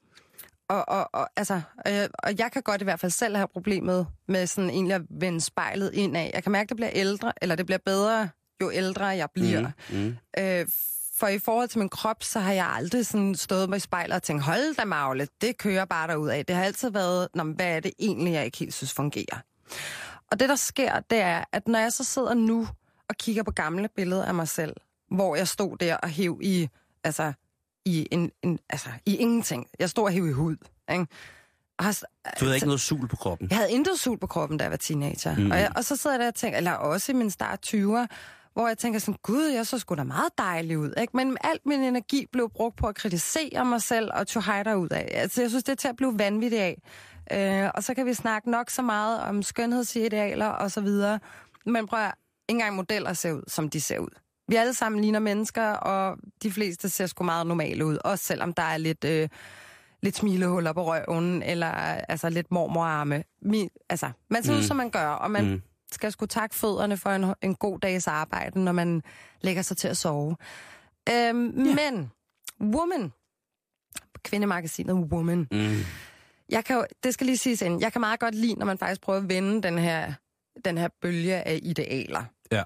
og, 0.69 0.89
og, 0.89 1.11
og, 1.13 1.29
altså, 1.37 1.61
og, 1.85 1.93
jeg, 1.93 2.09
og 2.15 2.39
jeg 2.39 2.53
kan 2.53 2.63
godt 2.63 2.81
i 2.81 2.85
hvert 2.85 3.01
fald 3.01 3.13
selv 3.13 3.37
have 3.37 3.49
problemet 3.49 4.07
med 4.29 4.47
sådan 4.47 4.71
egentlig 4.71 4.95
at 4.95 5.03
vende 5.11 5.41
spejlet 5.41 5.95
indad. 5.95 6.31
Jeg 6.35 6.43
kan 6.43 6.53
mærke, 6.53 6.67
at 6.67 6.69
det 6.69 6.77
bliver 6.77 6.91
ældre, 6.93 7.33
eller 7.43 7.55
det 7.55 7.67
bliver 7.67 7.79
bedre, 7.87 8.29
jo 8.61 8.71
ældre 8.73 9.07
jeg 9.07 9.29
bliver. 9.35 9.71
Mm, 9.91 9.97
mm. 9.97 10.17
Øh, 10.39 10.67
for 11.19 11.27
i 11.27 11.39
forhold 11.39 11.69
til 11.69 11.79
min 11.79 11.89
krop, 11.89 12.23
så 12.23 12.41
har 12.41 12.53
jeg 12.53 12.67
aldrig 12.67 13.07
sådan 13.07 13.35
stået 13.35 13.77
i 13.77 13.79
spejlet 13.79 14.15
og 14.15 14.23
tænkt, 14.23 14.43
hold 14.43 14.77
da 14.77 14.85
magle, 14.85 15.29
det 15.41 15.59
kører 15.59 15.85
bare 15.85 16.09
derud 16.09 16.29
af. 16.29 16.47
Det 16.47 16.57
har 16.57 16.65
altid 16.65 16.91
været, 16.91 17.29
Nå, 17.35 17.43
hvad 17.43 17.67
er 17.77 17.81
det 17.81 17.93
egentlig, 17.99 18.33
jeg 18.33 18.45
ikke 18.45 18.59
helt 18.59 18.75
synes 18.75 18.93
fungerer. 18.93 19.43
Og 20.31 20.41
det, 20.41 20.49
der 20.49 20.57
sker, 20.57 21.01
det 21.01 21.19
er, 21.19 21.45
at 21.53 21.69
når 21.69 21.79
jeg 21.79 21.93
så 21.93 22.05
sidder 22.05 22.35
nu 22.35 22.69
og 23.09 23.17
kigger 23.17 23.43
på 23.43 23.51
gamle 23.51 23.89
billeder 23.97 24.25
af 24.25 24.35
mig 24.35 24.49
selv, 24.49 24.77
hvor 25.11 25.37
jeg 25.37 25.49
stod 25.49 25.77
der 25.77 25.97
og 25.97 26.09
hæv 26.09 26.41
i, 26.43 26.69
altså, 27.05 27.33
i, 27.89 28.09
en, 28.11 28.31
en, 28.43 28.59
altså, 28.71 28.89
i 29.07 29.17
ingenting. 29.17 29.67
Jeg 29.79 29.91
stod 29.91 30.05
og 30.05 30.13
i 30.13 30.33
hud. 30.33 30.57
Ikke? 30.93 31.07
Og 31.79 31.85
har, 31.85 31.99
Du 32.41 32.45
havde 32.45 32.57
ikke 32.57 32.67
noget 32.67 32.81
sul 32.81 33.09
på 33.09 33.17
kroppen. 33.17 33.49
jeg 33.51 33.59
havde 33.59 33.73
intet 33.73 33.99
sul 33.99 34.19
på 34.19 34.27
kroppen, 34.27 34.59
da 34.59 34.65
jeg 34.65 34.71
var 34.71 34.77
teenager. 34.77 35.37
Mm. 35.37 35.51
Og, 35.51 35.59
jeg, 35.59 35.73
og 35.77 35.85
så 35.85 35.97
sidder 35.97 36.17
jeg 36.17 36.21
der 36.21 36.27
og 36.29 36.35
tænker, 36.35 36.59
eller 36.59 36.73
også 36.73 37.13
i 37.13 37.15
min 37.15 37.31
start 37.31 37.67
20'er, 37.67 38.07
hvor 38.53 38.69
jeg 38.69 38.79
tænker 38.79 38.99
sådan, 38.99 39.19
gud, 39.23 39.45
jeg 39.45 39.67
så 39.67 39.79
sgu 39.79 39.95
da 39.95 40.05
meget 40.05 40.31
dejlig 40.39 40.79
ud. 40.79 40.93
Ikke? 41.01 41.17
Men 41.17 41.37
alt 41.41 41.67
min 41.67 41.81
energi 41.81 42.27
blev 42.33 42.51
brugt 42.51 42.77
på 42.77 42.87
at 42.87 42.95
kritisere 42.95 43.65
mig 43.65 43.83
selv 43.83 44.11
og 44.15 44.27
tog 44.27 44.43
ud 44.79 44.89
af. 44.91 45.09
Altså, 45.13 45.41
jeg 45.41 45.51
synes, 45.51 45.65
det 45.65 45.73
er 45.73 45.77
til 45.77 45.89
at 45.89 45.97
blive 45.97 46.19
vanvittig 46.19 46.61
af. 46.61 46.83
Øh, 47.33 47.71
og 47.75 47.85
så 47.85 47.95
kan 47.95 48.07
vi 48.07 48.15
snakke 48.15 48.51
nok 48.51 48.71
så 48.71 48.83
meget 48.83 49.21
om 49.21 49.43
skønhedsidealer 49.43 50.47
og 50.47 50.71
så 50.71 50.81
videre. 50.81 51.21
Men 51.67 51.87
prøv 51.87 52.01
at, 52.01 52.15
ikke 52.49 52.57
engang 52.59 52.77
modeller 52.77 53.13
ser 53.13 53.33
ud, 53.33 53.43
som 53.49 53.71
de 53.71 53.81
ser 53.81 53.99
ud. 53.99 54.11
Vi 54.49 54.57
alle 54.57 54.75
sammen 54.75 55.01
ligner 55.01 55.19
mennesker, 55.19 55.71
og 55.71 56.17
de 56.43 56.51
fleste 56.53 56.89
ser 56.89 57.07
sgu 57.07 57.25
meget 57.25 57.47
normale 57.47 57.87
ud. 57.87 57.99
Også 58.05 58.25
selvom 58.25 58.53
der 58.53 58.63
er 58.63 58.77
lidt... 58.79 59.05
Øh, 59.05 59.29
lidt 60.03 60.17
smilehuller 60.17 60.73
på 60.73 60.95
røven, 60.95 61.43
eller 61.43 61.67
altså 62.09 62.29
lidt 62.31 62.51
mormorarme. 62.51 63.25
Mi, 63.43 63.69
altså, 63.89 64.11
man 64.31 64.43
ser 64.43 64.53
mm. 64.53 64.59
ud, 64.59 64.63
som 64.63 64.77
man 64.77 64.91
gør, 64.91 65.09
og 65.09 65.31
man 65.31 65.51
mm. 65.51 65.63
skal 65.93 66.13
sgu 66.13 66.27
takke 66.27 66.55
fødderne 66.55 66.97
for 66.97 67.11
en, 67.11 67.35
en 67.43 67.55
god 67.55 67.79
dags 67.79 68.07
arbejde, 68.07 68.65
når 68.65 68.73
man 68.73 69.03
lægger 69.41 69.63
sig 69.63 69.77
til 69.77 69.89
at 69.89 69.97
sove. 69.97 70.37
Øhm, 71.11 71.67
ja. 71.67 71.75
Men, 71.91 72.11
Woman, 72.61 73.13
kvindemagasinet 74.23 74.95
Woman, 74.95 75.49
Mm. 75.51 75.77
jeg 76.49 76.65
kan 76.65 76.77
jo, 76.77 76.85
det 77.05 77.15
skal 77.15 77.27
lige 77.27 77.37
siges 77.39 77.63
ind, 77.63 77.81
jeg 77.81 77.93
kan 77.93 78.01
meget 78.01 78.21
godt 78.21 78.35
lide, 78.35 78.55
når 78.55 78.67
man 78.67 78.79
faktisk 78.79 79.01
prøver 79.01 79.19
at 79.21 79.29
vende 79.29 79.63
den 79.63 79.79
her, 79.79 80.13
den 80.65 80.79
her 80.79 80.89
bølge 81.03 81.35
af 81.35 81.61
idealer. 81.63 82.25
Ja. 82.53 82.63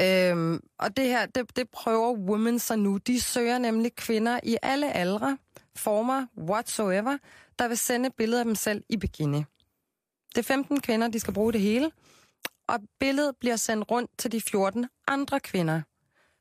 Øhm, 0.00 0.60
og 0.78 0.96
det 0.96 1.04
her, 1.04 1.26
det, 1.26 1.56
det 1.56 1.70
prøver 1.70 2.16
women 2.16 2.58
så 2.58 2.76
nu. 2.76 2.96
De 2.96 3.20
søger 3.20 3.58
nemlig 3.58 3.94
kvinder 3.94 4.40
i 4.42 4.56
alle 4.62 4.92
aldre, 4.92 5.38
former, 5.76 6.26
whatsoever, 6.38 7.18
der 7.58 7.68
vil 7.68 7.78
sende 7.78 8.10
billeder 8.10 8.38
af 8.40 8.44
dem 8.44 8.54
selv 8.54 8.84
i 8.88 8.96
bikini. 8.96 9.44
Det 10.34 10.38
er 10.38 10.42
15 10.42 10.80
kvinder, 10.80 11.08
de 11.08 11.20
skal 11.20 11.34
bruge 11.34 11.52
det 11.52 11.60
hele, 11.60 11.90
og 12.68 12.80
billedet 13.00 13.36
bliver 13.40 13.56
sendt 13.56 13.90
rundt 13.90 14.10
til 14.18 14.32
de 14.32 14.40
14 14.40 14.88
andre 15.08 15.40
kvinder, 15.40 15.82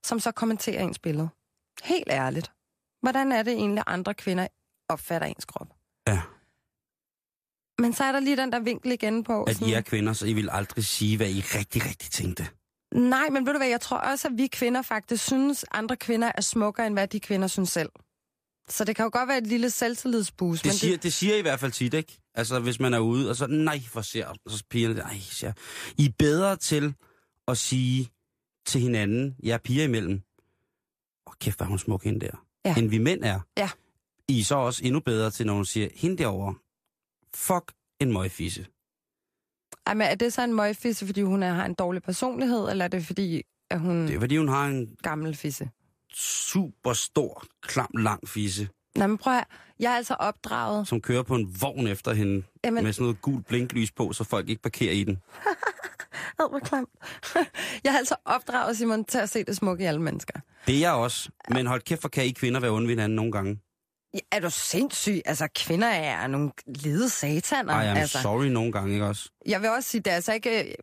som 0.05 0.19
så 0.19 0.31
kommenterer 0.31 0.83
ens 0.83 0.99
billede. 0.99 1.29
Helt 1.83 2.07
ærligt. 2.09 2.51
Hvordan 3.01 3.31
er 3.31 3.43
det 3.43 3.53
egentlig, 3.53 3.83
andre 3.87 4.13
kvinder 4.13 4.47
opfatter 4.89 5.27
ens 5.27 5.45
krop? 5.45 5.67
Ja. 6.07 6.21
Men 7.81 7.93
så 7.93 8.03
er 8.03 8.11
der 8.11 8.19
lige 8.19 8.37
den 8.37 8.51
der 8.51 8.59
vinkel 8.59 8.91
igen 8.91 9.23
på. 9.23 9.43
At 9.43 9.61
I 9.61 9.73
er 9.73 9.81
kvinder, 9.81 10.13
så 10.13 10.25
I 10.25 10.33
vil 10.33 10.49
aldrig 10.51 10.85
sige, 10.85 11.17
hvad 11.17 11.29
I 11.29 11.41
rigtig, 11.41 11.85
rigtig 11.85 12.11
tænkte. 12.11 12.47
Nej, 12.93 13.29
men 13.29 13.45
ved 13.45 13.53
du 13.53 13.59
hvad, 13.59 13.67
jeg 13.67 13.81
tror 13.81 13.97
også, 13.97 14.27
at 14.27 14.33
vi 14.37 14.47
kvinder 14.47 14.81
faktisk 14.81 15.23
synes, 15.25 15.65
andre 15.71 15.95
kvinder 15.97 16.31
er 16.35 16.41
smukkere, 16.41 16.87
end 16.87 16.95
hvad 16.95 17.07
de 17.07 17.19
kvinder 17.19 17.47
synes 17.47 17.69
selv. 17.69 17.89
Så 18.69 18.83
det 18.83 18.95
kan 18.95 19.03
jo 19.03 19.09
godt 19.13 19.27
være 19.27 19.37
et 19.37 19.47
lille 19.47 19.69
selvtillidsboost. 19.69 20.63
Det 20.63 20.69
men 20.69 20.73
siger, 20.77 20.97
det 20.97 21.13
siger 21.13 21.35
I 21.35 21.39
i 21.39 21.41
hvert 21.41 21.59
fald 21.59 21.71
tit, 21.71 21.93
ikke? 21.93 22.21
Altså, 22.35 22.59
hvis 22.59 22.79
man 22.79 22.93
er 22.93 22.99
ude, 22.99 23.29
og 23.29 23.35
så, 23.35 23.47
nej, 23.47 23.79
for 23.87 24.01
ser, 24.01 24.27
og 24.27 24.35
så 24.51 24.63
pigerne, 24.69 24.95
nej, 24.95 25.17
ser. 25.19 25.53
I 25.97 26.05
er 26.05 26.11
bedre 26.19 26.55
til 26.55 26.93
at 27.47 27.57
sige 27.57 28.09
til 28.65 28.81
hinanden, 28.81 29.35
jeg 29.43 29.53
er 29.53 29.57
piger 29.57 29.83
imellem, 29.83 30.21
åh, 31.27 31.33
kæft, 31.41 31.57
hvor 31.59 31.65
hun 31.65 31.79
smuk 31.79 32.03
hende 32.03 32.19
der, 32.19 32.45
Ja. 32.65 32.75
end 32.77 32.89
vi 32.89 32.97
mænd 32.97 33.23
er. 33.23 33.39
Ja. 33.57 33.69
I 34.27 34.39
er 34.39 34.43
så 34.43 34.55
også 34.55 34.81
endnu 34.85 34.99
bedre 34.99 35.31
til, 35.31 35.45
når 35.45 35.53
hun 35.53 35.65
siger, 35.65 35.89
hende 35.95 36.17
derovre, 36.17 36.55
fuck 37.33 37.71
en 37.99 38.13
møgfisse. 38.13 38.65
Ej, 39.87 39.93
men 39.93 40.07
er 40.07 40.15
det 40.15 40.33
så 40.33 40.43
en 40.43 40.53
møgfisse, 40.53 41.05
fordi 41.05 41.21
hun 41.21 41.43
er, 41.43 41.53
har 41.53 41.65
en 41.65 41.73
dårlig 41.73 42.03
personlighed, 42.03 42.69
eller 42.69 42.85
er 42.85 42.89
det 42.89 43.05
fordi, 43.05 43.41
at 43.71 43.79
hun 43.79 44.07
Det 44.07 44.15
er 44.15 44.19
fordi 44.19 44.37
hun 44.37 44.47
har 44.49 44.65
en, 44.65 44.95
gammel 45.03 45.35
fisse? 45.35 45.69
super 46.13 46.93
stor, 46.93 47.43
klam, 47.61 47.91
lang 47.97 48.29
fisse, 48.29 48.69
Nå, 48.95 49.07
men 49.07 49.17
prøv 49.17 49.33
at, 49.37 49.43
jeg 49.79 49.91
er 49.91 49.95
altså 49.95 50.13
opdraget. 50.13 50.87
som 50.87 51.01
kører 51.01 51.23
på 51.23 51.35
en 51.35 51.55
vogn 51.61 51.87
efter 51.87 52.13
hende, 52.13 52.43
Jamen, 52.63 52.83
med 52.83 52.93
sådan 52.93 53.03
noget 53.03 53.21
gult 53.21 53.47
blinklys 53.47 53.91
på, 53.91 54.13
så 54.13 54.23
folk 54.23 54.49
ikke 54.49 54.61
parkerer 54.61 54.93
i 54.93 55.03
den. 55.03 55.17
ad, 56.39 56.49
hvor 56.49 56.59
klamt. 56.59 56.89
jeg 57.83 57.93
er 57.93 57.97
altså 57.97 58.15
opdraget, 58.25 58.77
Simon, 58.77 59.05
til 59.05 59.17
at 59.17 59.29
se 59.29 59.43
det 59.43 59.55
smukke 59.55 59.83
i 59.83 59.87
alle 59.87 60.01
mennesker. 60.01 60.39
Det 60.67 60.75
er 60.75 60.79
jeg 60.79 60.91
også. 60.91 61.29
Men 61.49 61.67
hold 61.67 61.81
kæft, 61.81 62.01
for 62.01 62.09
kan 62.09 62.25
I 62.25 62.31
kvinder 62.31 62.59
være 62.59 62.71
onde 62.71 62.87
ved 62.87 62.95
hinanden 62.95 63.15
nogle 63.15 63.31
gange? 63.31 63.59
Ja, 64.13 64.19
er 64.31 64.39
du 64.39 64.49
sindssyg? 64.49 65.21
Altså, 65.25 65.47
kvinder 65.55 65.87
er 65.87 66.27
nogle 66.27 66.51
lede 66.65 67.09
sataner. 67.09 67.73
Ej, 67.73 67.93
I'm 67.93 67.97
altså. 67.97 68.21
sorry 68.21 68.45
nogle 68.45 68.71
gange, 68.71 68.93
ikke 68.93 69.05
også? 69.05 69.29
Jeg 69.45 69.61
vil 69.61 69.69
også 69.69 69.89
sige, 69.89 70.01
det 70.01 70.11
er 70.11 70.15
altså 70.15 70.33
ikke... 70.33 70.75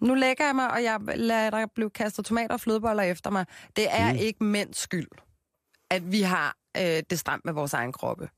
Nu 0.00 0.14
lægger 0.14 0.44
jeg 0.46 0.54
mig, 0.56 0.70
og 0.70 0.82
jeg 0.82 1.00
lader 1.14 1.50
der 1.50 1.66
blive 1.74 1.90
kastet 1.90 2.24
tomater 2.24 2.54
og 2.54 2.60
flødeboller 2.60 3.02
efter 3.02 3.30
mig. 3.30 3.46
Det 3.76 3.86
er 3.90 4.12
Mm. 4.12 4.18
ikke 4.18 4.44
mænds 4.44 4.78
skyld, 4.78 5.08
at 5.90 6.12
vi 6.12 6.22
har 6.22 6.56
øh, 6.76 7.02
det 7.10 7.18
stramt 7.18 7.44
med 7.44 7.52
vores 7.52 7.74
egen 7.74 7.92
kroppe. 7.92 8.28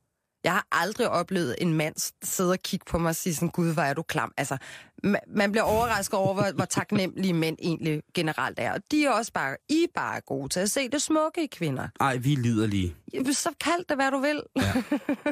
Jeg 0.43 0.51
har 0.53 0.67
aldrig 0.71 1.09
oplevet 1.09 1.55
en 1.57 1.73
mand 1.73 2.13
sidde 2.23 2.51
og 2.51 2.59
kigge 2.59 2.85
på 2.89 2.97
mig 2.97 3.09
og 3.09 3.15
sige 3.15 3.35
sådan, 3.35 3.49
gud, 3.49 3.73
hvor 3.73 3.81
er 3.83 3.93
du 3.93 4.01
klam. 4.01 4.31
Altså, 4.37 4.57
ma- 5.05 5.33
man 5.35 5.51
bliver 5.51 5.63
overrasket 5.63 6.19
over, 6.19 6.33
hvor, 6.33 6.51
hvor 6.55 6.65
taknemmelige 6.65 7.33
mænd 7.33 7.57
egentlig 7.61 8.03
generelt 8.13 8.59
er. 8.59 8.73
Og 8.73 8.79
de 8.91 9.05
er 9.05 9.11
også 9.11 9.31
bare, 9.33 9.57
I 9.69 9.83
er 9.83 9.87
bare 9.95 10.21
gode 10.21 10.49
til 10.49 10.59
at 10.59 10.69
se 10.71 10.89
det 10.89 11.01
smukke 11.01 11.43
i 11.43 11.47
kvinder. 11.47 11.87
Ej, 11.99 12.17
vi 12.17 12.35
lider 12.35 12.67
lige. 12.67 12.95
Så 13.31 13.49
kald 13.61 13.85
det, 13.89 13.97
hvad 13.97 14.11
du 14.11 14.17
vil. 14.17 14.41
Ja. 14.55 14.73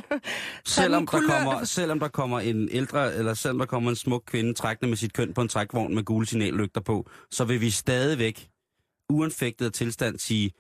Selvom 0.66 1.08
der, 1.08 1.22
kommer, 1.28 1.64
selvom 1.64 2.00
der 2.00 2.08
kommer 2.08 2.40
en 2.40 2.70
ældre, 2.72 3.14
eller 3.16 3.34
selvom 3.34 3.58
der 3.60 3.66
kommer 3.66 3.90
en 3.90 3.96
smuk 3.96 4.24
kvinde 4.28 4.54
trækkende 4.54 4.90
med 4.90 4.98
sit 4.98 5.14
køn 5.14 5.34
på 5.34 5.42
en 5.42 5.48
trækvogn 5.48 5.96
med 5.96 6.04
gule 6.04 6.26
signallygter 6.26 6.82
på, 6.82 7.10
så 7.32 7.46
vil 7.46 7.62
vi 7.62 7.70
stadigvæk, 7.70 8.50
uanfægtet 9.10 9.74
tilstand, 9.74 10.20
sige, 10.20 10.52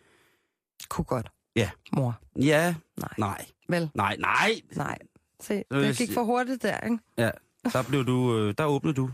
Kunne 0.90 1.06
godt. 1.06 1.30
Ja. 1.56 1.70
Mor. 1.94 2.20
ja, 2.42 2.76
Nej. 2.98 3.10
nej, 3.18 3.46
Vel? 3.70 3.90
nej, 3.94 4.16
nej. 4.20 4.62
Nej. 4.76 4.98
Se, 5.42 5.64
det 5.72 5.98
gik 5.98 6.14
for 6.14 6.24
hurtigt 6.24 6.64
der, 6.64 6.80
ikke? 6.80 6.98
Ja, 7.18 7.32
der 7.74 7.84
blev 7.84 8.06
du, 8.06 8.38
øh, 8.38 8.54
der 8.58 8.66
åbnede 8.66 8.96
du. 8.96 9.10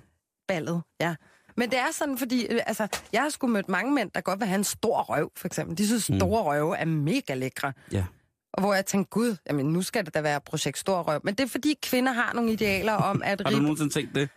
ballet, 0.47 0.81
ja. 0.99 1.15
Men 1.57 1.69
det 1.69 1.79
er 1.79 1.91
sådan, 1.91 2.17
fordi 2.17 2.45
øh, 2.45 2.59
altså, 2.65 2.87
jeg 3.13 3.21
har 3.21 3.29
sgu 3.29 3.47
mødt 3.47 3.69
mange 3.69 3.93
mænd, 3.93 4.11
der 4.15 4.21
godt 4.21 4.39
vil 4.39 4.47
have 4.47 4.57
en 4.57 4.63
stor 4.63 5.01
røv, 5.01 5.31
for 5.37 5.47
eksempel. 5.47 5.77
De 5.77 5.87
synes, 5.87 6.09
Mm. 6.09 6.19
store 6.19 6.43
røve 6.43 6.77
er 6.77 6.85
mega 6.85 7.33
lækre. 7.33 7.73
Ja. 7.91 8.05
Og 8.53 8.61
hvor 8.61 8.73
jeg 8.73 8.85
tænkte, 8.85 9.09
gud, 9.09 9.35
jamen, 9.49 9.65
nu 9.65 9.81
skal 9.81 10.05
det 10.05 10.13
da 10.13 10.21
være 10.21 10.41
projekt 10.41 10.77
stor 10.77 11.01
røv. 11.01 11.21
Men 11.23 11.35
det 11.35 11.43
er 11.43 11.47
fordi, 11.47 11.75
kvinder 11.83 12.11
har 12.13 12.33
nogle 12.33 12.51
idealer 12.51 12.93
om, 12.93 13.21
at 13.25 13.41
Har 13.45 13.51
du 13.51 13.57
nogensinde 13.59 13.93
tænkt 13.93 14.15
det? 14.15 14.29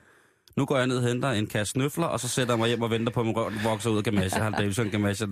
Nu 0.56 0.64
går 0.66 0.76
jeg 0.78 0.86
ned 0.86 0.96
og 0.98 1.02
henter 1.08 1.30
en 1.30 1.46
kasse 1.46 1.70
snøfler, 1.70 2.06
og 2.06 2.20
så 2.20 2.28
sætter 2.28 2.54
jeg 2.54 2.58
mig 2.58 2.68
hjem 2.68 2.82
og 2.82 2.90
venter 2.90 3.12
på, 3.12 3.20
at 3.20 3.26
min 3.26 3.36
røv 3.36 3.52
vokser 3.64 3.90
ud 3.90 3.96
af 3.98 4.04
gamasje. 4.04 4.40
Han 4.40 4.52
Davidson 4.52 4.90
gamasje. 4.90 5.26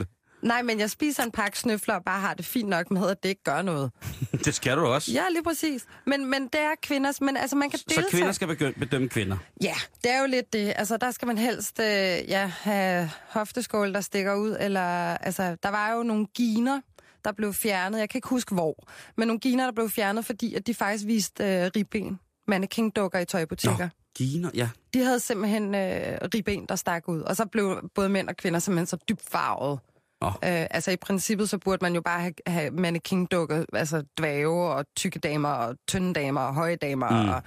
Nej, 0.46 0.62
men 0.62 0.80
jeg 0.80 0.90
spiser 0.90 1.22
en 1.22 1.30
pakke 1.30 1.59
snøfler 1.59 1.94
og 1.94 2.04
bare 2.04 2.20
har 2.20 2.35
det 2.35 2.44
fint 2.44 2.68
nok 2.68 2.90
med, 2.90 3.11
at 3.11 3.22
det 3.22 3.28
ikke 3.28 3.42
gør 3.42 3.62
noget. 3.62 3.90
Det 4.44 4.54
skal 4.54 4.76
du 4.76 4.87
også. 4.87 5.12
Ja, 5.12 5.24
lige 5.32 5.42
præcis. 5.42 5.85
Men, 6.06 6.30
men 6.30 6.42
det 6.42 6.61
er 6.61 6.74
kvinders... 6.82 7.20
Men 7.20 7.37
altså, 7.37 7.56
man 7.56 7.70
kan 7.70 7.78
Så 7.78 7.85
deltage... 7.88 8.11
kvinder 8.11 8.32
skal 8.32 8.48
begynde 8.48 8.72
bedømme 8.80 9.09
kvinder. 9.09 9.37
Ja, 9.62 9.74
det 10.02 10.11
er 10.11 10.20
jo 10.20 10.26
lidt 10.26 10.52
det. 10.52 10.72
Altså, 10.76 10.96
der 10.96 11.11
skal 11.11 11.26
man 11.26 11.38
helst 11.38 11.80
øh, 11.80 11.87
ja, 11.87 12.52
have 12.61 13.11
hofteskål, 13.28 13.94
der 13.94 14.00
stikker 14.00 14.35
ud. 14.35 14.56
Eller, 14.61 15.16
altså, 15.16 15.56
der 15.62 15.68
var 15.68 15.92
jo 15.92 16.02
nogle 16.02 16.26
giner, 16.26 16.80
der 17.24 17.32
blev 17.32 17.52
fjernet. 17.54 17.98
Jeg 17.98 18.09
kan 18.09 18.18
ikke 18.18 18.28
huske 18.28 18.54
hvor. 18.54 18.88
Men 19.16 19.28
nogle 19.28 19.40
giner, 19.40 19.64
der 19.64 19.72
blev 19.72 19.90
fjernet, 19.90 20.24
fordi 20.24 20.54
at 20.54 20.66
de 20.66 20.74
faktisk 20.74 21.06
viste 21.06 21.44
øh, 21.44 21.70
ribben. 21.76 22.18
Mannequin-dukker 22.48 23.18
i 23.18 23.24
tøjbutikker. 23.24 23.78
Nå. 23.78 23.88
Giner, 24.16 24.50
ja. 24.54 24.68
De 24.94 25.02
havde 25.04 25.20
simpelthen 25.20 25.74
øh, 25.74 26.18
ribben, 26.35 26.66
der 26.68 26.76
stak 26.76 27.09
ud. 27.09 27.20
Og 27.20 27.37
så 27.37 27.46
blev 27.46 27.90
både 27.94 28.09
mænd 28.09 28.28
og 28.28 28.37
kvinder 28.37 28.61
simpelthen 28.61 28.87
så 28.87 28.96
dybt 29.09 29.22
farvet. 29.30 29.80
Nå. 30.20 30.26
Øh, 30.29 30.33
altså 30.70 30.90
i 30.90 30.96
princippet, 30.96 31.48
så 31.48 31.59
burde 31.59 31.79
man 31.85 31.94
jo 31.94 32.00
bare 32.00 32.20
have, 32.20 32.35
have 32.46 32.70
mannequin-dukker, 32.70 33.64
altså 33.72 34.02
dvæve 34.18 34.68
og 34.74 34.85
tykke 34.96 35.18
damer 35.18 35.48
og 35.48 35.76
tynde 35.88 36.14
damer 36.14 36.40
og 36.40 36.55
høje 36.55 36.76
damer 36.76 37.22
Mm. 37.22 37.29
og 37.29 37.42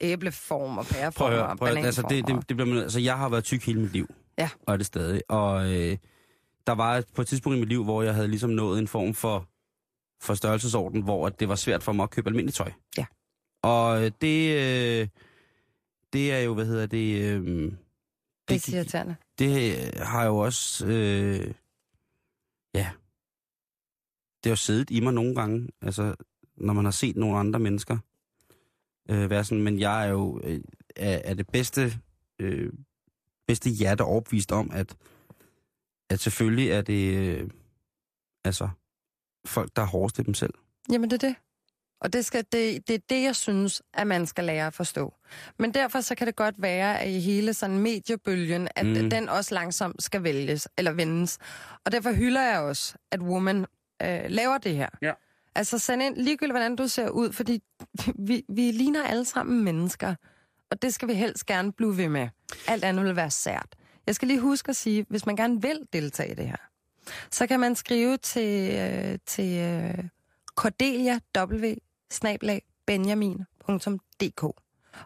æbleform 0.00 0.78
og 0.78 0.86
Prøv 0.86 0.94
pæreform 1.00 1.26
at 1.32 1.38
høre, 1.38 1.56
prøv 1.56 1.68
at, 1.68 1.76
høre. 1.76 1.86
altså, 1.86 2.02
det, 2.08 2.26
det, 2.26 2.48
det 2.48 2.56
bliver, 2.56 2.68
man- 2.68 2.78
altså, 2.82 3.00
jeg 3.00 3.18
har 3.18 3.28
været 3.28 3.44
tyk 3.44 3.66
hele 3.66 3.80
mit 3.80 3.92
liv. 3.92 4.14
Ja. 4.38 4.48
Og 4.66 4.72
er 4.72 4.76
det 4.76 4.86
stadig. 4.86 5.22
Og 5.28 5.72
øh, 5.72 5.96
der 6.66 6.72
var 6.72 7.02
på 7.14 7.22
et 7.22 7.28
tidspunkt 7.28 7.56
i 7.56 7.60
mit 7.60 7.68
liv, 7.68 7.84
hvor 7.84 8.02
jeg 8.02 8.14
havde 8.14 8.28
ligesom 8.28 8.50
nået 8.50 8.78
en 8.78 8.88
form 8.88 9.14
for, 9.14 9.46
for 10.22 10.34
størrelsesorden, 10.34 11.02
hvor 11.02 11.26
at 11.26 11.40
det 11.40 11.48
var 11.48 11.54
svært 11.54 11.82
for 11.82 11.92
mig 11.92 12.02
at 12.02 12.10
købe 12.10 12.28
almindeligt 12.28 12.56
tøj. 12.56 12.70
Ja. 12.98 13.06
Og 13.62 14.04
øh, 14.04 14.10
det, 14.20 14.54
øh, 14.56 15.08
det 16.12 16.32
er 16.32 16.38
jo, 16.40 16.54
hvad 16.54 16.66
hedder 16.66 16.86
det... 16.86 17.22
Øh, 17.22 17.72
Det 18.48 18.68
irriterende. 18.68 19.16
det 19.38 19.76
øh, 19.76 20.06
har 20.06 20.24
jo 20.24 20.36
også, 20.38 20.86
øh, 20.86 21.52
ja, 22.74 22.90
det 24.44 24.50
har 24.50 24.50
jo 24.50 24.56
siddet 24.56 24.90
i 24.90 25.00
mig 25.00 25.14
nogle 25.14 25.34
gange, 25.34 25.68
altså 25.80 26.14
når 26.56 26.72
man 26.72 26.84
har 26.84 26.92
set 26.92 27.16
nogle 27.16 27.38
andre 27.38 27.58
mennesker 27.58 27.98
øh, 29.10 29.30
være 29.30 29.44
sådan, 29.44 29.64
men 29.64 29.80
jeg 29.80 30.06
er 30.06 30.10
jo 30.10 30.40
øh, 30.44 30.60
er, 30.96 31.20
er 31.24 31.34
det 31.34 31.46
bedste, 31.48 31.92
øh, 32.38 32.72
bedste 33.46 33.70
hjerte 33.70 34.02
overbevist 34.02 34.52
om, 34.52 34.70
at, 34.72 34.96
at 36.10 36.20
selvfølgelig 36.20 36.70
er 36.70 36.82
det, 36.82 37.14
øh, 37.14 37.50
altså, 38.44 38.68
folk, 39.46 39.76
der 39.76 39.82
er 39.82 39.86
hårdest 39.86 40.18
ved 40.18 40.24
dem 40.24 40.34
selv. 40.34 40.54
Jamen, 40.92 41.10
det 41.10 41.22
er 41.22 41.28
det. 41.28 41.36
Og 42.00 42.12
det, 42.12 42.24
skal, 42.24 42.44
det, 42.52 42.88
det 42.88 42.94
er 42.94 42.98
det, 43.10 43.22
jeg 43.22 43.36
synes, 43.36 43.82
at 43.94 44.06
man 44.06 44.26
skal 44.26 44.44
lære 44.44 44.66
at 44.66 44.74
forstå. 44.74 45.14
Men 45.58 45.74
derfor 45.74 46.00
så 46.00 46.14
kan 46.14 46.26
det 46.26 46.36
godt 46.36 46.54
være, 46.58 47.00
at 47.00 47.08
i 47.10 47.20
hele 47.20 47.54
sådan 47.54 47.78
mediebølgen, 47.78 48.68
at 48.76 48.86
Mm. 48.86 49.10
den 49.10 49.28
også 49.28 49.54
langsomt 49.54 50.02
skal 50.02 50.22
vælges, 50.22 50.68
eller 50.78 50.92
vendes. 50.92 51.38
Og 51.84 51.92
derfor 51.92 52.12
hylder 52.12 52.42
jeg 52.42 52.58
også, 52.60 52.94
at 53.10 53.20
Woman 53.22 53.66
øh, 54.02 54.20
laver 54.28 54.58
det 54.58 54.76
her. 54.76 54.88
Ja. 55.02 55.12
Altså 55.54 55.78
send 55.78 56.02
ind 56.02 56.16
ligegyldigt, 56.16 56.52
hvordan 56.52 56.76
du 56.76 56.88
ser 56.88 57.08
ud, 57.08 57.32
fordi 57.32 57.62
vi, 58.28 58.42
vi 58.48 58.70
ligner 58.70 59.04
alle 59.04 59.24
sammen 59.24 59.64
mennesker. 59.64 60.14
Og 60.70 60.82
det 60.82 60.94
skal 60.94 61.08
vi 61.08 61.14
helst 61.14 61.46
gerne 61.46 61.72
blive 61.72 61.96
ved 61.96 62.08
med. 62.08 62.28
Alt 62.68 62.84
andet 62.84 63.04
vil 63.04 63.16
være 63.16 63.30
sært. 63.30 63.66
Jeg 64.06 64.14
skal 64.14 64.28
lige 64.28 64.40
huske 64.40 64.68
at 64.68 64.76
sige, 64.76 65.06
hvis 65.08 65.26
man 65.26 65.36
gerne 65.36 65.62
vil 65.62 65.80
deltage 65.92 66.32
i 66.32 66.34
det 66.34 66.46
her, 66.46 66.56
så 67.30 67.46
kan 67.46 67.60
man 67.60 67.74
skrive 67.76 68.16
til, 68.16 68.74
øh, 68.78 69.18
til 69.26 69.58
øh, 69.58 70.04
Cordelia 70.54 71.18
W 71.38 71.74
snablag 72.10 72.62
benjamin.dk. 72.86 74.42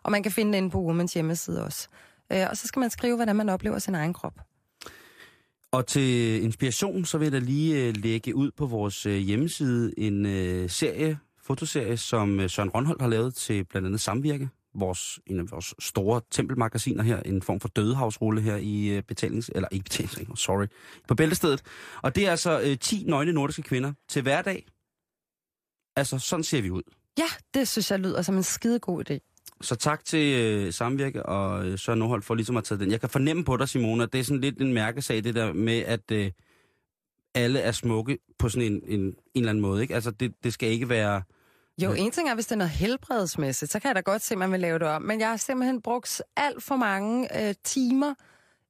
Og 0.03 0.11
man 0.11 0.23
kan 0.23 0.33
finde 0.33 0.53
den 0.53 0.64
inde 0.64 0.71
på 0.71 0.81
Womans 0.83 1.14
hjemmeside 1.14 1.64
også. 1.64 1.88
Øh, 2.33 2.47
og 2.51 2.57
så 2.57 2.67
skal 2.67 2.81
man 2.81 2.90
skrive, 2.90 3.17
hvordan 3.17 3.37
man 3.37 3.49
oplever 3.49 3.79
sin 3.79 3.95
egen 3.95 4.12
krop. 4.12 4.40
Og 5.73 5.87
til 5.87 6.43
inspiration, 6.43 7.05
så 7.05 7.19
vil 7.19 7.25
jeg 7.25 7.33
da 7.33 7.38
lige 7.38 7.87
øh, 7.87 7.97
lægge 7.97 8.35
ud 8.35 8.51
på 8.51 8.67
vores 8.67 9.07
øh, 9.07 9.17
hjemmeside 9.17 9.99
en 9.99 10.27
øh, 10.27 10.71
serie, 10.71 11.19
fotoserie, 11.43 11.97
som 11.97 12.40
øh, 12.40 12.51
Søren 12.51 12.71
Rønholdt 12.71 13.03
har 13.03 13.09
lavet 13.09 13.35
til 13.35 13.64
blandt 13.64 13.87
andet 13.87 14.01
Samvirke, 14.01 14.49
vores, 14.75 15.21
en 15.27 15.40
af 15.40 15.51
vores 15.51 15.75
store 15.79 16.21
tempelmagasiner 16.31 17.03
her, 17.03 17.23
en 17.23 17.43
form 17.43 17.61
for 17.61 17.69
dødehavsrulle 17.69 18.40
her 18.40 18.57
i 18.57 18.87
øh, 18.87 19.03
betalings... 19.03 19.51
Eller 19.55 19.69
ikke 19.73 19.85
betalings... 19.85 20.40
Sorry. 20.40 20.67
På 21.09 21.14
bæltestedet. 21.14 21.62
Og 22.03 22.17
det 22.17 22.27
er 22.27 22.31
altså 22.31 22.61
øh, 22.61 22.79
10 22.79 23.05
nøgne 23.07 23.33
nordiske 23.33 23.62
kvinder 23.62 23.93
til 24.09 24.23
hverdag. 24.23 24.67
Altså, 25.97 26.19
sådan 26.19 26.45
ser 26.45 26.63
vi 26.63 26.71
ud. 26.71 26.83
Ja, 27.19 27.29
det 27.55 27.69
synes 27.69 27.91
jeg 27.91 27.99
lyder 27.99 28.23
som 28.23 28.37
en 28.37 28.43
skidegod 28.43 29.11
idé. 29.11 29.19
Så 29.61 29.75
tak 29.75 30.05
til 30.05 30.41
øh, 30.41 30.73
Samvirke 30.73 31.27
og 31.27 31.67
øh, 31.67 31.79
Søren 31.79 31.99
Nordholt 31.99 32.25
for 32.25 32.35
ligesom 32.35 32.57
at 32.57 32.65
tage 32.65 32.79
den. 32.79 32.91
Jeg 32.91 33.01
kan 33.01 33.09
fornemme 33.09 33.45
på 33.45 33.57
dig, 33.57 33.69
Simone, 33.69 34.03
at 34.03 34.13
det 34.13 34.21
er 34.21 34.25
sådan 34.25 34.41
lidt 34.41 34.61
en 34.61 34.73
mærkesag, 34.73 35.25
det 35.25 35.35
der 35.35 35.53
med, 35.53 35.79
at 35.79 36.11
øh, 36.13 36.31
alle 37.35 37.61
er 37.61 37.73
smukke 37.73 38.19
på 38.39 38.49
sådan 38.49 38.73
en, 38.73 38.83
en, 38.87 39.01
en 39.01 39.17
eller 39.35 39.51
anden 39.51 39.63
måde. 39.63 39.83
Ikke? 39.83 39.95
Altså, 39.95 40.11
det, 40.11 40.35
det 40.45 40.53
skal 40.53 40.69
ikke 40.69 40.89
være... 40.89 41.23
Jo, 41.83 41.93
en 41.93 42.11
ting 42.11 42.29
er, 42.29 42.35
hvis 42.35 42.47
det 42.47 42.53
er 42.53 42.57
noget 42.57 42.71
helbredsmæssigt, 42.71 43.73
så 43.73 43.81
kan 43.81 43.89
jeg 43.89 43.95
da 43.95 44.01
godt 44.01 44.23
se, 44.23 44.35
at 44.35 44.39
man 44.39 44.53
vil 44.53 44.61
lave 44.61 44.79
det 44.79 44.89
om. 44.89 45.03
Men 45.03 45.21
jeg 45.21 45.29
har 45.29 45.37
simpelthen 45.37 45.83
brugt 45.83 46.23
alt 46.37 46.63
for 46.63 46.77
mange 46.77 47.49
øh, 47.49 47.55
timer 47.65 48.15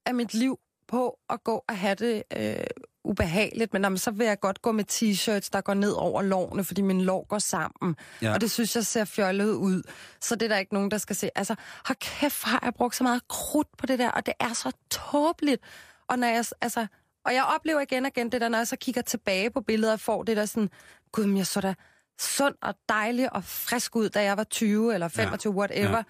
af 0.07 0.15
mit 0.15 0.35
liv 0.35 0.59
på 0.89 1.19
at 1.31 1.45
gå 1.45 1.65
og 1.69 1.79
have 1.79 1.95
det 1.95 2.23
øh, 2.37 2.57
ubehageligt. 3.05 3.73
Men 3.73 3.83
jamen, 3.83 3.99
så 3.99 4.11
vil 4.11 4.27
jeg 4.27 4.41
godt 4.41 4.63
gå 4.63 4.73
med 4.73 4.85
t-shirts, 4.93 5.49
der 5.53 5.61
går 5.61 5.75
ned 5.75 5.93
over 5.93 6.23
lårene, 6.23 6.65
fordi 6.65 6.83
min 6.83 7.01
lår 7.01 7.27
går 7.29 7.39
sammen. 7.39 7.97
Ja. 8.23 8.33
Og 8.35 8.41
det 8.41 8.51
synes 8.51 8.77
jeg 8.77 8.87
ser 8.87 9.05
fjollet 9.05 9.53
ud. 9.53 9.83
Så 10.21 10.35
det 10.35 10.43
er 10.43 10.49
der 10.49 10.57
ikke 10.59 10.75
nogen, 10.75 10.91
der 10.91 10.99
skal 10.99 11.17
se. 11.17 11.31
Altså, 11.39 11.55
har 11.85 11.95
kæft, 11.95 12.45
har 12.45 12.61
jeg 12.63 12.75
brugt 12.75 12.97
så 12.97 13.05
meget 13.05 13.29
krudt 13.29 13.69
på 13.79 13.87
det 13.87 13.99
der, 13.99 14.11
og 14.11 14.27
det 14.27 14.35
er 14.41 14.53
så 14.53 14.73
tåbeligt. 14.91 15.63
Og 16.09 16.19
når 16.19 16.27
jeg, 16.27 16.45
altså, 16.61 16.87
og 17.25 17.35
jeg 17.35 17.45
oplever 17.45 17.81
igen 17.81 18.05
og 18.05 18.11
igen 18.17 18.33
det 18.33 18.41
der, 18.41 18.49
når 18.49 18.59
jeg 18.59 18.69
så 18.69 18.77
kigger 18.77 19.03
tilbage 19.03 19.51
på 19.51 19.61
billeder 19.61 19.93
og 19.93 20.01
får 20.01 20.23
det 20.23 20.37
der 20.37 20.47
sådan, 20.47 20.71
gud, 21.13 21.27
men 21.27 21.37
jeg 21.37 21.47
så 21.47 21.61
da 21.61 21.75
sund 22.21 22.55
og 22.63 22.75
dejlig 22.89 23.33
og 23.33 23.45
frisk 23.45 23.97
ud, 23.97 24.09
da 24.09 24.23
jeg 24.23 24.37
var 24.37 24.45
20 24.45 24.95
eller 24.95 25.09
25, 25.09 25.53
ja. 25.53 25.59
whatever. 25.59 25.97
Ja. 25.97 26.03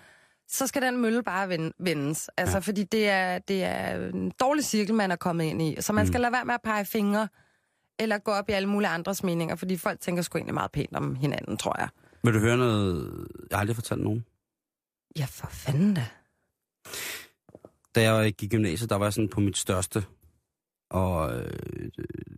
Så 0.49 0.66
skal 0.66 0.82
den 0.82 0.97
mølle 0.97 1.22
bare 1.22 1.49
vende, 1.49 1.72
vendes. 1.78 2.30
Altså, 2.36 2.57
Ja. 2.57 2.61
fordi 2.61 2.84
det 2.84 3.09
er, 3.09 3.38
det 3.38 3.64
er 3.64 4.09
en 4.09 4.30
dårlig 4.30 4.64
cirkel, 4.64 4.95
man 4.95 5.11
er 5.11 5.16
kommet 5.16 5.45
ind 5.45 5.62
i. 5.62 5.76
Så 5.80 5.92
man 5.92 6.03
Mm. 6.05 6.07
skal 6.07 6.20
lade 6.20 6.32
være 6.32 6.45
med 6.45 6.55
at 6.55 6.62
pege 6.64 6.84
fingre, 6.84 7.28
eller 7.99 8.18
gå 8.18 8.30
op 8.30 8.49
i 8.49 8.53
alle 8.53 8.68
mulige 8.68 8.88
andres 8.90 9.22
meninger, 9.22 9.57
fordi 9.57 9.76
folk 9.76 10.01
tænker 10.01 10.22
sgu 10.22 10.38
egentlig 10.38 10.55
meget 10.55 10.72
pænt 10.72 10.97
om 10.97 11.14
hinanden, 11.14 11.57
tror 11.57 11.74
jeg. 11.80 11.88
Vil 12.22 12.34
du 12.34 12.38
høre 12.38 12.57
noget, 12.57 13.26
jeg 13.51 13.57
har 13.57 13.61
aldrig 13.61 13.76
fortalt 13.76 14.01
nogen? 14.03 14.24
Ja, 15.18 15.24
for 15.30 15.47
fanden 15.51 15.95
da. 15.95 16.07
Da 17.95 18.12
jeg 18.12 18.32
gik 18.34 18.53
i 18.53 18.57
gymnasiet, 18.57 18.90
der 18.90 18.97
var 18.97 19.07
jeg 19.07 19.12
sådan 19.12 19.28
på 19.28 19.40
mit 19.40 19.57
største, 19.59 20.05
og 20.90 21.36
øh, 21.40 21.51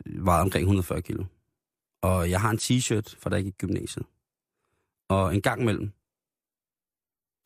vejede 0.07 0.43
omkring 0.43 0.63
140 0.63 1.03
kilo. 1.03 1.25
Og 2.03 2.31
jeg 2.31 2.41
har 2.41 2.51
en 2.51 2.59
t-shirt, 2.59 3.15
for 3.19 3.31
der 3.31 3.37
ikke 3.37 3.49
i 3.49 3.55
gymnasiet. 3.59 4.07
Og 5.09 5.35
en 5.35 5.43
gang 5.43 5.61
imellem, 5.63 5.93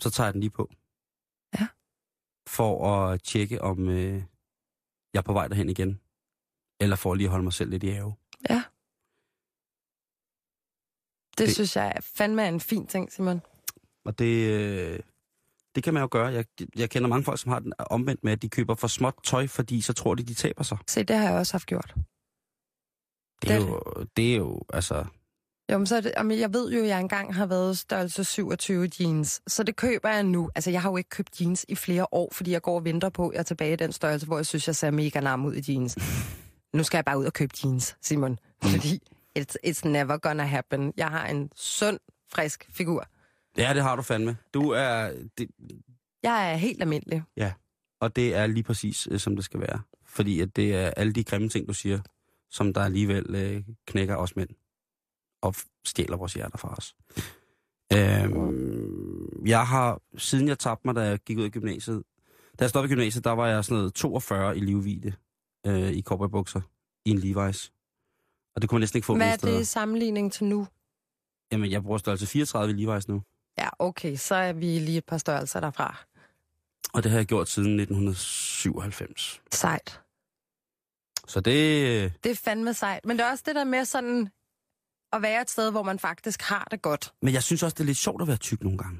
så 0.01 0.11
tager 0.11 0.27
jeg 0.27 0.33
den 0.35 0.41
lige 0.41 0.51
på. 0.51 0.71
Ja. 1.61 1.67
For 2.49 2.97
at 2.97 3.23
tjekke, 3.23 3.63
om 3.63 3.89
øh, 3.89 4.15
jeg 5.15 5.19
er 5.19 5.23
på 5.23 5.33
vej 5.33 5.49
derhen 5.49 5.69
igen. 5.69 6.01
Eller 6.81 6.97
for 6.97 7.15
lige 7.15 7.27
at 7.27 7.31
holde 7.31 7.45
mig 7.45 7.53
selv 7.53 7.71
lidt 7.71 7.83
i 7.83 7.89
ave. 7.91 8.15
Ja. 8.51 8.63
Det, 11.31 11.39
Det- 11.39 11.47
det 11.47 11.55
synes 11.55 11.77
jeg 11.77 11.93
er 11.97 12.01
fandme 12.01 12.43
er 12.43 12.49
en 12.49 12.61
fin 12.61 12.87
ting, 12.87 13.13
Simon. 13.13 13.41
Og 14.05 14.19
det, 14.19 14.51
øh, 14.61 15.01
det 15.75 15.85
kan 15.85 15.95
man 15.95 16.01
jo 16.01 16.09
gøre. 16.11 16.27
Jeg, 16.27 16.45
jeg 16.77 16.91
kender 16.91 17.09
mange 17.09 17.25
folk, 17.25 17.41
som 17.41 17.53
har 17.53 17.59
den 17.59 17.73
omvendt 17.79 18.25
med, 18.25 18.33
at 18.33 18.43
de 18.43 18.49
køber 18.49 18.75
for 18.75 18.89
småt 18.89 19.15
tøj, 19.25 19.47
fordi 19.47 19.81
så 19.81 19.93
tror 19.93 20.15
de, 20.15 20.23
de 20.23 20.35
taber 20.35 20.63
sig. 20.63 20.79
Se, 20.89 21.05
det 21.05 21.17
har 21.17 21.29
jeg 21.29 21.39
også 21.39 21.53
haft 21.55 21.67
gjort. 21.67 21.95
Det 23.43 23.51
er, 23.51 23.59
Det 23.59 23.65
er 23.65 23.71
jo, 23.71 24.05
det 24.17 24.33
er 24.33 24.37
jo, 24.37 24.63
altså... 24.73 25.07
Jo, 25.73 25.79
men 25.79 25.87
så 25.87 25.97
er 25.97 26.01
det, 26.01 26.13
jamen, 26.17 26.39
jeg 26.39 26.53
ved 26.53 26.73
jo, 26.73 26.83
at 26.83 26.89
jeg 26.89 27.01
engang 27.01 27.35
har 27.35 27.47
været 27.47 27.79
størrelse 27.79 28.25
27 28.25 28.91
jeans, 29.01 29.43
så 29.47 29.63
det 29.63 29.77
køber 29.77 30.09
jeg 30.09 30.23
nu. 30.23 30.51
Altså, 30.55 30.71
jeg 30.71 30.83
har 30.83 30.91
jo 30.91 30.97
ikke 30.97 31.11
købt 31.11 31.41
jeans 31.41 31.67
i 31.69 31.75
flere 31.75 32.07
år, 32.13 32.29
fordi 32.33 32.51
jeg 32.51 32.63
går 32.63 32.75
og 32.75 32.85
venter 32.85 33.09
på, 33.09 33.29
at 33.29 33.33
jeg 33.35 33.39
er 33.39 33.43
tilbage 33.43 33.73
i 33.73 33.77
den 33.77 33.93
størrelse, 33.93 34.27
hvor 34.27 34.39
jeg 34.39 34.47
synes, 34.47 34.67
jeg 34.67 34.77
ser 34.77 34.91
mega 34.91 35.21
nam 35.21 35.47
ud 35.47 35.55
i 35.55 35.73
jeans. 35.73 35.99
nu 36.75 36.83
skal 36.83 36.99
jeg 36.99 37.05
bare 37.05 37.19
ud 37.19 37.25
og 37.25 37.33
købe 37.33 37.55
jeans, 37.65 37.97
Simon, 38.03 38.39
fordi 38.63 39.03
it's, 39.39 39.55
it's 39.67 39.89
never 39.89 40.17
gonna 40.17 40.45
happen. 40.45 40.93
Jeg 40.97 41.09
har 41.09 41.27
en 41.27 41.51
sund, 41.57 41.99
frisk 42.33 42.67
figur. 42.71 43.07
Ja, 43.57 43.75
det 43.75 43.83
har 43.83 43.97
du 43.97 44.03
fandme. 44.03 44.37
Du 44.55 44.71
er... 44.71 45.13
Det, 45.39 45.49
Jeg 46.23 46.53
er 46.53 46.57
helt 46.57 46.83
almindelig. 46.83 47.23
og 48.01 48.17
det 48.17 48.35
er 48.35 48.47
lige 48.47 48.63
præcis, 48.63 49.09
øh, 49.11 49.21
som 49.21 49.37
det 49.37 49.45
skal 49.45 49.61
være. 49.61 49.81
Fordi 50.07 50.41
at 50.41 50.57
det 50.57 50.75
er 50.75 50.91
alle 50.97 51.13
de 51.13 51.25
grimme 51.25 51.49
ting, 51.49 51.69
du 51.69 51.75
siger, 51.75 52.01
som 52.51 52.75
der 52.75 52.81
alligevel 52.81 53.35
øh, 53.35 53.63
knækker 53.87 54.17
os 54.17 54.37
mænd. 54.37 54.49
Og 55.43 55.55
stjæler 55.87 56.17
vores 56.17 56.35
hjerter 56.35 56.59
fra 56.59 56.75
os. 56.79 56.95
Øhm, 57.93 59.47
jeg 59.47 59.67
har, 59.67 60.01
siden 60.19 60.49
jeg 60.49 60.59
tabte 60.59 60.87
mig, 60.89 60.95
da 60.95 61.01
jeg 61.01 61.19
gik 61.19 61.39
ud 61.39 61.45
af 61.45 61.51
gymnasiet, 61.51 62.03
da 62.59 62.65
jeg 62.65 62.71
stoppede 62.71 62.95
gymnasiet, 62.95 63.25
der 63.25 63.31
var 63.31 63.47
jeg 63.47 63.65
sådan 63.65 63.77
noget 63.79 63.95
42 63.95 64.57
i 64.57 64.61
livvide 64.61 65.13
øh, 65.67 65.91
i 65.91 66.03
cowboybukser 66.03 66.61
i 67.05 67.11
en 67.11 67.19
Levi's. 67.19 67.71
Og 68.55 68.63
det 68.63 68.71
kunne 68.71 68.77
man 68.77 68.81
næsten 68.81 68.97
ikke 68.99 69.07
få 69.07 69.17
Hvad 69.17 69.33
er 69.33 69.37
det 69.37 69.61
i 69.61 69.65
sammenligning 69.65 70.33
til 70.33 70.45
nu? 70.47 70.67
Jamen, 71.53 71.71
jeg 71.71 71.83
bruger 71.83 71.99
størrelse 71.99 72.27
34 72.27 72.81
i 72.81 72.87
Levi's 72.87 73.05
nu. 73.09 73.23
Ja, 73.59 73.69
okay, 73.79 74.17
så 74.17 74.35
er 74.35 74.53
vi 74.53 74.67
lige 74.79 74.99
et 74.99 75.05
par 75.05 75.19
størrelser 75.19 75.61
derfra. 75.61 75.97
Og 76.93 77.03
det 77.03 77.11
har 77.11 77.19
jeg 77.19 77.27
gjort 77.27 77.49
siden 77.49 77.81
1997. 77.81 79.41
Sejt. 79.53 80.01
Så 81.29 81.41
det... 81.41 81.87
øh, 82.05 82.11
Det 82.25 82.31
er 82.31 82.35
fandme 82.35 82.75
sejt. 82.75 83.05
Men 83.07 83.19
det 83.19 83.27
er 83.27 83.31
også 83.31 83.45
det 83.47 83.55
der 83.55 83.65
med 83.65 83.85
sådan 83.85 84.29
at 85.13 85.23
være 85.23 85.43
et 85.43 85.51
sted, 85.51 85.71
hvor 85.71 85.83
man 85.83 85.99
faktisk 85.99 86.43
har 86.43 86.69
det 86.71 86.83
godt. 86.83 87.13
Men 87.23 87.35
jeg 87.35 87.43
synes 87.43 87.63
også, 87.63 87.75
det 87.75 87.81
er 87.81 87.87
lidt 87.87 87.99
sjovt 87.99 88.23
at 88.23 88.29
være 88.29 88.37
tyk 88.37 88.63
nogle 88.63 88.79
gange. 88.79 88.99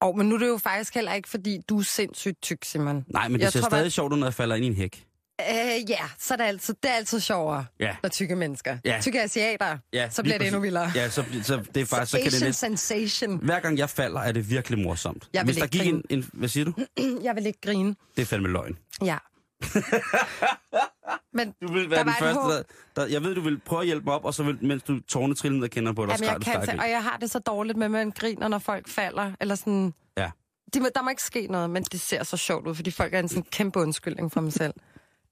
Og 0.00 0.18
men 0.18 0.28
nu 0.28 0.34
er 0.34 0.38
det 0.38 0.48
jo 0.48 0.58
faktisk 0.58 0.94
heller 0.94 1.12
ikke, 1.12 1.28
fordi 1.28 1.58
du 1.68 1.78
er 1.78 1.82
sindssygt 1.82 2.42
tyk, 2.42 2.58
Simon. 2.64 3.04
Nej, 3.08 3.28
men 3.28 3.34
det 3.34 3.44
Jeg 3.44 3.52
ser 3.52 3.60
tror 3.60 3.68
stadig 3.68 3.82
bare- 3.82 3.90
sjovt 3.90 4.12
ud, 4.12 4.18
når 4.18 4.26
jeg 4.26 4.34
falder 4.34 4.56
ind 4.56 4.64
i 4.64 4.68
en 4.68 4.74
hæk. 4.74 5.06
Øh, 5.40 5.90
ja, 5.90 5.98
så 6.18 6.34
er 6.34 6.36
det 6.36 6.44
altid, 6.44 6.74
det 6.82 6.90
er 6.90 6.94
altid 6.94 7.20
sjovere, 7.20 7.64
Ja. 7.80 7.96
når 8.02 8.08
tykke 8.08 8.36
mennesker. 8.36 8.78
Ja. 8.84 8.98
Tykke 9.02 9.22
asiater, 9.22 9.78
Ja, 9.92 10.10
så 10.10 10.22
bliver 10.22 10.38
det 10.38 10.46
endnu 10.46 10.60
vildere. 10.60 10.92
Ja, 10.94 11.10
så, 11.10 11.24
så 11.42 11.56
det 11.74 11.80
er 11.80 11.86
faktisk, 11.86 12.10
så 12.10 12.18
kan 12.22 12.30
det 12.32 12.40
næsten... 12.42 12.76
sensation. 12.76 13.38
Hver 13.44 13.60
gang 13.60 13.78
jeg 13.78 13.90
falder, 13.90 14.20
er 14.20 14.32
det 14.32 14.50
virkelig 14.50 14.78
morsomt. 14.78 15.28
Jeg 15.32 15.46
vil 15.46 15.52
Hvis 15.54 15.62
der 15.62 15.66
gik 15.68 15.80
en, 15.86 15.86
grine. 15.86 16.02
en... 16.10 16.30
Hvad 16.32 16.48
siger 16.48 16.64
du? 16.64 16.72
Jeg 17.26 17.36
vil 17.36 17.46
ikke 17.46 17.60
grine. 17.60 17.94
Det 18.16 18.22
er 18.22 18.26
fandme 18.26 18.48
løgn. 18.48 18.78
Ja. 19.04 19.16
Men 21.38 21.54
Du 21.62 21.72
vil 21.72 21.90
være 21.90 21.98
Der 21.98 22.04
den 22.04 22.12
første, 22.18 22.40
der, 22.42 22.62
der... 22.96 23.06
Jeg 23.06 23.22
ved, 23.22 23.34
du 23.34 23.40
vil 23.40 23.60
prøve 23.60 23.80
at 23.80 23.86
hjælpe 23.86 24.04
mig 24.04 24.14
op, 24.14 24.24
og 24.24 24.34
så 24.34 24.42
vil, 24.42 24.64
mens 24.64 24.82
du 24.82 25.00
tårne 25.00 25.34
triller 25.34 25.60
ned 25.60 25.68
kender 25.68 25.92
på 25.92 26.06
dig, 26.06 26.10
jamen, 26.20 26.24
jeg 26.24 26.40
kan 26.40 26.66
tage, 26.66 26.80
og 26.80 26.90
jeg 26.90 27.02
har 27.02 27.16
det 27.16 27.30
så 27.30 27.38
dårligt 27.38 27.78
med, 27.78 27.84
at 27.84 27.90
man 27.90 28.10
griner, 28.10 28.48
når 28.48 28.58
folk 28.58 28.88
falder. 28.88 29.32
Eller 29.40 29.54
sådan... 29.54 29.94
Ja. 30.16 30.30
De, 30.74 30.80
der 30.94 31.02
må 31.02 31.10
ikke 31.10 31.22
ske 31.22 31.46
noget, 31.46 31.70
men 31.70 31.82
det 31.82 32.00
ser 32.00 32.22
så 32.22 32.36
sjovt 32.36 32.66
ud, 32.66 32.74
fordi 32.74 32.90
folk 32.90 33.14
er 33.14 33.18
en 33.18 33.28
sådan 33.28 33.42
kæmpe 33.42 33.78
undskyldning 33.78 34.32
for 34.32 34.40
mig 34.40 34.52
selv. 34.52 34.74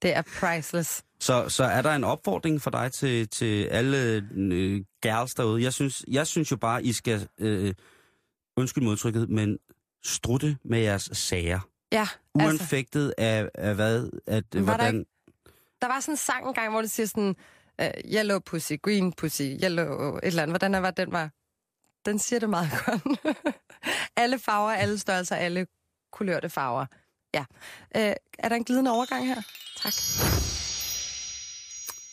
Det 0.01 0.15
er 0.15 0.21
priceless. 0.39 1.03
Så, 1.19 1.49
så 1.49 1.63
er 1.63 1.81
der 1.81 1.95
en 1.95 2.03
opfordring 2.03 2.61
for 2.61 2.71
dig 2.71 2.91
til, 2.91 3.27
til 3.27 3.65
alle 3.65 4.27
øh, 4.35 4.81
gals 5.01 5.33
derude? 5.33 5.63
Jeg 5.63 5.73
synes, 5.73 6.05
jeg 6.07 6.27
synes 6.27 6.51
jo 6.51 6.57
bare, 6.57 6.83
I 6.83 6.93
skal, 6.93 7.27
øh, 7.39 7.73
undskyld 8.57 8.83
modtrykket, 8.83 9.29
men 9.29 9.57
strutte 10.03 10.57
med 10.63 10.79
jeres 10.79 11.09
sager. 11.13 11.59
Ja, 11.91 12.07
altså, 12.35 12.47
Uanfægtet 12.47 13.13
af, 13.17 13.49
af 13.53 13.75
hvad, 13.75 14.09
at, 14.27 14.53
der 14.53 14.61
hvordan... 14.61 15.05
der 15.81 15.87
var 15.87 15.99
sådan 15.99 16.13
en 16.13 16.17
sang 16.17 16.47
engang, 16.47 16.71
hvor 16.71 16.81
det 16.81 16.91
siger 16.91 17.07
sådan, 17.07 17.35
uh, 17.81 18.11
yellow 18.13 18.39
pussy, 18.39 18.73
green 18.81 19.13
pussy, 19.13 19.41
yellow, 19.41 20.15
et 20.15 20.19
eller 20.23 20.43
andet. 20.43 20.51
Hvordan 20.51 20.83
var 20.83 20.91
den 20.91 21.11
var? 21.11 21.29
Den 22.05 22.19
siger 22.19 22.39
det 22.39 22.49
meget 22.49 22.69
godt. 22.85 23.01
alle 24.15 24.39
farver, 24.39 24.71
alle 24.71 24.97
størrelser, 24.97 25.35
alle 25.35 25.67
kulørte 26.11 26.49
farver. 26.49 26.85
Ja. 27.33 27.45
Uh, 27.95 28.15
er 28.39 28.49
der 28.49 28.55
en 28.55 28.63
glidende 28.63 28.91
overgang 28.91 29.27
her? 29.27 29.41
Tak. 29.77 29.93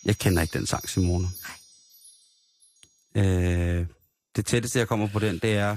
Jeg 0.05 0.16
kender 0.16 0.43
ikke 0.43 0.59
den 0.59 0.66
sang, 0.66 0.89
Simone. 0.89 1.29
Øh, 3.14 3.87
det 4.37 4.47
tætteste, 4.47 4.79
jeg 4.79 4.89
kommer 4.89 5.09
på 5.09 5.19
den, 5.19 5.39
det 5.39 5.57
er 5.57 5.77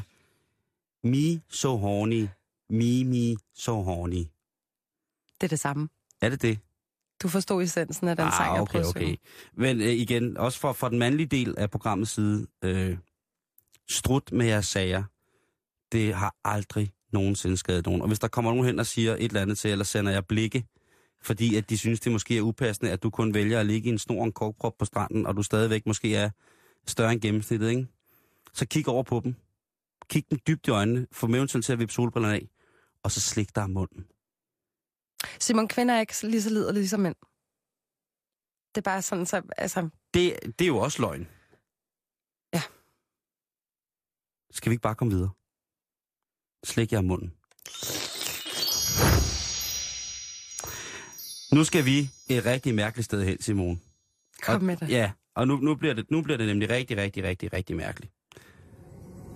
Me 1.04 1.42
so 1.50 1.78
horny, 1.78 2.28
me 2.72 3.04
me 3.04 3.38
so 3.56 3.82
horny. 3.82 4.26
Det 5.42 5.44
er 5.44 5.48
det 5.48 5.60
samme. 5.60 5.90
Er 6.22 6.30
det 6.30 6.42
det? 6.42 6.60
Du 7.24 7.28
forstod 7.28 7.64
essensen 7.64 8.08
af 8.08 8.16
den 8.16 8.32
sang, 8.32 8.46
jeg 8.46 8.56
Ah, 8.56 8.62
okay, 8.62 8.84
okay. 8.84 9.16
Men 9.54 9.82
øh, 9.82 9.88
igen, 9.88 10.38
også 10.38 10.60
for, 10.60 10.74
for 10.74 10.90
den 10.90 11.00
mandlige 11.00 11.28
del 11.28 11.56
af 11.58 11.72
programmets 11.72 12.12
side, 12.12 12.48
øh, 12.64 12.98
strut 13.90 14.32
med 14.32 14.46
jeres 14.46 14.68
sager, 14.68 15.04
det 15.92 16.14
har 16.14 16.36
aldrig 16.44 16.92
nogensinde 17.14 17.58
skadet 17.58 17.86
nogen. 17.86 18.02
Og 18.02 18.08
hvis 18.08 18.20
der 18.20 18.28
kommer 18.28 18.52
nogen 18.52 18.66
hen 18.66 18.80
og 18.80 18.86
siger 18.86 19.14
et 19.14 19.24
eller 19.24 19.42
andet 19.42 19.58
til, 19.58 19.72
eller 19.72 19.86
sender 19.86 20.12
jeg 20.12 20.26
blikke, 20.26 20.66
fordi 21.22 21.56
at 21.56 21.70
de 21.70 21.78
synes, 21.78 22.00
det 22.00 22.12
måske 22.12 22.38
er 22.38 22.42
upassende, 22.42 22.92
at 22.92 23.04
du 23.04 23.10
kun 23.10 23.34
vælger 23.34 23.60
at 23.60 23.66
ligge 23.66 23.90
i 23.90 23.92
en 23.92 24.00
snor 24.00 24.20
og 24.20 24.26
en 24.26 24.32
korkprop 24.32 24.74
på 24.80 24.86
stranden, 24.86 25.26
og 25.26 25.38
du 25.38 25.44
stadigvæk 25.44 25.86
måske 25.86 26.16
er 26.16 26.30
større 26.88 27.12
end 27.12 27.22
gennemsnittet, 27.22 27.70
ikke? 27.70 27.88
Så 28.54 28.66
kig 28.66 28.88
over 28.88 29.04
på 29.04 29.22
dem. 29.24 29.36
Kig 30.10 30.26
dem 30.30 30.40
dybt 30.48 30.68
i 30.68 30.70
øjnene, 30.70 31.08
få 31.12 31.28
eventuelt 31.28 31.66
til 31.66 31.74
at 31.74 31.80
vippe 31.80 31.94
solbrillerne 31.94 32.36
af, 32.36 32.48
og 33.04 33.12
så 33.12 33.22
slik 33.22 33.56
dig 33.56 33.64
om 33.64 33.70
munden. 33.70 34.08
Simon, 35.40 35.68
kvinder 35.68 35.96
er 35.96 36.00
ikke 36.00 36.28
lige 36.28 36.42
så 36.42 36.50
liderlige 36.50 36.90
som 36.90 37.00
mænd. 37.00 37.16
Det 38.76 38.78
er 38.78 38.90
bare 38.92 39.02
sådan, 39.02 39.26
så... 39.26 39.42
Altså, 39.58 39.90
Det, 40.14 40.40
det 40.60 40.66
er 40.66 40.68
jo 40.68 40.78
også 40.78 41.02
løgn. 41.02 41.28
Ja. 42.54 42.62
Skal 44.52 44.70
vi 44.70 44.74
ikke 44.74 44.82
bare 44.82 44.96
komme 44.96 45.14
videre? 45.14 45.30
Slik 46.64 46.92
jer 46.92 47.00
om 47.00 47.06
munden. 47.06 47.34
Nu 51.56 51.64
skal 51.64 51.86
vi 51.86 52.00
et 52.30 52.46
rigtig 52.46 52.76
mærkeligt 52.76 53.06
sted 53.06 53.24
hen, 53.24 53.42
Simon. 53.42 53.82
kom 54.44 54.56
og, 54.56 54.64
med 54.64 54.78
det. 54.78 54.90
Ja, 54.90 55.12
og 55.36 55.48
nu, 55.48 55.56
nu, 55.58 55.76
bliver 55.76 55.94
det, 55.94 56.12
nu 56.12 56.22
bliver 56.22 56.38
det 56.38 56.48
nemlig 56.48 56.70
rigtig, 56.70 56.98
rigtig, 56.98 57.24
rigtig, 57.24 57.54
rigtig 57.54 57.76
mærkeligt. 57.76 58.14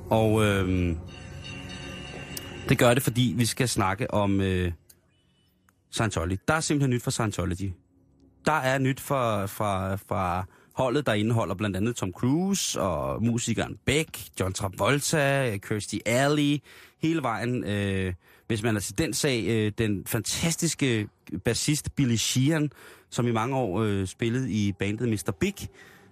Og 0.10 0.44
øhm, 0.44 0.98
det 2.70 2.78
gør 2.78 2.94
det, 2.94 3.04
fordi 3.04 3.34
vi 3.38 3.46
skal 3.46 3.70
snakke 3.70 4.14
om 4.14 4.42
øh, 4.42 4.72
Scientology. 5.92 6.38
Der 6.48 6.54
er 6.54 6.60
simpelthen 6.60 6.90
nyt 6.90 7.04
fra 7.04 7.12
Scientology. 7.12 7.72
Der 8.46 8.52
er 8.52 8.78
nyt 8.78 9.00
fra, 9.00 9.46
fra, 9.46 9.96
fra 9.96 10.46
holdet, 10.74 11.06
der 11.06 11.14
indeholder 11.14 11.56
blandt 11.56 11.78
andet 11.78 11.96
Tom 11.96 12.12
Cruise 12.12 12.82
og 12.82 13.24
musikeren 13.24 13.78
Beck, 13.86 14.20
John 14.40 14.54
Travolta, 14.54 15.58
Kirstie 15.58 16.08
Alley, 16.08 16.58
hele 17.02 17.22
vejen. 17.22 17.64
Øh, 17.64 18.14
hvis 18.48 18.64
man 18.64 18.76
er 18.76 18.80
til 18.80 18.98
den 18.98 19.14
sag, 19.14 19.46
øh, 19.48 19.72
den 19.78 20.06
fantastiske 20.06 21.08
bassist 21.44 21.96
Billy 21.96 22.16
Sheehan, 22.16 22.70
som 23.10 23.28
i 23.28 23.32
mange 23.32 23.56
år 23.56 23.82
øh, 23.82 24.08
spillede 24.08 24.52
i 24.52 24.72
bandet 24.80 25.10
Mr. 25.10 25.32
Big, 25.40 25.56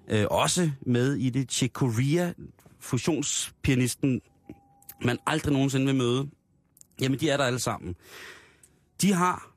øh, 0.07 0.25
også 0.29 0.71
med 0.85 1.15
i 1.15 1.29
det 1.29 1.51
Chick 1.51 1.73
Corea, 1.73 2.33
fusionspianisten, 2.79 4.21
man 5.01 5.17
aldrig 5.27 5.53
nogensinde 5.53 5.85
vil 5.85 5.95
møde. 5.95 6.29
Jamen, 7.03 7.19
de 7.19 7.29
er 7.29 7.37
der 7.37 7.43
alle 7.43 7.59
sammen. 7.59 7.95
De 9.01 9.13
har 9.13 9.51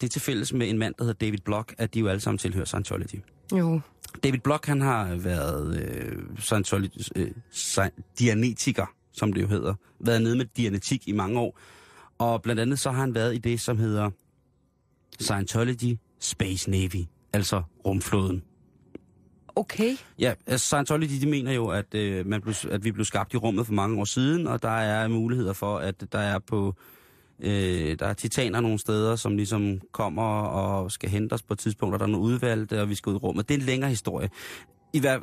det 0.00 0.10
til 0.10 0.20
fælles 0.20 0.52
med 0.52 0.70
en 0.70 0.78
mand, 0.78 0.94
der 0.98 1.04
hedder 1.04 1.26
David 1.26 1.38
Block, 1.38 1.74
at 1.78 1.94
de 1.94 2.00
jo 2.00 2.08
alle 2.08 2.20
sammen 2.20 2.38
tilhører 2.38 2.64
Scientology. 2.64 3.22
Jo. 3.52 3.80
David 4.22 4.38
Block, 4.38 4.66
han 4.66 4.80
har 4.80 5.14
været 5.16 5.80
øh, 5.80 6.22
Scientology, 6.38 6.88
øh, 7.16 7.30
dianetiker, 8.18 8.86
som 9.12 9.32
det 9.32 9.42
jo 9.42 9.46
hedder. 9.46 9.74
Været 10.00 10.22
nede 10.22 10.36
med 10.36 10.46
dianetik 10.56 11.08
i 11.08 11.12
mange 11.12 11.40
år. 11.40 11.58
Og 12.18 12.42
blandt 12.42 12.60
andet 12.60 12.78
så 12.78 12.90
har 12.90 13.00
han 13.00 13.14
været 13.14 13.34
i 13.34 13.38
det, 13.38 13.60
som 13.60 13.78
hedder 13.78 14.10
Scientology 15.20 15.98
Space 16.20 16.70
Navy, 16.70 17.04
altså 17.32 17.62
rumflåden. 17.86 18.42
Okay. 19.58 19.96
Ja, 20.18 20.34
altså 20.46 20.66
Scientology, 20.66 21.20
de 21.20 21.26
mener 21.26 21.52
jo, 21.52 21.68
at, 21.68 21.94
øh, 21.94 22.26
man 22.26 22.40
blev, 22.40 22.54
at 22.70 22.84
vi 22.84 22.92
blev 22.92 23.04
skabt 23.04 23.34
i 23.34 23.36
rummet 23.36 23.66
for 23.66 23.72
mange 23.72 24.00
år 24.00 24.04
siden, 24.04 24.46
og 24.46 24.62
der 24.62 24.68
er 24.68 25.08
muligheder 25.08 25.52
for, 25.52 25.78
at 25.78 26.12
der 26.12 26.18
er 26.18 26.38
på 26.38 26.74
Øh, 27.40 27.98
der 27.98 28.06
er 28.06 28.12
titaner 28.12 28.60
nogle 28.60 28.78
steder, 28.78 29.16
som 29.16 29.36
ligesom 29.36 29.80
kommer 29.92 30.22
og 30.42 30.92
skal 30.92 31.10
hente 31.10 31.32
os 31.32 31.42
på 31.42 31.52
et 31.52 31.58
tidspunkt, 31.58 31.94
og 31.94 31.98
der 31.98 32.06
er 32.06 32.10
nogle 32.10 32.26
udvalgte, 32.26 32.80
og 32.80 32.88
vi 32.88 32.94
skal 32.94 33.10
ud 33.10 33.14
i 33.14 33.18
rummet. 33.18 33.48
Det 33.48 33.54
er 33.54 33.58
en 33.58 33.64
længere 33.64 33.90
historie. 33.90 34.30
I 34.92 35.00
hver, 35.00 35.18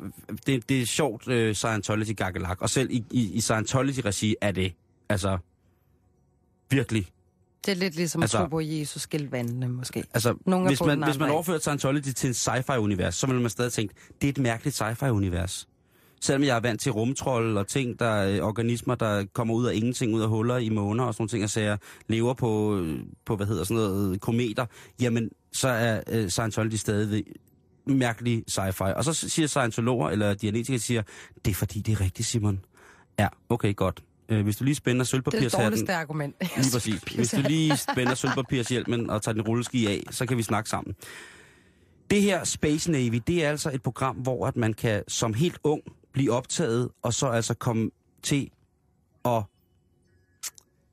det, 0.46 0.68
det 0.68 0.82
er 0.82 0.86
sjovt, 0.86 1.28
øh, 1.28 1.54
Scientology 1.54 2.16
gakkelak, 2.16 2.62
og 2.62 2.70
selv 2.70 2.90
i, 2.90 3.04
i, 3.10 3.32
i 3.32 3.40
Scientology-regi 3.40 4.36
er 4.40 4.52
det, 4.52 4.72
altså, 5.08 5.38
virkelig 6.70 7.06
det 7.66 7.72
er 7.72 7.76
lidt 7.76 7.96
ligesom 7.96 8.22
Altså- 8.22 8.38
at 8.38 8.42
tro 8.42 8.48
på 8.48 8.60
Jesus 8.60 9.02
skildvandene, 9.02 9.68
måske. 9.68 10.04
Altså, 10.14 10.34
Nogle 10.46 10.68
hvis 10.68 10.80
man, 10.80 11.04
hvis 11.04 11.18
man 11.18 11.30
overfører 11.30 11.58
Scientology 11.58 12.12
til 12.16 12.26
en 12.28 12.34
sci-fi-univers, 12.34 13.14
så 13.14 13.26
vil 13.26 13.40
man 13.40 13.50
stadig 13.50 13.72
tænke, 13.72 13.94
det 14.20 14.26
er 14.26 14.30
et 14.30 14.38
mærkeligt 14.38 14.82
sci-fi-univers. 14.82 15.68
Selvom 16.20 16.42
jeg 16.44 16.56
er 16.56 16.60
vant 16.60 16.80
til 16.80 16.92
rumtrolde 16.92 17.60
og 17.60 17.66
ting, 17.66 17.98
der 17.98 18.06
er 18.06 18.42
organismer, 18.42 18.94
der 18.94 19.24
kommer 19.32 19.54
ud 19.54 19.66
af 19.66 19.74
ingenting, 19.74 20.14
ud 20.14 20.22
af 20.22 20.28
huller 20.28 20.56
i 20.56 20.68
måner 20.68 21.04
og 21.04 21.14
sådan 21.14 21.22
nogle 21.22 21.28
ting, 21.28 21.44
og 21.44 21.50
sager, 21.50 21.76
lever 22.08 22.34
på, 22.34 22.82
på, 23.26 23.36
hvad 23.36 23.46
hedder 23.46 23.64
sådan 23.64 23.76
noget, 23.76 24.20
kometer, 24.20 24.66
jamen, 25.00 25.30
så 25.52 25.68
er 25.68 26.00
øh, 26.08 26.28
Scientology 26.28 26.74
stadig 26.74 27.24
mærkelig 27.86 28.44
sci-fi. 28.50 28.94
Og 28.94 29.04
så 29.04 29.12
siger 29.12 29.48
Scientologer, 29.48 30.10
eller 30.10 30.34
dianetikere, 30.34 30.78
siger, 30.78 31.02
det 31.44 31.50
er 31.50 31.54
fordi, 31.54 31.80
det 31.80 31.92
er 31.92 32.00
rigtigt, 32.00 32.28
Simon. 32.28 32.60
Ja, 33.18 33.28
okay, 33.48 33.76
godt. 33.76 34.02
Øh, 34.28 34.44
hvis 34.44 34.56
du 34.56 34.64
lige 34.64 34.74
spænder 34.74 35.04
Det 35.04 35.14
er 35.14 35.20
det 35.20 35.24
sølvpapirshatten... 35.30 35.90
argument. 35.90 36.36
Lige 36.40 36.72
præcis. 36.72 37.02
Hvis 37.16 37.30
du 37.30 37.40
lige 37.40 37.76
spænder 37.76 38.14
sølvpapirshjelmen 38.14 39.10
og 39.10 39.22
tager 39.22 39.32
din 39.32 39.42
rulleski 39.42 39.86
af, 39.86 40.02
så 40.10 40.26
kan 40.26 40.36
vi 40.36 40.42
snakke 40.42 40.70
sammen. 40.70 40.94
Det 42.10 42.22
her 42.22 42.44
Space 42.44 42.90
Navy, 42.90 43.22
det 43.26 43.44
er 43.44 43.50
altså 43.50 43.70
et 43.74 43.82
program, 43.82 44.16
hvor 44.16 44.46
at 44.46 44.56
man 44.56 44.74
kan 44.74 45.02
som 45.08 45.34
helt 45.34 45.58
ung 45.64 45.82
blive 46.12 46.32
optaget, 46.32 46.90
og 47.02 47.14
så 47.14 47.26
altså 47.26 47.54
komme 47.54 47.90
til 48.22 48.50
at, 49.24 49.42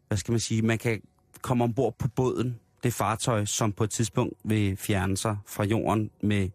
hvad 0.08 0.18
skal 0.18 0.32
man 0.32 0.40
sige, 0.40 0.62
man 0.62 0.78
kan 0.78 1.02
komme 1.42 1.64
ombord 1.64 1.96
på 2.00 2.08
båden, 2.08 2.60
det 2.84 2.94
fartøj, 2.94 3.46
som 3.46 3.72
på 3.72 3.84
et 3.84 3.90
tidspunkt 3.90 4.34
vil 4.46 4.78
fjerne 4.78 5.18
sig 5.18 5.38
fra 5.48 5.64
jorden 5.64 6.10
med 6.22 6.50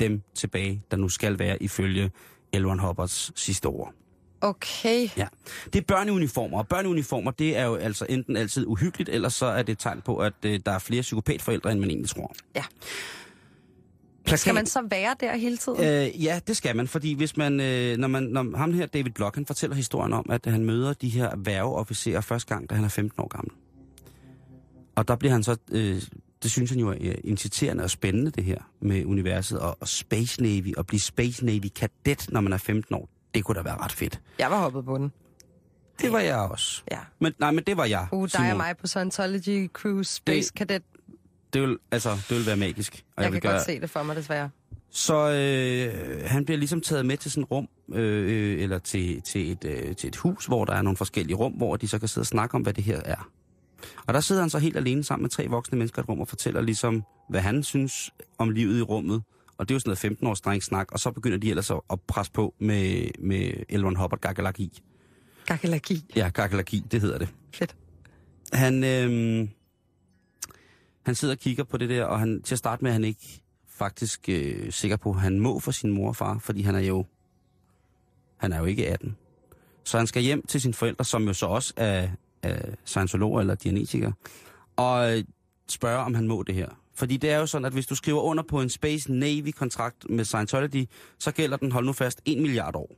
dem 0.00 0.22
tilbage, 0.34 0.82
der 0.90 0.96
nu 0.96 1.08
skal 1.08 1.38
være 1.38 1.62
ifølge 1.62 2.10
Elron 2.52 2.78
Hubbards 2.78 3.40
sidste 3.40 3.66
ord. 3.66 3.94
Okay. 4.42 5.08
Ja, 5.16 5.26
det 5.72 5.76
er 5.76 5.84
børneuniformer, 5.86 6.58
og 6.58 6.68
børneuniformer, 6.68 7.30
det 7.30 7.56
er 7.56 7.64
jo 7.64 7.74
altså 7.74 8.06
enten 8.08 8.36
altid 8.36 8.66
uhyggeligt, 8.66 9.10
eller 9.10 9.28
så 9.28 9.46
er 9.46 9.62
det 9.62 9.72
et 9.72 9.78
tegn 9.78 10.00
på, 10.00 10.16
at 10.16 10.32
øh, 10.42 10.60
der 10.66 10.72
er 10.72 10.78
flere 10.78 11.02
psykopatforældre, 11.02 11.72
end 11.72 11.80
man 11.80 11.90
egentlig 11.90 12.10
tror. 12.10 12.34
Ja. 12.54 12.64
Plakat, 14.24 14.40
Skal 14.40 14.54
man 14.54 14.66
så 14.66 14.82
være 14.90 15.16
der 15.20 15.36
hele 15.36 15.56
tiden? 15.56 15.84
Øh, 15.84 16.24
ja, 16.24 16.40
det 16.46 16.56
skal 16.56 16.76
man, 16.76 16.88
fordi 16.88 17.14
hvis 17.14 17.36
man, 17.36 17.60
øh, 17.60 17.96
når 17.96 18.08
man, 18.08 18.22
når 18.22 18.56
ham 18.56 18.72
her, 18.72 18.86
David 18.86 19.10
Block, 19.10 19.34
han 19.34 19.46
fortæller 19.46 19.76
historien 19.76 20.12
om, 20.12 20.26
at 20.30 20.46
han 20.46 20.64
møder 20.64 20.92
de 20.92 21.08
her 21.08 21.36
værgeofficerer 21.36 22.20
første 22.20 22.54
gang, 22.54 22.70
da 22.70 22.74
han 22.74 22.84
er 22.84 22.88
15 22.88 23.20
år 23.20 23.28
gammel. 23.28 23.52
Og 24.94 25.08
der 25.08 25.16
bliver 25.16 25.32
han 25.32 25.42
så, 25.42 25.56
øh, 25.72 26.02
det 26.42 26.50
synes 26.50 26.70
han 26.70 26.78
jo 26.78 26.88
er 26.88 26.96
øh, 27.00 27.14
inciterende 27.24 27.84
og 27.84 27.90
spændende, 27.90 28.30
det 28.30 28.44
her 28.44 28.58
med 28.80 29.04
universet 29.04 29.58
og, 29.58 29.76
og 29.80 29.88
Space 29.88 30.42
Navy, 30.42 30.74
og 30.76 30.86
blive 30.86 31.00
Space 31.00 31.44
Navy 31.44 31.68
kadet, 31.76 32.26
når 32.28 32.40
man 32.40 32.52
er 32.52 32.58
15 32.58 32.94
år. 32.94 33.08
Det 33.34 33.44
kunne 33.44 33.54
da 33.54 33.62
være 33.62 33.76
ret 33.76 33.92
fedt. 33.92 34.20
Jeg 34.38 34.50
var 34.50 34.58
hoppet 34.58 34.84
på 34.84 34.98
den. 34.98 35.12
Det 36.00 36.12
var 36.12 36.18
jeg 36.20 36.36
også. 36.36 36.82
Ja. 36.90 36.98
Men, 37.20 37.32
nej, 37.38 37.50
men 37.50 37.64
det 37.64 37.76
var 37.76 37.84
jeg. 37.84 38.06
Uh, 38.12 38.28
dig 38.32 38.50
og 38.50 38.56
mig 38.56 38.76
på 38.76 38.86
Scientology 38.86 39.68
Cruise 39.72 40.14
Space 40.14 40.50
Det- 40.50 40.58
Cadet. 40.58 40.82
Det 41.52 41.62
vil, 41.62 41.78
altså, 41.90 42.10
det 42.28 42.36
vil 42.38 42.46
være 42.46 42.56
magisk. 42.56 43.04
Og 43.16 43.22
Jeg, 43.22 43.32
vil 43.32 43.40
kan 43.40 43.50
godt 43.52 43.62
se 43.64 43.80
det 43.80 43.90
for 43.90 44.02
mig, 44.02 44.16
desværre. 44.16 44.50
Så 44.90 45.14
øh, 45.30 46.22
han 46.30 46.44
bliver 46.44 46.58
ligesom 46.58 46.80
taget 46.80 47.06
med 47.06 47.16
til 47.16 47.30
sådan 47.30 47.42
et 47.42 47.50
rum, 47.50 47.68
øh, 47.92 48.54
øh, 48.54 48.62
eller 48.62 48.78
til, 48.78 49.22
til, 49.22 49.52
et, 49.52 49.64
øh, 49.64 49.96
til 49.96 50.08
et 50.08 50.16
hus, 50.16 50.46
hvor 50.46 50.64
der 50.64 50.72
er 50.74 50.82
nogle 50.82 50.96
forskellige 50.96 51.36
rum, 51.36 51.52
hvor 51.52 51.76
de 51.76 51.88
så 51.88 51.98
kan 51.98 52.08
sidde 52.08 52.22
og 52.22 52.26
snakke 52.26 52.54
om, 52.54 52.62
hvad 52.62 52.72
det 52.72 52.84
her 52.84 53.00
er. 53.04 53.28
Og 54.06 54.14
der 54.14 54.20
sidder 54.20 54.40
han 54.42 54.50
så 54.50 54.58
helt 54.58 54.76
alene 54.76 55.04
sammen 55.04 55.22
med 55.22 55.30
tre 55.30 55.46
voksne 55.48 55.78
mennesker 55.78 55.98
i 55.98 56.02
et 56.02 56.08
rum 56.08 56.20
og 56.20 56.28
fortæller 56.28 56.60
ligesom, 56.60 57.02
hvad 57.30 57.40
han 57.40 57.62
synes 57.62 58.10
om 58.38 58.50
livet 58.50 58.78
i 58.78 58.82
rummet. 58.82 59.22
Og 59.58 59.68
det 59.68 59.74
er 59.74 59.76
jo 59.76 59.78
sådan 59.78 59.88
noget 59.88 59.98
15 59.98 60.26
års 60.26 60.40
dreng 60.40 60.62
snak, 60.62 60.92
og 60.92 61.00
så 61.00 61.10
begynder 61.10 61.38
de 61.38 61.50
ellers 61.50 61.70
at, 61.70 61.80
at 61.90 62.00
presse 62.00 62.32
på 62.32 62.54
med, 62.58 63.10
med 63.18 63.52
Elron 63.68 63.96
Hubbard 63.96 64.20
Gagalagi. 64.20 64.82
Gagalagi. 65.46 66.04
Ja, 66.16 66.28
Gagalagi, 66.28 66.84
det 66.90 67.00
hedder 67.00 67.18
det. 67.18 67.28
Fedt. 67.54 67.76
Han, 68.52 68.84
øh, 68.84 69.48
han 71.02 71.14
sidder 71.14 71.34
og 71.34 71.38
kigger 71.38 71.64
på 71.64 71.76
det 71.76 71.88
der, 71.88 72.04
og 72.04 72.18
han, 72.18 72.42
til 72.42 72.54
at 72.54 72.58
starte 72.58 72.84
med 72.84 72.90
er 72.90 72.92
han 72.92 73.04
ikke 73.04 73.42
faktisk 73.68 74.28
øh, 74.28 74.72
sikker 74.72 74.96
på, 74.96 75.10
at 75.10 75.20
han 75.20 75.40
må 75.40 75.60
for 75.60 75.70
sin 75.70 75.90
mor 75.90 76.08
og 76.08 76.16
far, 76.16 76.38
fordi 76.38 76.62
han 76.62 76.74
er 76.74 76.80
jo, 76.80 77.06
han 78.36 78.52
er 78.52 78.58
jo 78.58 78.64
ikke 78.64 78.88
18. 78.88 79.16
Så 79.84 79.98
han 79.98 80.06
skal 80.06 80.22
hjem 80.22 80.46
til 80.46 80.60
sine 80.60 80.74
forældre, 80.74 81.04
som 81.04 81.26
jo 81.26 81.32
så 81.32 81.46
også 81.46 81.72
er, 81.76 82.08
er 82.42 82.74
scientologer 82.84 83.40
eller 83.40 83.54
dianetikere, 83.54 84.12
og 84.76 85.18
øh, 85.18 85.24
spørge, 85.68 85.98
om 85.98 86.14
han 86.14 86.28
må 86.28 86.42
det 86.42 86.54
her. 86.54 86.68
Fordi 86.94 87.16
det 87.16 87.30
er 87.30 87.38
jo 87.38 87.46
sådan, 87.46 87.64
at 87.64 87.72
hvis 87.72 87.86
du 87.86 87.94
skriver 87.94 88.20
under 88.20 88.42
på 88.42 88.60
en 88.60 88.68
Space 88.68 89.12
Navy-kontrakt 89.12 90.10
med 90.10 90.24
Scientology, 90.24 90.86
så 91.18 91.32
gælder 91.32 91.56
den, 91.56 91.72
hold 91.72 91.86
nu 91.86 91.92
fast, 91.92 92.20
1 92.24 92.38
milliard 92.38 92.76
år. 92.76 92.90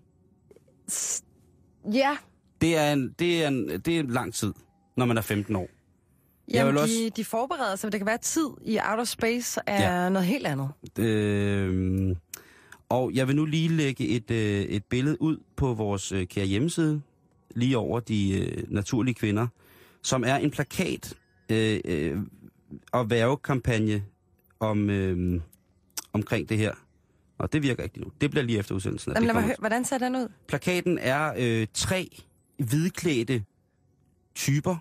Ja, 1.93 2.17
Det 2.61 2.77
er, 2.77 2.93
en, 2.93 3.15
det, 3.19 3.45
er 3.45 3.49
en, 3.49 3.69
det 3.69 3.89
er 3.97 4.01
en 4.01 4.11
lang 4.11 4.35
tid, 4.35 4.53
når 4.97 5.05
man 5.07 5.17
er 5.19 5.23
15 5.23 5.57
år. 5.57 5.69
Jamen, 6.53 6.75
vil 6.75 6.79
de, 6.81 6.83
også- 6.85 7.11
de 7.17 7.25
forbereder 7.25 7.77
sig. 7.77 7.93
Det 7.93 8.01
kan 8.01 8.07
være, 8.07 8.15
at 8.15 8.21
tid 8.21 8.49
i 8.65 8.79
outer 8.91 9.05
space 9.05 9.61
er 9.67 10.03
ja. 10.03 10.09
noget 10.09 10.27
helt 10.29 10.47
andet. 10.47 10.69
Øh, 10.99 12.17
og 12.89 13.15
jeg 13.15 13.29
vil 13.29 13.37
nu 13.37 13.45
lige 13.45 13.69
lægge 13.69 14.09
et, 14.09 14.31
øh, 14.31 14.61
et 14.63 14.85
billede 14.85 15.23
ud 15.23 15.37
på 15.57 15.75
vores 15.75 16.13
øh, 16.13 16.27
kære 16.27 16.47
hjemmeside, 16.47 17.03
lige 17.55 17.79
over 17.79 18.01
de 18.01 18.39
øh, 18.41 18.63
naturlige 18.73 19.15
kvinder, 19.15 19.47
som 20.03 20.25
er 20.27 20.37
en 20.37 20.51
plakat 20.51 21.15
øh, 21.49 21.81
øh, 21.85 22.19
og 22.93 23.11
værvekampagne 23.11 24.05
om, 24.61 24.91
øh, 24.91 25.41
omkring 26.13 26.49
det 26.49 26.59
her. 26.59 26.73
Og 27.39 27.53
det 27.53 27.63
virker 27.63 27.83
ikke 27.83 28.01
nu. 28.01 28.07
Det 28.21 28.31
bliver 28.31 28.45
lige 28.45 28.59
efter 28.59 28.75
udsendelsen. 28.75 29.13
Jamen, 29.13 29.23
det 29.23 29.27
lad 29.27 29.35
mig 29.35 29.43
høre, 29.43 29.57
hvordan 29.59 29.85
ser 29.85 29.99
den 29.99 30.17
ud? 30.17 30.29
Plakaten 30.49 30.99
er 30.99 31.33
øh, 31.37 31.67
tre 31.75 32.23
hvidklædte 32.59 33.45
typer 34.35 34.77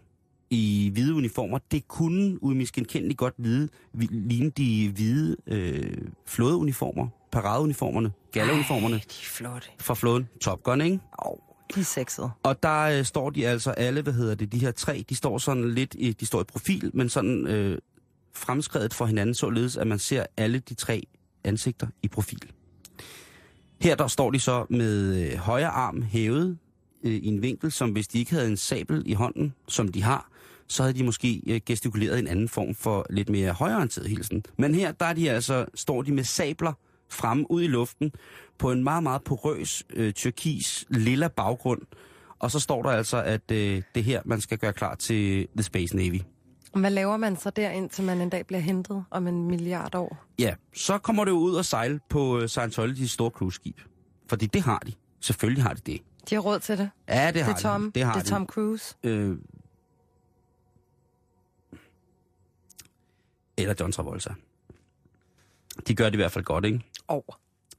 i 0.50 0.89
hvide 0.94 1.14
uniformer. 1.16 1.60
Det 1.72 1.88
kunne 1.88 2.44
umiskenkendeligt 2.44 3.18
godt 3.18 3.34
vide, 3.38 3.70
vi- 3.94 4.10
ligne 4.12 4.50
de 4.50 4.91
hvide 4.91 5.38
øh, 5.48 5.98
flådeuniformer, 6.26 7.08
paradeuniformerne, 7.32 8.12
galleuniformerne 8.32 8.96
Ej, 8.96 9.00
de 9.02 9.06
er 9.22 9.26
flotte. 9.26 9.68
fra 9.80 9.94
flåden 9.94 10.28
Top 10.41 10.64
Gun, 10.64 10.82
ikke? 10.82 11.00
Åh, 11.26 11.38
de 11.76 11.80
er 11.80 11.84
sexede. 11.84 12.32
Og 12.43 12.63
der 12.63 12.82
øh, 12.82 13.05
står 13.05 13.30
de 13.30 13.47
altså 13.47 13.71
alle, 13.71 14.01
hvad 14.01 14.13
hedder 14.13 14.36
det, 14.36 14.51
de 14.51 14.57
her 14.57 14.71
tre, 14.71 15.05
de 15.09 15.15
står 15.15 15.38
sådan 15.38 15.71
lidt, 15.71 15.95
i, 15.99 16.13
de 16.13 16.26
står 16.26 16.41
i 16.41 16.43
profil, 16.43 16.91
men 16.93 17.09
sådan 17.09 17.47
øh, 17.47 17.78
fremskrevet 18.34 18.93
for 18.93 19.05
hinanden, 19.05 19.36
således 19.36 19.78
at 19.78 19.88
man 19.88 19.99
ser 19.99 20.26
alle 20.38 20.59
de 20.59 20.74
tre 20.74 21.03
ansigter 21.43 21.88
i 22.03 22.07
profil. 22.07 22.51
Her 23.82 23.95
der 23.95 24.07
står 24.07 24.32
de 24.32 24.39
så 24.39 24.65
med 24.69 25.24
øh, 25.24 25.38
højre 25.38 25.67
arm 25.67 26.01
hævet 26.01 26.57
øh, 27.03 27.13
i 27.13 27.28
en 27.28 27.41
vinkel, 27.41 27.71
som 27.71 27.89
hvis 27.89 28.07
de 28.07 28.19
ikke 28.19 28.32
havde 28.32 28.47
en 28.47 28.57
sabel 28.57 29.03
i 29.05 29.13
hånden, 29.13 29.53
som 29.67 29.88
de 29.88 30.03
har, 30.03 30.30
så 30.67 30.84
havde 30.84 30.97
de 30.97 31.03
måske 31.03 31.41
øh, 31.47 31.61
gestikuleret 31.65 32.19
en 32.19 32.28
anden 32.28 32.49
form 32.49 32.76
for 32.76 33.05
lidt 33.09 33.30
mere 33.30 33.51
højreorienteret 33.51 34.09
hilsen. 34.09 34.43
Men 34.57 34.76
her 34.76 34.91
der 34.91 35.05
er 35.05 35.13
de 35.13 35.32
altså, 35.32 35.65
står 35.76 36.01
de 36.01 36.11
med 36.11 36.24
sabler 36.24 36.74
fremme 37.14 37.51
ud 37.51 37.61
i 37.64 37.68
luften 37.68 38.11
på 38.57 38.72
en 38.72 38.84
meget, 38.84 39.03
meget 39.03 39.24
porøs, 39.24 39.84
øh, 39.89 40.14
tyrkis, 40.14 40.86
lilla 40.89 41.28
baggrund. 41.28 41.82
Og 42.39 42.51
så 42.51 42.59
står 42.59 42.82
der 42.84 42.89
altså, 42.89 43.24
at 43.24 43.51
øh, 43.51 43.82
det 43.95 44.03
her, 44.03 44.22
man 44.26 44.41
skal 44.41 44.57
gøre 44.57 44.74
klar 44.74 44.95
til 44.95 45.47
The 45.55 45.64
Space 45.64 45.95
Navy. 45.95 46.22
Hvad 46.76 46.91
laver 46.91 47.18
man 47.18 47.38
så 47.38 47.49
der, 47.49 47.70
indtil 47.70 48.03
man 48.03 48.22
en 48.22 48.30
dag 48.30 48.47
bliver 48.47 48.59
hentet 48.59 49.05
om 49.11 49.28
en 49.28 49.47
milliard 49.47 49.95
år? 49.95 50.26
Ja, 50.39 50.55
så 50.76 50.97
kommer 50.97 51.26
det 51.26 51.32
jo 51.32 51.38
ud 51.38 51.55
og 51.55 51.66
sejle 51.66 51.99
på 52.09 52.38
øh, 52.39 52.43
Scientology's 52.43 53.07
store 53.07 53.30
cruiseskib. 53.30 53.80
Fordi 54.30 54.45
det 54.45 54.61
har 54.61 54.80
de. 54.80 54.93
Selvfølgelig 55.22 55.64
har 55.64 55.74
de 55.74 55.82
det. 55.86 56.01
De 56.30 56.36
har 56.36 56.41
råd 56.41 56.59
til 56.59 56.78
det. 56.78 56.89
Ja, 57.09 57.28
det 57.28 57.36
Det 57.36 57.43
har 57.43 57.53
Tom. 57.53 57.84
de. 57.84 57.91
Det 57.99 58.03
har 58.03 58.14
det 58.14 58.20
er 58.20 58.24
de. 58.24 58.30
Tom 58.30 58.45
Cruise. 58.47 58.95
Øh, 59.03 59.38
eller 63.57 63.74
John 63.80 63.91
Travolta. 63.91 64.34
De 65.88 65.95
gør 65.95 66.05
det 66.05 66.14
i 66.14 66.18
hvert 66.18 66.32
fald 66.32 66.45
godt, 66.45 66.66
ikke? 66.66 66.82
Åh. 67.10 67.22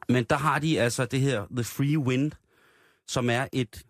Men 0.08 0.24
der 0.24 0.36
har 0.36 0.58
de 0.58 0.80
altså 0.80 1.04
det 1.04 1.20
her 1.20 1.46
The 1.56 1.64
Free 1.64 1.98
Wind, 1.98 2.32
som 3.06 3.30
er 3.30 3.46
et 3.52 3.86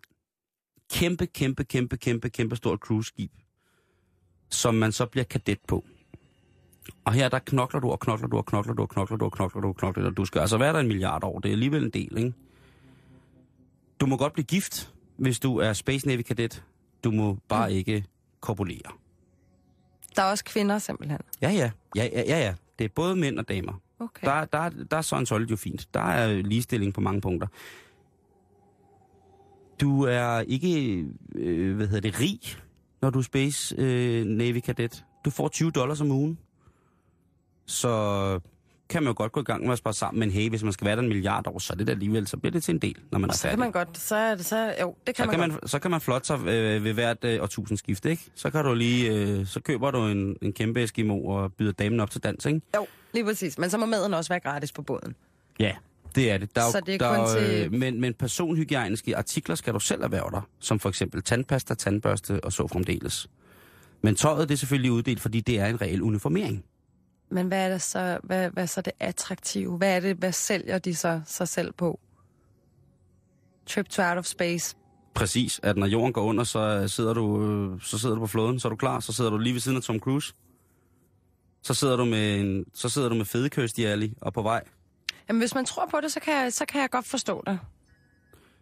kæmpe, 0.93 1.25
kæmpe, 1.25 1.63
kæmpe, 1.63 1.97
kæmpe, 1.97 2.29
kæmpe 2.29 2.55
stort 2.55 2.79
cruiseskib, 2.79 3.31
som 4.49 4.75
man 4.75 4.91
så 4.91 5.05
bliver 5.05 5.23
kadet 5.23 5.59
på. 5.67 5.85
Og 7.05 7.13
her 7.13 7.29
der 7.29 7.39
knokler 7.39 7.79
du 7.79 7.91
og 7.91 7.99
knokler 7.99 8.27
du 8.27 8.37
og 8.37 8.45
knokler 8.45 8.73
du 8.73 8.81
og 8.81 8.89
knokler 8.89 9.17
du 9.17 9.25
og 9.25 9.31
knokler 9.31 9.61
du 9.61 9.67
og 9.67 9.75
knokler 9.75 10.03
du. 10.03 10.09
Du 10.09 10.25
skal 10.25 10.39
altså 10.39 10.57
være 10.57 10.73
der 10.73 10.79
en 10.79 10.87
milliard 10.87 11.23
år. 11.23 11.39
Det 11.39 11.49
er 11.49 11.53
alligevel 11.53 11.83
en 11.83 11.89
del, 11.89 12.17
ikke? 12.17 12.33
Du 13.99 14.05
må 14.05 14.17
godt 14.17 14.33
blive 14.33 14.45
gift, 14.45 14.93
hvis 15.17 15.39
du 15.39 15.57
er 15.57 15.73
Space 15.73 16.07
Navy 16.07 16.21
kadet. 16.21 16.63
Du 17.03 17.11
må 17.11 17.37
bare 17.47 17.73
ikke 17.73 18.05
korpulere. 18.39 18.91
Der 20.15 20.21
er 20.21 20.25
også 20.25 20.43
kvinder, 20.43 20.77
simpelthen. 20.79 21.19
Ja, 21.41 21.49
ja. 21.49 21.71
Ja, 21.95 22.03
ja, 22.03 22.23
ja, 22.27 22.39
ja. 22.39 22.53
Det 22.79 22.85
er 22.85 22.89
både 22.95 23.15
mænd 23.15 23.39
og 23.39 23.49
damer. 23.49 23.73
Okay. 23.99 24.27
Der, 24.27 24.45
der, 24.45 24.69
der 24.91 24.97
er 24.97 25.01
Scientology 25.01 25.51
jo 25.51 25.55
fint. 25.55 25.87
Der 25.93 25.99
er 25.99 26.33
ligestilling 26.41 26.93
på 26.93 27.01
mange 27.01 27.21
punkter. 27.21 27.47
Du 29.81 30.01
er 30.03 30.39
ikke, 30.39 31.05
øh, 31.35 31.75
hvad 31.75 31.87
hedder 31.87 32.09
det, 32.11 32.19
rig, 32.19 32.39
når 33.01 33.09
du 33.09 33.19
er 33.19 33.23
Space 33.23 33.75
øh, 33.77 34.25
Navy 34.25 34.59
Cadet. 34.59 35.05
Du 35.25 35.29
får 35.29 35.47
20 35.47 35.71
dollars 35.71 36.01
om 36.01 36.11
ugen. 36.11 36.39
Så 37.65 38.39
kan 38.89 39.03
man 39.03 39.09
jo 39.09 39.13
godt 39.17 39.31
gå 39.31 39.39
i 39.39 39.43
gang 39.43 39.63
med 39.63 39.71
at 39.71 39.77
spare 39.77 39.93
sammen, 39.93 40.19
men 40.19 40.31
hey, 40.31 40.49
hvis 40.49 40.63
man 40.63 40.73
skal 40.73 40.85
være 40.85 40.95
der 40.95 41.01
en 41.01 41.07
milliard 41.07 41.47
år, 41.47 41.59
så 41.59 41.73
er 41.73 41.77
det 41.77 41.87
da 41.87 41.91
alligevel, 41.91 42.27
så 42.27 42.37
bliver 42.37 42.51
det 42.51 42.63
til 42.63 42.73
en 42.73 42.79
del, 42.79 42.95
når 43.11 43.19
man 43.19 43.29
er 43.29 43.33
så 43.33 43.41
kan 43.41 43.49
færdig. 43.49 43.59
man 43.59 43.71
godt, 43.71 43.97
så, 43.97 44.15
er 44.15 44.35
det, 44.35 44.45
så 44.45 44.73
jo, 44.81 44.95
det 45.07 45.15
kan 45.15 45.25
så, 45.25 45.31
man, 45.31 45.39
kan 45.39 45.49
godt. 45.49 45.61
man, 45.61 45.67
så 45.67 45.79
kan 45.79 45.91
man 45.91 46.01
flotte 46.01 46.27
sig 46.27 46.39
øh, 46.47 46.83
ved 46.83 46.93
hvert 46.93 47.23
øh, 47.23 47.43
årtusindskift, 47.43 48.05
ikke? 48.05 48.23
Så 48.35 48.49
kan 48.49 48.65
du 48.65 48.73
lige, 48.73 49.11
øh, 49.11 49.45
så 49.45 49.59
køber 49.59 49.91
du 49.91 50.05
en, 50.05 50.35
en 50.41 50.53
kæmpe 50.53 50.83
Eskimo 50.83 51.25
og 51.25 51.53
byder 51.53 51.71
damen 51.71 51.99
op 51.99 52.11
til 52.11 52.23
dans, 52.23 52.45
ikke? 52.45 52.61
Jo, 52.75 52.87
lige 53.15 53.25
præcis. 53.25 53.57
Men 53.57 53.69
så 53.69 53.77
må 53.77 53.85
maden 53.85 54.13
også 54.13 54.29
være 54.29 54.39
gratis 54.39 54.71
på 54.71 54.81
båden. 54.81 55.15
Ja, 55.59 55.71
det 56.15 56.31
er 56.31 56.37
det. 56.37 56.55
Der 56.55 56.61
er, 56.61 56.71
Så 56.71 56.79
det 56.85 56.93
er 56.95 56.97
der 56.97 57.25
kun 57.25 57.35
til- 57.37 57.65
øh, 57.65 57.71
men, 57.71 58.01
men 58.01 58.13
personhygiejniske 58.13 59.17
artikler 59.17 59.55
skal 59.55 59.73
du 59.73 59.79
selv 59.79 60.01
erhverve 60.03 60.31
dig, 60.31 60.41
som 60.59 60.79
for 60.79 60.89
eksempel 60.89 61.23
tandpasta, 61.23 61.73
tandbørste 61.73 62.43
og 62.43 62.53
så 62.53 62.67
fremdeles. 62.67 63.27
Men 64.01 64.15
tøjet 64.15 64.49
det 64.49 64.53
er 64.55 64.57
selvfølgelig 64.57 64.91
uddelt, 64.91 65.19
fordi 65.19 65.41
det 65.41 65.59
er 65.59 65.65
en 65.65 65.81
reel 65.81 66.01
uniformering. 66.01 66.63
Men 67.31 67.47
hvad 67.47 67.65
er 67.65 67.69
det 67.69 67.81
så, 67.81 68.19
hvad, 68.23 68.49
hvad 68.49 68.67
så 68.67 68.81
det 68.81 68.93
attraktive? 68.99 69.77
Hvad 69.77 69.95
er 69.95 69.99
det, 69.99 70.15
hvad 70.17 70.31
sælger 70.31 70.77
de 70.79 70.95
så 70.95 71.21
sig 71.25 71.47
selv 71.47 71.71
på? 71.73 71.99
Trip 73.65 73.89
to 73.89 74.01
out 74.03 74.17
of 74.17 74.25
space. 74.25 74.75
Præcis, 75.13 75.59
at 75.63 75.77
når 75.77 75.85
jorden 75.87 76.13
går 76.13 76.21
under, 76.21 76.43
så 76.43 76.59
øh, 76.59 76.89
sidder 76.89 77.13
du, 77.13 77.43
øh, 77.73 77.81
så 77.81 77.97
sidder 77.97 78.15
du 78.15 78.21
på 78.21 78.27
floden, 78.27 78.59
så 78.59 78.67
er 78.67 78.69
du 78.69 78.75
klar, 78.75 78.99
så 78.99 79.13
sidder 79.13 79.29
du 79.31 79.37
lige 79.37 79.53
ved 79.53 79.59
siden 79.61 79.77
af 79.77 79.83
Tom 79.83 79.99
Cruise. 79.99 80.33
Så 81.65 81.73
sidder 81.73 81.95
du 81.95 82.05
med, 82.05 82.39
en, 82.39 82.65
så 82.73 82.89
sidder 82.89 83.09
du 83.09 83.15
med 83.15 83.25
fedekøst 83.25 83.77
i 83.77 83.83
Ali 83.83 84.13
og 84.21 84.33
på 84.33 84.41
vej. 84.41 84.63
Jamen, 85.27 85.39
hvis 85.39 85.55
man 85.55 85.65
tror 85.65 85.87
på 85.91 86.01
det, 86.01 86.11
så 86.11 86.19
kan 86.19 86.33
jeg, 86.33 86.53
så 86.53 86.65
kan 86.65 86.81
jeg 86.81 86.89
godt 86.89 87.05
forstå 87.05 87.43
det. 87.47 87.59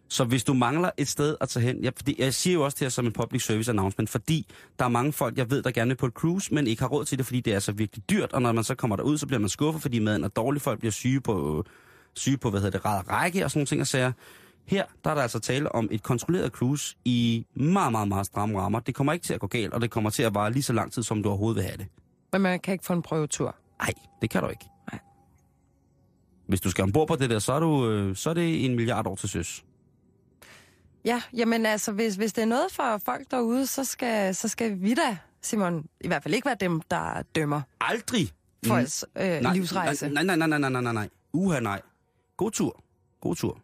Så 0.08 0.24
hvis 0.24 0.44
du 0.44 0.54
mangler 0.54 0.90
et 0.96 1.08
sted 1.08 1.36
at 1.40 1.48
tage 1.48 1.66
hen, 1.66 1.84
jeg, 1.84 1.92
fordi, 1.96 2.14
jeg 2.18 2.34
siger 2.34 2.54
jo 2.54 2.64
også 2.64 2.74
det 2.74 2.84
her 2.84 2.88
som 2.90 3.06
en 3.06 3.12
public 3.12 3.42
service 3.42 3.70
announcement, 3.70 4.10
fordi 4.10 4.46
der 4.78 4.84
er 4.84 4.88
mange 4.88 5.12
folk, 5.12 5.38
jeg 5.38 5.50
ved, 5.50 5.62
der 5.62 5.70
gerne 5.70 5.88
vil 5.88 5.96
på 5.96 6.06
et 6.06 6.12
cruise, 6.12 6.54
men 6.54 6.66
ikke 6.66 6.82
har 6.82 6.88
råd 6.88 7.04
til 7.04 7.18
det, 7.18 7.26
fordi 7.26 7.40
det 7.40 7.54
er 7.54 7.58
så 7.58 7.72
virkelig 7.72 8.10
dyrt, 8.10 8.32
og 8.32 8.42
når 8.42 8.52
man 8.52 8.64
så 8.64 8.74
kommer 8.74 8.96
derud, 8.96 9.18
så 9.18 9.26
bliver 9.26 9.40
man 9.40 9.48
skuffet, 9.48 9.82
fordi 9.82 9.98
maden 9.98 10.24
er 10.24 10.28
dårlig, 10.28 10.62
folk 10.62 10.78
bliver 10.78 10.92
syge 10.92 11.20
på, 11.20 11.64
syge 12.14 12.36
på 12.36 12.50
hvad 12.50 12.60
hedder 12.60 12.78
det, 12.78 13.08
række 13.10 13.44
og 13.44 13.50
sådan 13.50 13.58
nogle 13.58 13.66
ting 13.66 13.80
og 13.80 13.86
sager. 13.86 14.12
Her 14.64 14.84
der 15.04 15.10
er 15.10 15.14
der 15.14 15.22
altså 15.22 15.38
tale 15.38 15.74
om 15.74 15.88
et 15.90 16.02
kontrolleret 16.02 16.52
cruise 16.52 16.96
i 17.04 17.46
meget, 17.54 17.92
meget, 17.92 18.08
meget 18.08 18.26
stramme 18.26 18.60
rammer. 18.60 18.80
Det 18.80 18.94
kommer 18.94 19.12
ikke 19.12 19.24
til 19.24 19.34
at 19.34 19.40
gå 19.40 19.46
galt, 19.46 19.72
og 19.72 19.80
det 19.80 19.90
kommer 19.90 20.10
til 20.10 20.22
at 20.22 20.34
vare 20.34 20.52
lige 20.52 20.62
så 20.62 20.72
lang 20.72 20.92
tid, 20.92 21.02
som 21.02 21.22
du 21.22 21.28
overhovedet 21.28 21.56
vil 21.56 21.64
have 21.64 21.76
det. 21.76 21.86
Men 22.34 22.42
man 22.42 22.60
kan 22.60 22.72
ikke 22.72 22.84
få 22.84 22.92
en 22.92 23.02
prøvetur. 23.02 23.56
Nej, 23.80 23.92
det 24.22 24.30
kan 24.30 24.42
du 24.42 24.48
ikke. 24.48 24.64
Nej. 24.92 25.00
Hvis 26.46 26.60
du 26.60 26.70
skal 26.70 26.82
ombord 26.82 27.08
på 27.08 27.16
det 27.16 27.30
der, 27.30 27.38
så 27.38 27.52
er, 27.52 27.60
du, 27.60 27.90
øh, 27.90 28.16
så 28.16 28.30
er 28.30 28.34
det 28.34 28.64
en 28.64 28.74
milliard 28.74 29.06
år 29.06 29.16
til 29.16 29.28
søs. 29.28 29.64
Ja, 31.04 31.22
jamen 31.32 31.66
altså, 31.66 31.92
hvis, 31.92 32.14
hvis 32.14 32.32
det 32.32 32.42
er 32.42 32.46
noget 32.46 32.72
for 32.72 33.00
folk 33.04 33.30
derude, 33.30 33.66
så 33.66 33.84
skal, 33.84 34.34
så 34.34 34.48
skal 34.48 34.80
vi 34.80 34.94
da, 34.94 35.18
Simon, 35.42 35.86
i 36.00 36.06
hvert 36.06 36.22
fald 36.22 36.34
ikke 36.34 36.46
være 36.46 36.56
dem, 36.60 36.80
der 36.80 37.22
dømmer 37.34 37.62
Aldrig! 37.80 38.32
folks 38.66 39.04
øh, 39.16 39.52
livsrejse. 39.52 40.08
Nej, 40.08 40.22
nej, 40.22 40.36
nej, 40.36 40.46
nej, 40.46 40.58
nej, 40.58 40.70
nej, 40.70 40.82
nej, 40.82 40.92
nej. 40.92 41.08
Uha, 41.32 41.60
nej. 41.60 41.80
God 42.36 42.50
tur. 42.50 42.84
God 43.20 43.36
tur. 43.36 43.58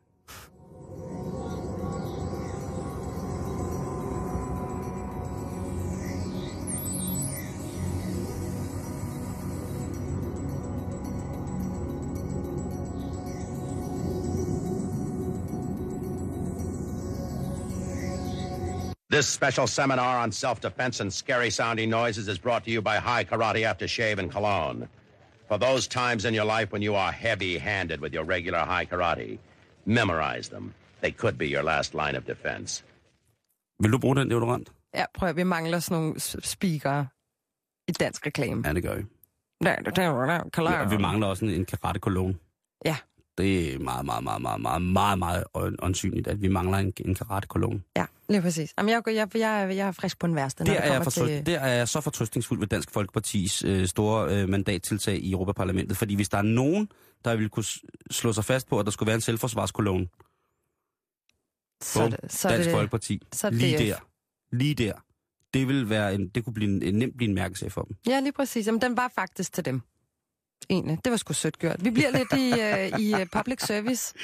This 19.20 19.28
special 19.40 19.66
seminar 19.66 20.16
on 20.24 20.32
self-defense 20.32 21.00
and 21.02 21.12
scary 21.12 21.50
sounding 21.50 21.90
noises 21.90 22.26
is 22.26 22.38
brought 22.38 22.64
to 22.64 22.70
you 22.70 22.80
by 22.80 22.96
High 22.96 23.24
Karate 23.30 23.62
Aftershave 23.70 24.18
and 24.18 24.30
Cologne. 24.32 24.88
For 25.48 25.58
those 25.58 25.86
times 25.88 26.24
in 26.24 26.32
your 26.34 26.46
life 26.58 26.68
when 26.72 26.80
you 26.82 26.94
are 26.94 27.12
heavy-handed 27.12 28.00
with 28.00 28.14
your 28.14 28.24
regular 28.24 28.60
High 28.60 28.86
Karate, 28.86 29.38
memorize 29.84 30.48
them. 30.48 30.72
They 31.02 31.10
could 31.12 31.36
be 31.36 31.46
your 31.48 31.62
last 31.62 31.94
line 31.94 32.16
of 32.18 32.24
defense. 32.26 32.82
Vil 33.82 33.90
du 33.92 33.98
bruge 33.98 34.16
den 34.20 34.30
deodorant? 34.30 34.68
Ja, 34.94 35.04
prøv 35.14 35.28
at, 35.28 35.36
vi 35.36 35.42
mangler 35.42 35.78
sådan 35.78 35.98
nogle 36.02 36.20
s- 36.20 36.36
speakere 36.42 37.06
i 37.88 37.92
dansk 37.92 38.26
reklame. 38.26 38.62
Ja, 38.68 38.72
det 38.72 38.82
gør 38.82 38.94
vi. 38.94 39.02
Ja. 39.64 40.80
Ja, 40.80 40.84
vi 40.88 40.96
mangler 40.96 41.26
også 41.26 41.44
en, 41.44 41.50
en 41.50 41.64
karate 41.64 42.00
cologne. 42.00 42.34
Ja. 42.84 42.96
Det 43.40 43.74
er 43.74 43.78
meget, 43.78 44.06
meget, 44.06 44.24
meget, 44.24 44.42
meget, 44.42 44.60
meget, 44.62 44.82
meget, 44.82 45.18
meget 45.18 45.44
ånd- 45.54 45.76
åndsynligt, 45.82 46.26
at 46.28 46.42
vi 46.42 46.48
mangler 46.48 46.78
en, 46.78 46.92
en 47.06 47.14
karate 47.14 47.46
cologne. 47.46 47.82
Ja, 47.96 48.06
lige 48.28 48.42
præcis. 48.42 48.74
Jamen, 48.78 48.88
jeg, 48.90 49.02
jeg, 49.06 49.28
jeg, 49.34 49.76
jeg 49.76 49.88
er 49.88 49.92
frisk 49.92 50.18
på 50.18 50.26
en 50.26 50.34
værste, 50.34 50.64
når 50.64 50.72
Der 50.72 50.72
det 50.72 50.78
er, 50.80 50.92
jeg 50.92 50.92
kommer 50.98 51.04
fortrøst, 51.10 51.28
til... 51.32 51.46
der 51.46 51.60
er 51.60 51.68
jeg 51.74 51.88
så 51.88 52.00
fortrøstningsfuld 52.00 52.58
ved 52.60 52.66
Dansk 52.66 52.90
Folkepartis 52.90 53.64
øh, 53.64 53.86
store 53.86 54.34
øh, 54.42 54.48
mandattiltag 54.48 55.16
i 55.16 55.32
Europaparlamentet, 55.32 55.96
fordi 55.96 56.14
hvis 56.14 56.28
der 56.28 56.38
er 56.38 56.42
nogen, 56.42 56.88
der 57.24 57.36
vil 57.36 57.48
kunne 57.48 57.64
slå 58.10 58.32
sig 58.32 58.44
fast 58.44 58.68
på, 58.68 58.78
at 58.78 58.86
der 58.86 58.92
skulle 58.92 59.06
være 59.06 59.14
en 59.14 59.20
selvforsvarskolone, 59.20 60.06
Så, 61.82 62.08
det- 62.22 62.32
så 62.32 62.48
Dansk 62.48 62.64
det, 62.68 62.74
Folkeparti, 62.74 63.20
så 63.32 63.50
det 63.50 63.58
lige 63.58 63.78
der, 63.78 63.96
lige 64.52 64.74
der, 64.74 64.92
det 65.54 65.68
vil 65.68 65.88
være 65.90 66.14
en, 66.14 66.28
det 66.28 66.44
kunne 66.44 66.54
blive 66.54 66.70
en, 66.70 66.82
en 66.82 66.94
nemt 66.94 67.16
blive 67.16 67.28
en 67.28 67.34
mærkesag 67.34 67.72
for 67.72 67.82
dem. 67.82 67.96
Ja, 68.06 68.20
lige 68.20 68.32
præcis. 68.32 68.66
Jamen, 68.66 68.80
den 68.82 68.96
var 68.96 69.12
faktisk 69.14 69.52
til 69.52 69.64
dem. 69.64 69.82
Egentlig. 70.70 70.98
Det 71.04 71.10
var 71.10 71.16
sgu 71.16 71.32
sødt 71.32 71.58
gjort. 71.58 71.84
Vi 71.84 71.90
bliver 71.90 72.10
lidt 72.10 72.32
i, 72.32 72.50
uh, 72.52 73.00
i 73.06 73.12
uh, 73.14 73.26
public 73.32 73.66
service. 73.66 74.14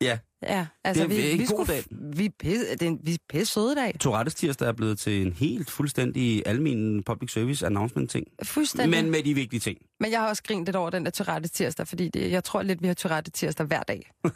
Ja, 0.00 0.18
Ja, 0.42 0.66
altså, 0.84 1.02
Det 1.02 1.12
er 1.12 1.22
vi, 1.22 1.30
en 1.30 1.38
vi, 1.38 1.44
god 1.44 1.66
skulle, 1.66 1.72
dag. 1.72 1.84
vi, 2.16 2.28
pisse, 2.28 2.72
det 2.72 2.82
er 2.82 2.86
en, 2.86 3.00
vi 3.02 3.14
er 3.14 3.18
pisse 3.28 3.52
søde 3.52 3.74
dag. 3.74 3.96
Tourettes 4.00 4.34
tirsdag 4.34 4.68
er 4.68 4.72
blevet 4.72 4.98
til 4.98 5.26
en 5.26 5.32
helt 5.32 5.70
fuldstændig 5.70 6.42
almen 6.46 7.02
public 7.02 7.32
service 7.32 7.66
announcement 7.66 8.10
ting. 8.10 8.26
Fuldstændig. 8.42 9.02
Men 9.02 9.10
med 9.10 9.22
de 9.22 9.34
vigtige 9.34 9.60
ting. 9.60 9.78
Men 10.00 10.10
jeg 10.10 10.20
har 10.20 10.28
også 10.28 10.42
grint 10.42 10.64
lidt 10.66 10.76
over 10.76 10.90
den 10.90 11.04
der 11.04 11.10
Tourette 11.10 11.48
tirsdag, 11.48 11.88
fordi 11.88 12.08
det, 12.08 12.30
jeg 12.30 12.44
tror 12.44 12.62
lidt, 12.62 12.82
vi 12.82 12.86
har 12.86 12.94
Tourette 12.94 13.30
tirsdag 13.30 13.66
hver 13.66 13.82
dag. 13.82 14.10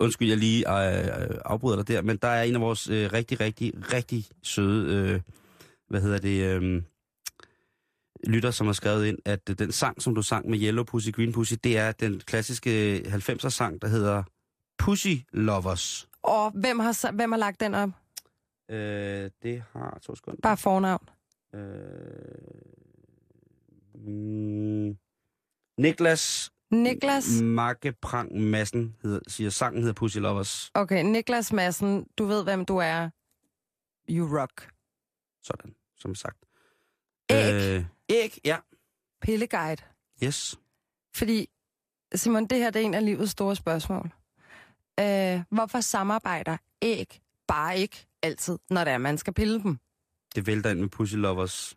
Undskyld, 0.00 0.28
jeg 0.28 0.38
lige 0.38 0.58
øh, 0.58 1.38
afbryder 1.44 1.76
dig 1.76 1.88
der, 1.88 2.02
men 2.02 2.16
der 2.16 2.28
er 2.28 2.42
en 2.42 2.54
af 2.54 2.60
vores 2.60 2.88
øh, 2.90 3.12
rigtig, 3.12 3.40
rigtig, 3.40 3.72
rigtig 3.92 4.24
søde, 4.42 4.94
øh, 4.94 5.20
hvad 5.90 6.00
hedder 6.00 6.18
det, 6.18 6.42
øh, 6.42 6.82
lytter, 8.22 8.50
som 8.50 8.66
har 8.66 8.74
skrevet 8.74 9.06
ind, 9.06 9.18
at 9.24 9.50
øh, 9.50 9.58
den 9.58 9.72
sang, 9.72 10.02
som 10.02 10.14
du 10.14 10.22
sang 10.22 10.50
med 10.50 10.58
Yellow 10.62 10.84
Pussy, 10.84 11.10
Green 11.10 11.32
Pussy, 11.32 11.54
det 11.64 11.78
er 11.78 11.92
den 11.92 12.20
klassiske 12.20 12.98
90'er 13.06 13.48
sang, 13.48 13.82
der 13.82 13.88
hedder 13.88 14.22
Pussy 14.78 15.16
Lovers. 15.32 16.08
Og 16.22 16.50
hvem 16.50 16.78
har, 16.78 17.12
hvem 17.12 17.32
har 17.32 17.38
lagt 17.38 17.60
den 17.60 17.74
op? 17.74 17.90
Øh, 18.70 19.30
det 19.42 19.62
har 19.72 19.98
to 20.02 20.14
sekunder. 20.14 20.40
Bare 20.42 20.56
fornavn. 20.56 21.08
Øh, 21.54 21.60
mm, 23.94 24.96
Niklas 25.78 26.52
Niklas. 26.72 27.40
Marke 27.42 27.92
Prang 27.92 28.40
Madsen 28.40 28.96
hedder, 29.02 29.20
siger, 29.28 29.50
sangen 29.50 29.80
hedder 29.82 29.94
Pussy 29.94 30.18
Lovers. 30.18 30.70
Okay, 30.74 31.02
Niklas 31.02 31.52
Madsen, 31.52 32.06
du 32.18 32.24
ved, 32.24 32.44
hvem 32.44 32.64
du 32.64 32.76
er. 32.76 33.10
You 34.10 34.38
rock. 34.40 34.70
Sådan, 35.42 35.74
som 35.96 36.14
sagt. 36.14 36.38
Æg. 37.32 37.76
Øh, 37.78 37.84
æg, 38.08 38.38
ja. 38.44 38.56
Pilleguide. 39.22 39.82
Yes. 40.24 40.58
Fordi, 41.16 41.46
Simon, 42.14 42.46
det 42.46 42.58
her 42.58 42.70
det 42.70 42.82
er 42.82 42.86
en 42.86 42.94
af 42.94 43.04
livets 43.04 43.32
store 43.32 43.56
spørgsmål. 43.56 44.10
Øh, 45.00 45.40
hvorfor 45.50 45.80
samarbejder 45.80 46.56
æg 46.82 47.20
bare 47.48 47.78
ikke 47.78 48.06
altid, 48.22 48.58
når 48.70 48.84
det 48.84 48.92
er, 48.92 48.98
man 48.98 49.18
skal 49.18 49.32
pille 49.34 49.62
dem? 49.62 49.78
Det 50.34 50.46
vælter 50.46 50.70
ind 50.70 50.80
med 50.80 50.88
Pussy 50.88 51.14
Lovers 51.14 51.76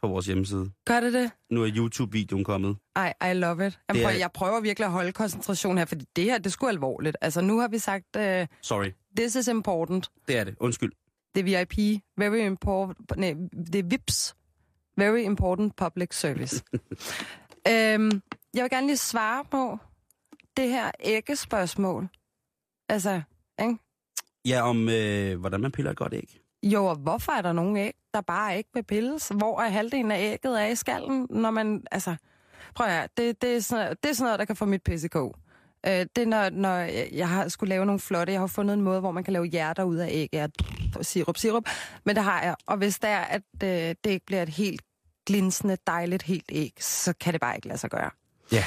på 0.00 0.08
vores 0.08 0.26
hjemmeside. 0.26 0.70
Gør 0.86 1.00
det 1.00 1.12
det? 1.12 1.30
Nu 1.50 1.62
er 1.64 1.70
YouTube-videoen 1.76 2.44
kommet. 2.44 2.76
Ej, 2.96 3.14
I 3.30 3.34
love 3.34 3.66
it. 3.66 3.78
Jamen, 3.88 4.02
er- 4.02 4.06
prøv, 4.08 4.18
jeg 4.18 4.32
prøver 4.32 4.60
virkelig 4.60 4.84
at 4.86 4.92
holde 4.92 5.12
koncentration 5.12 5.78
her, 5.78 5.84
fordi 5.84 6.04
det 6.16 6.24
her, 6.24 6.38
det 6.38 6.46
er 6.46 6.50
sgu 6.50 6.66
alvorligt. 6.68 7.16
Altså, 7.20 7.40
nu 7.40 7.58
har 7.58 7.68
vi 7.68 7.78
sagt, 7.78 8.06
uh, 8.16 8.22
Sorry, 8.62 8.90
this 9.16 9.34
is 9.36 9.48
important. 9.48 10.10
det 10.28 10.38
er 10.38 10.44
det. 10.44 10.56
Undskyld. 10.60 10.92
Det 11.34 11.40
er 11.54 11.64
VIP. 11.64 12.02
Very 12.18 12.36
important. 12.46 13.16
Nej, 13.16 13.34
det 13.72 13.74
er 13.74 13.82
VIPS. 13.82 14.36
Very 14.96 15.18
important 15.18 15.76
public 15.76 16.14
service. 16.14 16.64
øhm, 17.72 18.22
jeg 18.54 18.62
vil 18.62 18.70
gerne 18.70 18.86
lige 18.86 18.96
svare 18.96 19.44
på 19.50 19.78
det 20.56 20.68
her 20.68 20.90
æggespørgsmål. 21.00 22.08
Altså, 22.88 23.22
ikke? 23.60 23.76
Ja, 24.44 24.62
om 24.62 24.88
øh, 24.88 25.40
hvordan 25.40 25.60
man 25.60 25.72
piller 25.72 25.90
et 25.90 25.96
godt 25.96 26.14
æg. 26.14 26.40
Jo, 26.62 26.86
og 26.86 26.96
hvorfor 26.96 27.32
er 27.32 27.42
der 27.42 27.52
nogle 27.52 27.80
æg, 27.80 27.94
der 28.14 28.20
bare 28.20 28.56
ikke 28.56 28.70
vil 28.74 28.82
pilles? 28.82 29.28
Hvor 29.28 29.60
er 29.60 29.68
halvdelen 29.68 30.10
af 30.10 30.32
ægget 30.32 30.62
er 30.62 30.66
i 30.66 30.74
skallen, 30.74 31.26
når 31.30 31.50
man... 31.50 31.84
Altså, 31.90 32.16
prøv 32.74 32.86
at 32.86 32.92
høre, 32.92 33.08
det, 33.16 33.42
det, 33.42 33.56
er 33.56 33.60
sådan, 33.60 33.96
det 34.02 34.10
er 34.10 34.14
sådan 34.14 34.26
noget, 34.26 34.38
der 34.38 34.44
kan 34.44 34.56
få 34.56 34.64
mit 34.64 35.10
kog. 35.10 35.36
Øh, 35.86 36.06
det 36.16 36.18
er, 36.18 36.26
når, 36.26 36.50
når 36.50 36.76
jeg 36.76 37.08
jeg 37.12 37.28
har 37.28 37.48
skulle 37.48 37.68
lave 37.68 37.86
nogle 37.86 38.00
flotte... 38.00 38.32
Jeg 38.32 38.40
har 38.40 38.46
fundet 38.46 38.74
en 38.74 38.80
måde, 38.82 39.00
hvor 39.00 39.10
man 39.12 39.24
kan 39.24 39.32
lave 39.32 39.44
hjerter 39.46 39.82
ud 39.84 39.96
af 39.96 40.08
æg. 40.10 40.28
Ja, 40.32 40.46
sirup, 41.02 41.36
sirup. 41.36 41.68
Men 42.04 42.16
det 42.16 42.24
har 42.24 42.42
jeg. 42.42 42.54
Og 42.66 42.76
hvis 42.76 42.98
det 42.98 43.10
er, 43.10 43.18
at 43.20 43.42
øh, 43.62 43.68
det 44.04 44.10
ikke 44.10 44.26
bliver 44.26 44.42
et 44.42 44.48
helt 44.48 44.82
glinsende, 45.26 45.76
dejligt 45.86 46.22
helt 46.22 46.44
æg, 46.52 46.72
så 46.80 47.12
kan 47.20 47.32
det 47.32 47.40
bare 47.40 47.56
ikke 47.56 47.68
lade 47.68 47.78
sig 47.78 47.90
gøre. 47.90 48.10
Ja. 48.52 48.64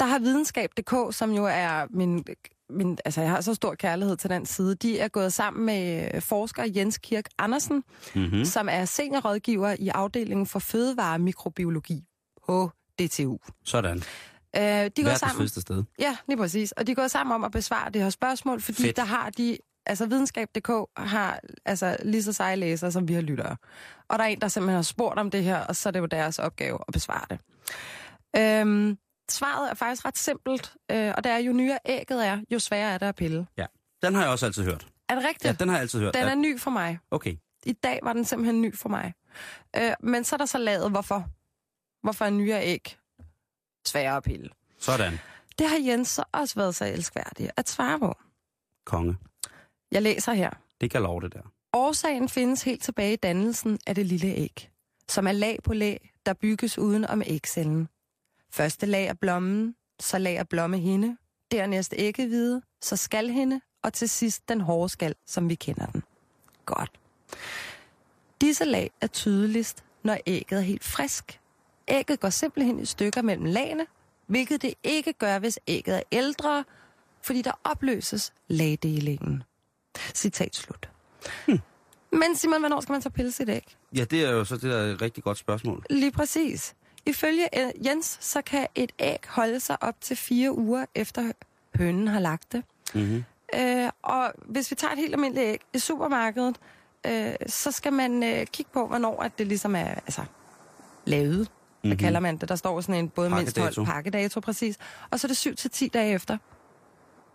Der 0.00 0.06
har 0.06 0.18
videnskab.dk, 0.18 1.14
som 1.16 1.32
jo 1.32 1.44
er 1.46 1.86
min 1.90 2.24
min, 2.70 2.98
altså, 3.04 3.20
jeg 3.20 3.30
har 3.30 3.40
så 3.40 3.54
stor 3.54 3.74
kærlighed 3.74 4.16
til 4.16 4.30
den 4.30 4.46
side. 4.46 4.74
De 4.74 4.98
er 4.98 5.08
gået 5.08 5.32
sammen 5.32 5.66
med 5.66 6.10
øh, 6.14 6.22
forsker 6.22 6.64
Jens 6.76 6.98
Kirk 6.98 7.24
Andersen, 7.38 7.84
Mm-hmm. 8.14 8.38
mm. 8.38 8.44
som 8.44 8.68
er 8.70 8.84
seniorrådgiver 8.84 9.76
i 9.78 9.88
afdelingen 9.88 10.46
for 10.46 10.58
fødevaremikrobiologi 10.58 12.04
på 12.46 12.70
DTU. 12.98 13.38
Sådan. 13.64 14.02
Øh, 14.56 14.62
de 14.62 14.66
går 14.66 15.02
Verdens 15.02 15.20
sammen. 15.20 15.36
fedeste 15.36 15.60
sted. 15.60 15.84
Ja, 15.98 16.16
lige 16.28 16.36
præcis. 16.36 16.72
Og 16.72 16.86
de 16.86 16.92
er 16.92 16.96
gået 16.96 17.10
sammen 17.10 17.34
om 17.34 17.44
at 17.44 17.52
besvare 17.52 17.90
det 17.90 18.02
her 18.02 18.10
spørgsmål, 18.10 18.60
fordi 18.60 18.82
Fedt. 18.82 18.96
Der 18.96 19.04
har 19.04 19.30
de... 19.30 19.58
Altså, 19.86 20.06
videnskab.dk 20.06 20.70
har 20.96 21.40
altså, 21.64 21.96
lige 22.04 22.22
så 22.22 22.32
seje 22.32 22.56
læsere, 22.56 22.92
som 22.92 23.08
vi 23.08 23.14
har 23.14 23.20
lyttere. 23.20 23.56
Og 24.08 24.18
der 24.18 24.24
er 24.24 24.28
en, 24.28 24.40
der 24.40 24.48
simpelthen 24.48 24.74
har 24.74 24.82
spurgt 24.82 25.18
om 25.18 25.30
det 25.30 25.44
her, 25.44 25.58
og 25.60 25.76
så 25.76 25.88
er 25.88 25.90
det 25.90 26.00
jo 26.00 26.06
deres 26.06 26.38
opgave 26.38 26.78
at 26.88 26.92
besvare 26.92 27.24
det. 27.30 27.38
Øhm, 28.36 28.98
svaret 29.30 29.70
er 29.70 29.74
faktisk 29.74 30.04
ret 30.04 30.18
simpelt, 30.18 30.72
øh, 30.90 31.12
og 31.16 31.24
det 31.24 31.32
er, 31.32 31.36
jo 31.38 31.52
nyere 31.52 31.78
ægget 31.86 32.26
er, 32.26 32.40
jo 32.50 32.58
sværere 32.58 32.94
er 32.94 32.98
det 32.98 33.06
at 33.06 33.14
pille. 33.14 33.46
Den 34.02 34.14
har 34.14 34.22
jeg 34.22 34.30
også 34.30 34.46
altid 34.46 34.64
hørt. 34.64 34.86
Er 35.08 35.14
det 35.14 35.24
rigtigt? 35.24 35.44
Ja, 35.44 35.52
den 35.52 35.68
har 35.68 35.76
jeg 35.76 35.82
altid 35.82 35.98
hørt. 36.00 36.14
Den 36.14 36.22
Ja, 36.22 36.30
er 36.30 36.34
ny 36.34 36.60
for 36.60 36.70
mig. 36.70 36.98
Okay. 37.10 37.36
I 37.64 37.72
dag 37.72 38.00
var 38.02 38.12
den 38.12 38.24
simpelthen 38.24 38.62
ny 38.62 38.76
for 38.76 38.88
mig. 38.88 39.14
Øh, 39.76 39.92
men 40.00 40.24
så 40.24 40.36
er 40.36 40.38
der 40.38 40.46
så 40.46 40.58
lavet, 40.58 40.90
hvorfor. 40.90 41.26
Hvorfor 42.02 42.24
er 42.24 42.30
nyere 42.30 42.64
æg 42.64 42.96
sværere 43.88 44.16
at 44.16 44.22
pille? 44.22 44.50
Sådan. 44.78 45.18
Det 45.58 45.68
har 45.68 45.78
Jens 45.86 46.08
så 46.08 46.24
også 46.32 46.54
været 46.54 46.74
så 46.74 46.84
elskværdig 46.84 47.50
at 47.56 47.68
svare 47.68 47.98
på. 47.98 48.14
Konge. 48.84 49.16
Jeg 49.92 50.02
læser 50.02 50.32
her. 50.32 50.50
Det 50.80 50.90
kan 50.90 51.02
love 51.02 51.20
det 51.20 51.32
der. 51.32 51.42
Årsagen 51.72 52.28
findes 52.28 52.62
helt 52.62 52.82
tilbage 52.82 53.12
i 53.12 53.16
dannelsen 53.16 53.78
af 53.86 53.94
det 53.94 54.06
lille 54.06 54.28
æg, 54.28 54.70
som 55.08 55.26
er 55.26 55.32
lag 55.32 55.58
på 55.64 55.74
lag, 55.74 56.10
der 56.26 56.32
bygges 56.32 56.78
uden 56.78 57.04
om 57.04 57.22
ægcellen. 57.26 57.88
Første 58.50 58.86
lag 58.86 59.06
er 59.06 59.14
blommen, 59.14 59.74
så 60.00 60.18
lag 60.18 60.36
er 60.36 60.44
blommehinde, 60.44 61.16
dernæst 61.50 61.94
æggehvide, 61.96 62.62
så 62.82 62.96
skalhinde, 62.96 63.60
og 63.82 63.92
til 63.92 64.08
sidst 64.08 64.48
den 64.48 64.60
hårde 64.60 64.88
skal, 64.88 65.14
som 65.26 65.48
vi 65.48 65.54
kender 65.54 65.86
den. 65.86 66.02
Godt. 66.66 66.90
Disse 68.40 68.64
lag 68.64 68.90
er 69.00 69.06
tydeligst, 69.06 69.84
når 70.02 70.18
ægget 70.26 70.58
er 70.58 70.62
helt 70.62 70.84
frisk. 70.84 71.40
Ægget 71.88 72.20
går 72.20 72.30
simpelthen 72.30 72.80
i 72.80 72.84
stykker 72.84 73.22
mellem 73.22 73.44
lagene, 73.44 73.86
hvilket 74.26 74.62
det 74.62 74.74
ikke 74.82 75.12
gør, 75.12 75.38
hvis 75.38 75.58
ægget 75.66 75.96
er 75.96 76.02
ældre, 76.12 76.64
fordi 77.22 77.42
der 77.42 77.52
opløses 77.64 78.32
lagdelingen. 78.48 79.42
Citat 80.14 80.56
slut. 80.56 80.90
Men 82.12 82.36
Simon, 82.36 82.60
hvornår 82.60 82.80
skal 82.80 82.92
man 82.92 83.02
så 83.02 83.10
pille 83.10 83.32
sit 83.32 83.48
æg? 83.48 83.76
Ja, 83.96 84.04
det 84.04 84.24
er 84.24 84.30
jo 84.30 84.44
så 84.44 84.54
det 84.54 84.62
der 84.62 84.76
er 84.76 84.92
et 84.92 85.02
rigtig 85.02 85.24
godt 85.24 85.38
spørgsmål. 85.38 85.84
Lige 85.90 86.12
præcis. 86.12 86.74
Ifølge 87.06 87.58
øh, 87.60 87.86
Jens, 87.86 88.18
så 88.20 88.42
kan 88.42 88.66
et 88.74 88.92
æg 88.98 89.18
holde 89.28 89.60
sig 89.60 89.82
op 89.82 89.94
til 90.00 90.16
fire 90.16 90.52
uger 90.58 90.86
efter 90.94 91.32
hønen 91.74 92.08
har 92.08 92.20
lagt 92.20 92.52
det. 92.52 92.62
Mm-hmm. 92.94 93.24
Øh, 93.54 93.90
og 94.02 94.32
hvis 94.46 94.70
vi 94.70 94.76
tager 94.76 94.92
et 94.92 94.98
helt 94.98 95.14
almindeligt 95.14 95.48
æg 95.48 95.60
i 95.74 95.78
supermarkedet, 95.78 96.56
øh, 97.06 97.34
så 97.46 97.70
skal 97.72 97.92
man 97.92 98.22
øh, 98.22 98.46
kigge 98.46 98.70
på, 98.72 98.86
hvornår 98.86 99.22
at 99.22 99.38
det 99.38 99.46
ligesom 99.46 99.76
er 99.76 99.84
altså, 99.84 100.24
lavet. 101.04 101.50
Hvad 101.84 101.90
Mhm. 101.90 101.92
mm-hmm. 101.92 102.04
kalder 102.04 102.20
man 102.20 102.36
det? 102.36 102.48
Der 102.48 102.56
står 102.56 102.80
sådan 102.80 102.94
en 103.04 103.08
både 103.08 103.30
mindst 103.30 103.56
12 103.56 103.84
Pakkedato. 103.86 104.40
præcis. 104.40 104.76
Og 105.10 105.20
så 105.20 105.26
er 105.26 105.28
det 105.28 105.36
7 105.36 105.54
til 105.56 105.70
10 105.70 105.88
dage 105.88 106.14
efter. 106.14 106.38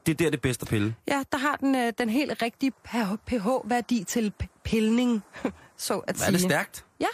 Det 0.05 0.11
er 0.11 0.15
der 0.15 0.29
det 0.31 0.41
bedste 0.41 0.63
at 0.63 0.67
pille. 0.67 0.95
Ja, 1.07 1.23
der 1.31 1.37
har 1.37 1.55
den 1.55 1.75
øh, 1.75 1.93
den 1.97 2.09
helt 2.09 2.41
rigtige 2.41 2.71
pH-værdi 3.25 4.03
til 4.03 4.33
pilning, 4.63 5.23
så 5.77 5.97
at 5.99 6.15
Er 6.15 6.19
sige. 6.19 6.31
det 6.31 6.41
stærkt? 6.41 6.85
Ja, 6.99 7.07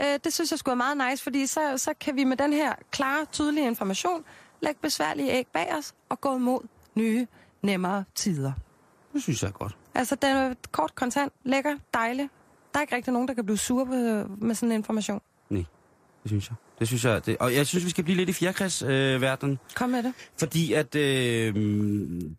øh, 0.00 0.18
det 0.24 0.32
synes 0.32 0.50
jeg 0.50 0.58
skulle 0.58 0.72
er 0.72 0.94
meget 0.94 1.10
nice, 1.10 1.22
fordi 1.22 1.46
så, 1.46 1.78
så 1.78 1.94
kan 2.00 2.16
vi 2.16 2.24
med 2.24 2.36
den 2.36 2.52
her 2.52 2.74
klare, 2.90 3.24
tydelige 3.32 3.66
information 3.66 4.24
lægge 4.62 4.80
besværlige 4.82 5.30
æg 5.32 5.46
bag 5.52 5.74
os 5.78 5.94
og 6.08 6.20
gå 6.20 6.36
imod 6.36 6.60
nye, 6.94 7.26
nemmere 7.62 8.04
tider. 8.14 8.52
Det 9.12 9.22
synes 9.22 9.42
jeg 9.42 9.48
er 9.48 9.52
godt. 9.52 9.76
Altså, 9.94 10.14
den 10.14 10.36
er 10.36 10.54
kort, 10.72 10.94
kontant, 10.94 11.32
lækker, 11.44 11.76
dejlig. 11.94 12.28
Der 12.72 12.78
er 12.78 12.82
ikke 12.82 12.96
rigtig 12.96 13.12
nogen, 13.12 13.28
der 13.28 13.34
kan 13.34 13.44
blive 13.44 13.58
sure 13.58 13.86
på, 13.86 13.92
med 14.46 14.54
sådan 14.54 14.68
en 14.72 14.76
information. 14.76 15.20
Det 16.22 16.30
synes 16.30 16.48
jeg. 16.48 16.56
Det 16.78 16.88
synes 16.88 17.04
jeg. 17.04 17.26
Det. 17.26 17.36
Og 17.40 17.54
jeg 17.54 17.66
synes, 17.66 17.84
vi 17.84 17.90
skal 17.90 18.04
blive 18.04 18.16
lidt 18.16 18.28
i 18.28 18.32
fjerkræsverdenen. 18.32 19.52
Øh. 19.52 19.74
Kom 19.74 19.90
med 19.90 20.02
det. 20.02 20.12
Fordi 20.38 20.72
at 20.72 20.94
øh, 20.94 21.54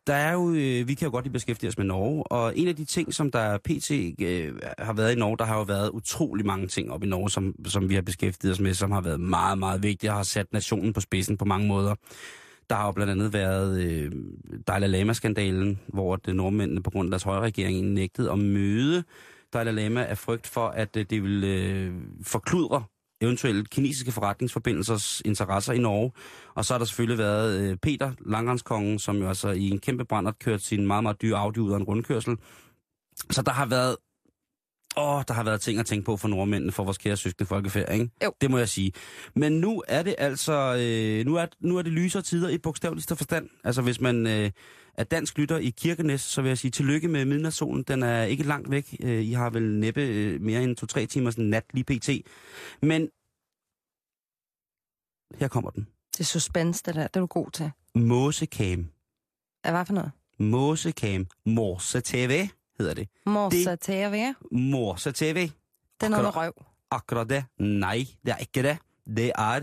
der 0.07 0.13
er 0.13 0.33
jo, 0.33 0.49
øh, 0.49 0.87
vi 0.87 0.93
kan 0.93 1.05
jo 1.05 1.11
godt 1.11 1.25
lige 1.25 1.33
beskæftige 1.33 1.67
os 1.67 1.77
med 1.77 1.85
Norge, 1.85 2.23
og 2.23 2.57
en 2.57 2.67
af 2.67 2.75
de 2.75 2.85
ting, 2.85 3.13
som 3.13 3.31
der 3.31 3.57
pt. 3.57 3.91
Øh, 4.21 4.53
har 4.79 4.93
været 4.93 5.15
i 5.15 5.19
Norge, 5.19 5.37
der 5.37 5.45
har 5.45 5.57
jo 5.57 5.63
været 5.63 5.89
utrolig 5.89 6.45
mange 6.45 6.67
ting 6.67 6.91
op 6.91 7.03
i 7.03 7.07
Norge, 7.07 7.29
som, 7.29 7.55
som 7.65 7.89
vi 7.89 7.95
har 7.95 8.01
beskæftiget 8.01 8.53
os 8.53 8.59
med, 8.59 8.73
som 8.73 8.91
har 8.91 9.01
været 9.01 9.19
meget, 9.19 9.57
meget 9.57 9.83
vigtige 9.83 10.09
og 10.09 10.15
har 10.15 10.23
sat 10.23 10.53
nationen 10.53 10.93
på 10.93 11.01
spidsen 11.01 11.37
på 11.37 11.45
mange 11.45 11.67
måder. 11.67 11.95
Der 12.69 12.75
har 12.75 12.85
jo 12.85 12.91
blandt 12.91 13.11
andet 13.11 13.33
været 13.33 13.81
øh, 13.81 14.11
Dalai 14.67 14.89
Lama-skandalen, 14.89 15.79
hvor 15.87 16.15
det 16.15 16.35
nordmændene 16.35 16.83
på 16.83 16.89
grund 16.89 17.07
af 17.07 17.11
deres 17.11 17.23
højre 17.23 17.41
regering 17.41 17.87
nægtede 17.87 18.31
at 18.31 18.39
møde 18.39 19.03
Dalai 19.53 19.73
Lama 19.73 20.03
af 20.03 20.17
frygt 20.17 20.47
for, 20.47 20.67
at 20.67 20.97
øh, 20.97 21.05
det 21.09 21.23
ville 21.23 21.47
øh, 21.47 21.93
forkludre 22.23 22.83
eventuelle 23.21 23.65
kinesiske 23.65 24.11
forretningsforbindelsers 24.11 25.21
interesser 25.25 25.73
i 25.73 25.77
Norge. 25.77 26.11
Og 26.55 26.65
så 26.65 26.73
har 26.73 26.77
der 26.77 26.85
selvfølgelig 26.85 27.17
været 27.17 27.61
øh, 27.61 27.77
Peter, 27.77 28.11
Langrenskongen, 28.25 28.99
som 28.99 29.17
jo 29.17 29.27
altså 29.27 29.49
i 29.49 29.69
en 29.69 29.79
kæmpe 29.79 30.05
brændert 30.05 30.39
kørt 30.39 30.61
sin 30.61 30.87
meget, 30.87 31.03
meget 31.03 31.21
dyre 31.21 31.37
Audi 31.37 31.59
ud 31.59 31.71
af 31.71 31.77
en 31.77 31.83
rundkørsel. 31.83 32.37
Så 33.29 33.41
der 33.41 33.51
har 33.51 33.65
været 33.65 33.95
Åh, 34.97 35.23
der 35.27 35.33
har 35.33 35.43
været 35.43 35.61
ting 35.61 35.79
at 35.79 35.85
tænke 35.85 36.05
på 36.05 36.17
for 36.17 36.27
nordmændene 36.27 36.71
for 36.71 36.83
vores 36.83 36.97
kære 36.97 37.17
søskende 37.17 37.47
folkefærd, 37.47 37.93
ikke? 37.93 38.09
Jo. 38.23 38.33
Det 38.41 38.51
må 38.51 38.57
jeg 38.57 38.69
sige. 38.69 38.91
Men 39.35 39.51
nu 39.51 39.83
er 39.87 40.03
det 40.03 40.15
altså, 40.17 40.53
øh, 40.79 41.25
nu, 41.25 41.35
er, 41.35 41.45
nu 41.59 41.77
er 41.77 41.81
det 41.81 41.91
lysere 41.91 42.21
tider 42.21 42.49
i 42.49 42.57
bogstaveligste 42.57 43.15
forstand. 43.15 43.49
Altså 43.63 43.81
hvis 43.81 44.01
man 44.01 44.27
øh, 44.27 44.51
er 44.93 45.03
dansk 45.03 45.37
lytter 45.37 45.57
i 45.57 45.69
Kirkenes, 45.69 46.21
så 46.21 46.41
vil 46.41 46.49
jeg 46.49 46.57
sige 46.57 46.71
tillykke 46.71 47.07
med 47.07 47.25
midnatssolen. 47.25 47.83
Den 47.83 48.03
er 48.03 48.23
ikke 48.23 48.43
langt 48.43 48.71
væk. 48.71 48.95
Øh, 48.99 49.23
I 49.23 49.31
har 49.31 49.49
vel 49.49 49.79
næppe 49.79 50.01
øh, 50.01 50.41
mere 50.41 50.63
end 50.63 50.75
to-tre 50.75 51.05
timers 51.05 51.37
nat 51.37 51.65
lige 51.73 51.83
pt. 51.83 52.09
Men 52.81 53.09
her 55.39 55.47
kommer 55.47 55.69
den. 55.69 55.87
Det 56.11 56.19
er 56.19 56.23
suspense, 56.23 56.83
det 56.85 56.95
der. 56.95 57.07
Det 57.07 57.15
er 57.15 57.19
du 57.19 57.25
god 57.25 57.51
til. 57.51 57.71
Måsekam. 57.95 58.89
Hvad 59.61 59.85
for 59.85 59.93
noget? 59.93 60.11
Måsekam. 60.39 61.27
Morse 61.45 62.01
TV 62.01 62.47
hedder 62.77 62.93
det. 62.93 63.07
Morsa 63.25 63.75
TV. 63.81 64.33
Morse 64.51 65.11
TV. 65.11 65.49
Det 65.99 66.05
er 66.05 66.09
noget 66.09 66.23
med 66.23 66.35
røv. 66.35 66.53
Akkurat 66.91 67.29
det. 67.29 67.45
Nej, 67.59 68.05
det 68.25 68.31
er 68.31 68.37
ikke 68.37 68.63
det. 68.63 68.77
Det 69.17 69.31
er... 69.35 69.59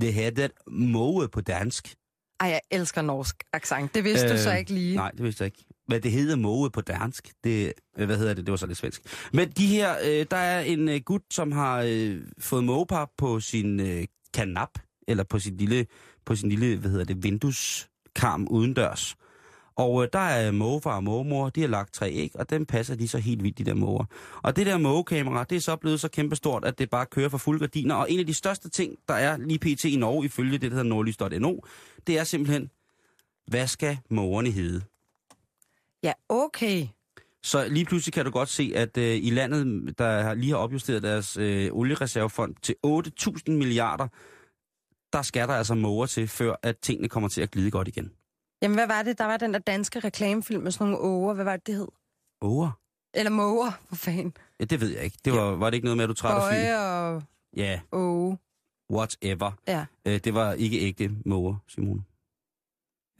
Det 0.00 0.14
hedder 0.14 0.48
måge 0.70 1.28
på 1.28 1.40
dansk. 1.40 1.96
Ej, 2.40 2.48
jeg 2.48 2.60
elsker 2.70 3.02
norsk 3.02 3.44
accent. 3.52 3.94
Det 3.94 4.04
vidste 4.04 4.26
øh, 4.26 4.32
du 4.32 4.38
så 4.38 4.52
ikke 4.52 4.74
lige. 4.74 4.96
Nej, 4.96 5.10
det 5.10 5.22
vidste 5.22 5.42
jeg 5.42 5.46
ikke. 5.46 5.64
Hvad 5.86 6.00
det 6.00 6.10
hedder 6.12 6.36
måge 6.36 6.70
på 6.70 6.80
dansk, 6.80 7.32
det, 7.44 7.72
øh, 7.98 8.06
hvad 8.06 8.16
hedder 8.16 8.34
det, 8.34 8.46
det 8.46 8.50
var 8.50 8.56
så 8.56 8.66
lidt 8.66 8.78
svensk. 8.78 9.28
Men 9.32 9.50
de 9.50 9.66
her, 9.66 9.94
øh, 10.04 10.26
der 10.30 10.36
er 10.36 10.60
en 10.60 10.88
øh, 10.88 11.00
gut, 11.04 11.22
som 11.30 11.52
har 11.52 11.84
øh, 11.88 12.20
fået 12.38 12.64
mågepap 12.64 13.08
på 13.18 13.40
sin 13.40 13.80
øh, 13.80 14.04
kanap, 14.34 14.78
eller 15.08 15.24
på 15.24 15.38
sin 15.38 15.56
lille, 15.56 15.86
på 16.26 16.36
sin 16.36 16.48
lille, 16.48 16.76
hvad 16.76 16.90
hedder 16.90 17.04
det, 17.04 17.22
vindueskarm 17.22 18.46
udendørs. 18.50 19.16
Og 19.76 20.02
øh, 20.02 20.08
der 20.12 20.18
er 20.18 20.50
mågefar 20.50 20.96
og 20.96 21.04
mågemor, 21.04 21.48
de 21.48 21.60
har 21.60 21.68
lagt 21.68 21.94
tre 21.94 22.10
æg, 22.10 22.30
og 22.34 22.50
dem 22.50 22.66
passer 22.66 22.94
de 22.94 23.08
så 23.08 23.18
helt 23.18 23.42
vildt, 23.42 23.58
de 23.58 23.64
der 23.64 23.74
måger. 23.74 24.04
Og 24.42 24.56
det 24.56 24.66
der 24.66 24.78
mågekamera, 24.78 25.44
det 25.44 25.56
er 25.56 25.60
så 25.60 25.76
blevet 25.76 26.00
så 26.00 26.08
kæmpestort, 26.08 26.64
at 26.64 26.78
det 26.78 26.90
bare 26.90 27.06
kører 27.06 27.28
for 27.28 27.38
fuld 27.38 27.60
gardiner. 27.60 27.94
Og 27.94 28.10
en 28.10 28.20
af 28.20 28.26
de 28.26 28.34
største 28.34 28.68
ting, 28.68 28.96
der 29.08 29.14
er 29.14 29.36
lige 29.36 29.58
pt. 29.58 29.84
i 29.84 29.96
Norge, 29.96 30.24
ifølge 30.24 30.52
det, 30.52 30.62
der 30.62 30.68
hedder 30.76 30.82
nordlys.no, 30.82 31.56
det 32.06 32.18
er 32.18 32.24
simpelthen, 32.24 32.70
hvad 33.46 33.66
skal 33.66 33.98
mågerne 34.10 34.50
hedde? 34.50 34.82
Ja, 36.02 36.12
okay. 36.28 36.86
Så 37.42 37.68
lige 37.68 37.84
pludselig 37.84 38.12
kan 38.12 38.24
du 38.24 38.30
godt 38.30 38.48
se, 38.48 38.72
at 38.74 38.98
øh, 38.98 39.16
i 39.16 39.30
landet, 39.30 39.98
der 39.98 40.22
har 40.22 40.34
lige 40.34 40.50
har 40.50 40.58
opjusteret 40.58 41.02
deres 41.02 41.36
øh, 41.36 41.72
oliereservefond 41.72 42.54
til 42.62 42.74
8.000 42.86 43.52
milliarder, 43.52 44.08
der 45.12 45.22
skal 45.22 45.48
der 45.48 45.54
altså 45.54 45.74
måger 45.74 46.06
til, 46.06 46.28
før 46.28 46.54
at 46.62 46.78
tingene 46.78 47.08
kommer 47.08 47.28
til 47.28 47.40
at 47.42 47.50
glide 47.50 47.70
godt 47.70 47.88
igen. 47.88 48.12
Jamen, 48.64 48.76
hvad 48.76 48.86
var 48.86 49.02
det? 49.02 49.18
Der 49.18 49.24
var 49.24 49.36
den 49.36 49.52
der 49.54 49.58
danske 49.58 50.00
reklamefilm 50.00 50.62
med 50.62 50.70
sådan 50.72 50.84
nogle 50.84 50.98
åger. 50.98 51.34
Hvad 51.34 51.44
var 51.44 51.56
det, 51.56 51.66
det 51.66 51.74
hed? 51.74 51.88
Åger? 52.40 52.70
Eller 53.14 53.30
måger, 53.30 53.70
for 53.88 53.96
fanden. 53.96 54.36
Ja, 54.60 54.64
det 54.64 54.80
ved 54.80 54.88
jeg 54.88 55.04
ikke. 55.04 55.18
Det 55.24 55.32
var, 55.32 55.42
var 55.42 55.70
det 55.70 55.74
ikke 55.74 55.84
noget 55.84 55.96
med, 55.96 56.04
at 56.04 56.08
du 56.08 56.14
træt 56.14 56.52
film? 56.52 56.62
Bøje 56.62 56.78
og 56.78 57.22
Ja, 57.56 57.80
åge. 57.92 58.38
whatever. 58.92 59.52
Ja. 59.68 59.86
Øh, 60.06 60.20
det 60.24 60.34
var 60.34 60.52
ikke 60.52 60.80
ægte 60.80 61.10
måger, 61.26 61.56
Simone. 61.68 62.02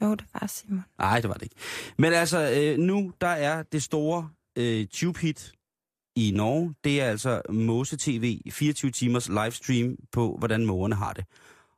Jo, 0.01 0.15
det 0.15 0.25
var 0.33 0.47
Simon. 0.47 0.83
Nej, 0.99 1.19
det 1.21 1.27
var 1.29 1.33
det 1.35 1.43
ikke. 1.43 1.55
Men 1.97 2.13
altså, 2.13 2.51
øh, 2.57 2.77
nu 2.77 3.13
der 3.21 3.27
er 3.27 3.63
det 3.63 3.83
store 3.83 4.29
øh, 4.55 4.87
tube 4.87 5.19
hit 5.19 5.51
i 6.15 6.31
Norge. 6.35 6.75
Det 6.83 7.01
er 7.01 7.05
altså 7.05 7.41
Mose 7.49 7.97
TV, 7.97 8.41
24 8.51 8.91
timers 8.91 9.29
livestream 9.29 9.95
på, 10.11 10.35
hvordan 10.39 10.65
mågerne 10.65 10.95
har 10.95 11.13
det. 11.13 11.25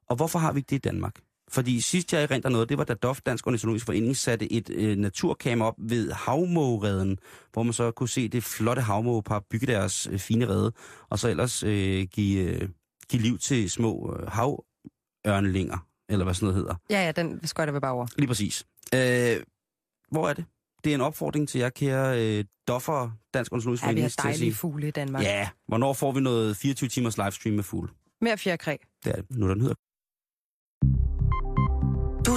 Og 0.09 0.15
hvorfor 0.15 0.39
har 0.39 0.51
vi 0.53 0.57
ikke 0.59 0.69
det 0.69 0.75
i 0.75 0.79
Danmark? 0.79 1.15
Fordi 1.51 1.81
sidst 1.81 2.13
jeg 2.13 2.23
erindrer 2.23 2.51
noget, 2.51 2.69
det 2.69 2.77
var 2.77 2.83
da 2.83 2.93
DOF, 2.93 3.21
Dansk 3.21 3.47
Ornitologisk 3.47 3.85
Forening, 3.85 4.17
satte 4.17 4.53
et 4.53 4.69
øh, 4.69 4.97
naturkamera 4.97 5.67
op 5.67 5.75
ved 5.77 6.11
havmågereden, 6.11 7.17
hvor 7.53 7.63
man 7.63 7.73
så 7.73 7.91
kunne 7.91 8.09
se 8.09 8.27
det 8.27 8.43
flotte 8.43 8.81
havmågepar 8.81 9.43
bygge 9.49 9.67
deres 9.67 10.07
øh, 10.11 10.19
fine 10.19 10.47
rede, 10.47 10.71
og 11.09 11.19
så 11.19 11.29
ellers 11.29 11.63
øh, 11.63 12.03
give, 12.11 12.39
øh, 12.43 12.69
give 13.09 13.21
liv 13.21 13.37
til 13.37 13.69
små 13.69 14.15
øh, 14.19 14.27
havørnelinger, 14.27 15.87
eller 16.09 16.23
hvad 16.23 16.33
sådan 16.33 16.45
noget 16.45 16.61
hedder. 16.61 16.75
Ja, 16.89 17.05
ja, 17.05 17.11
den 17.11 17.37
skal 17.37 17.49
skøjter 17.49 17.73
ved 17.73 17.81
bagover. 17.81 18.07
Lige 18.17 18.27
præcis. 18.27 18.65
Øh, 18.95 19.43
hvor 20.11 20.29
er 20.29 20.33
det? 20.33 20.45
Det 20.83 20.91
er 20.91 20.95
en 20.95 21.01
opfordring 21.01 21.49
til 21.49 21.59
jer, 21.59 21.69
kære 21.69 22.37
øh, 22.37 22.45
doffer, 22.67 23.09
Dansk 23.33 23.51
Ornitologisk 23.51 23.83
Forening. 23.83 23.99
Ja, 23.99 24.07
vi 24.07 24.13
har 24.17 24.29
dejlige 24.29 24.53
fugle 24.53 24.87
i 24.87 24.91
Danmark. 24.91 25.23
Ja, 25.23 25.49
hvornår 25.67 25.93
får 25.93 26.11
vi 26.11 26.19
noget 26.19 26.57
24 26.57 26.89
timers 26.89 27.17
livestream 27.17 27.55
med 27.55 27.63
fugle? 27.63 27.89
Mere 28.21 28.37
fjerkræ. 28.37 28.75
Det 29.05 29.11
er 29.11 29.21
det. 29.21 29.37
Nu 29.37 29.49
den 29.49 29.61
hedder 29.61 29.75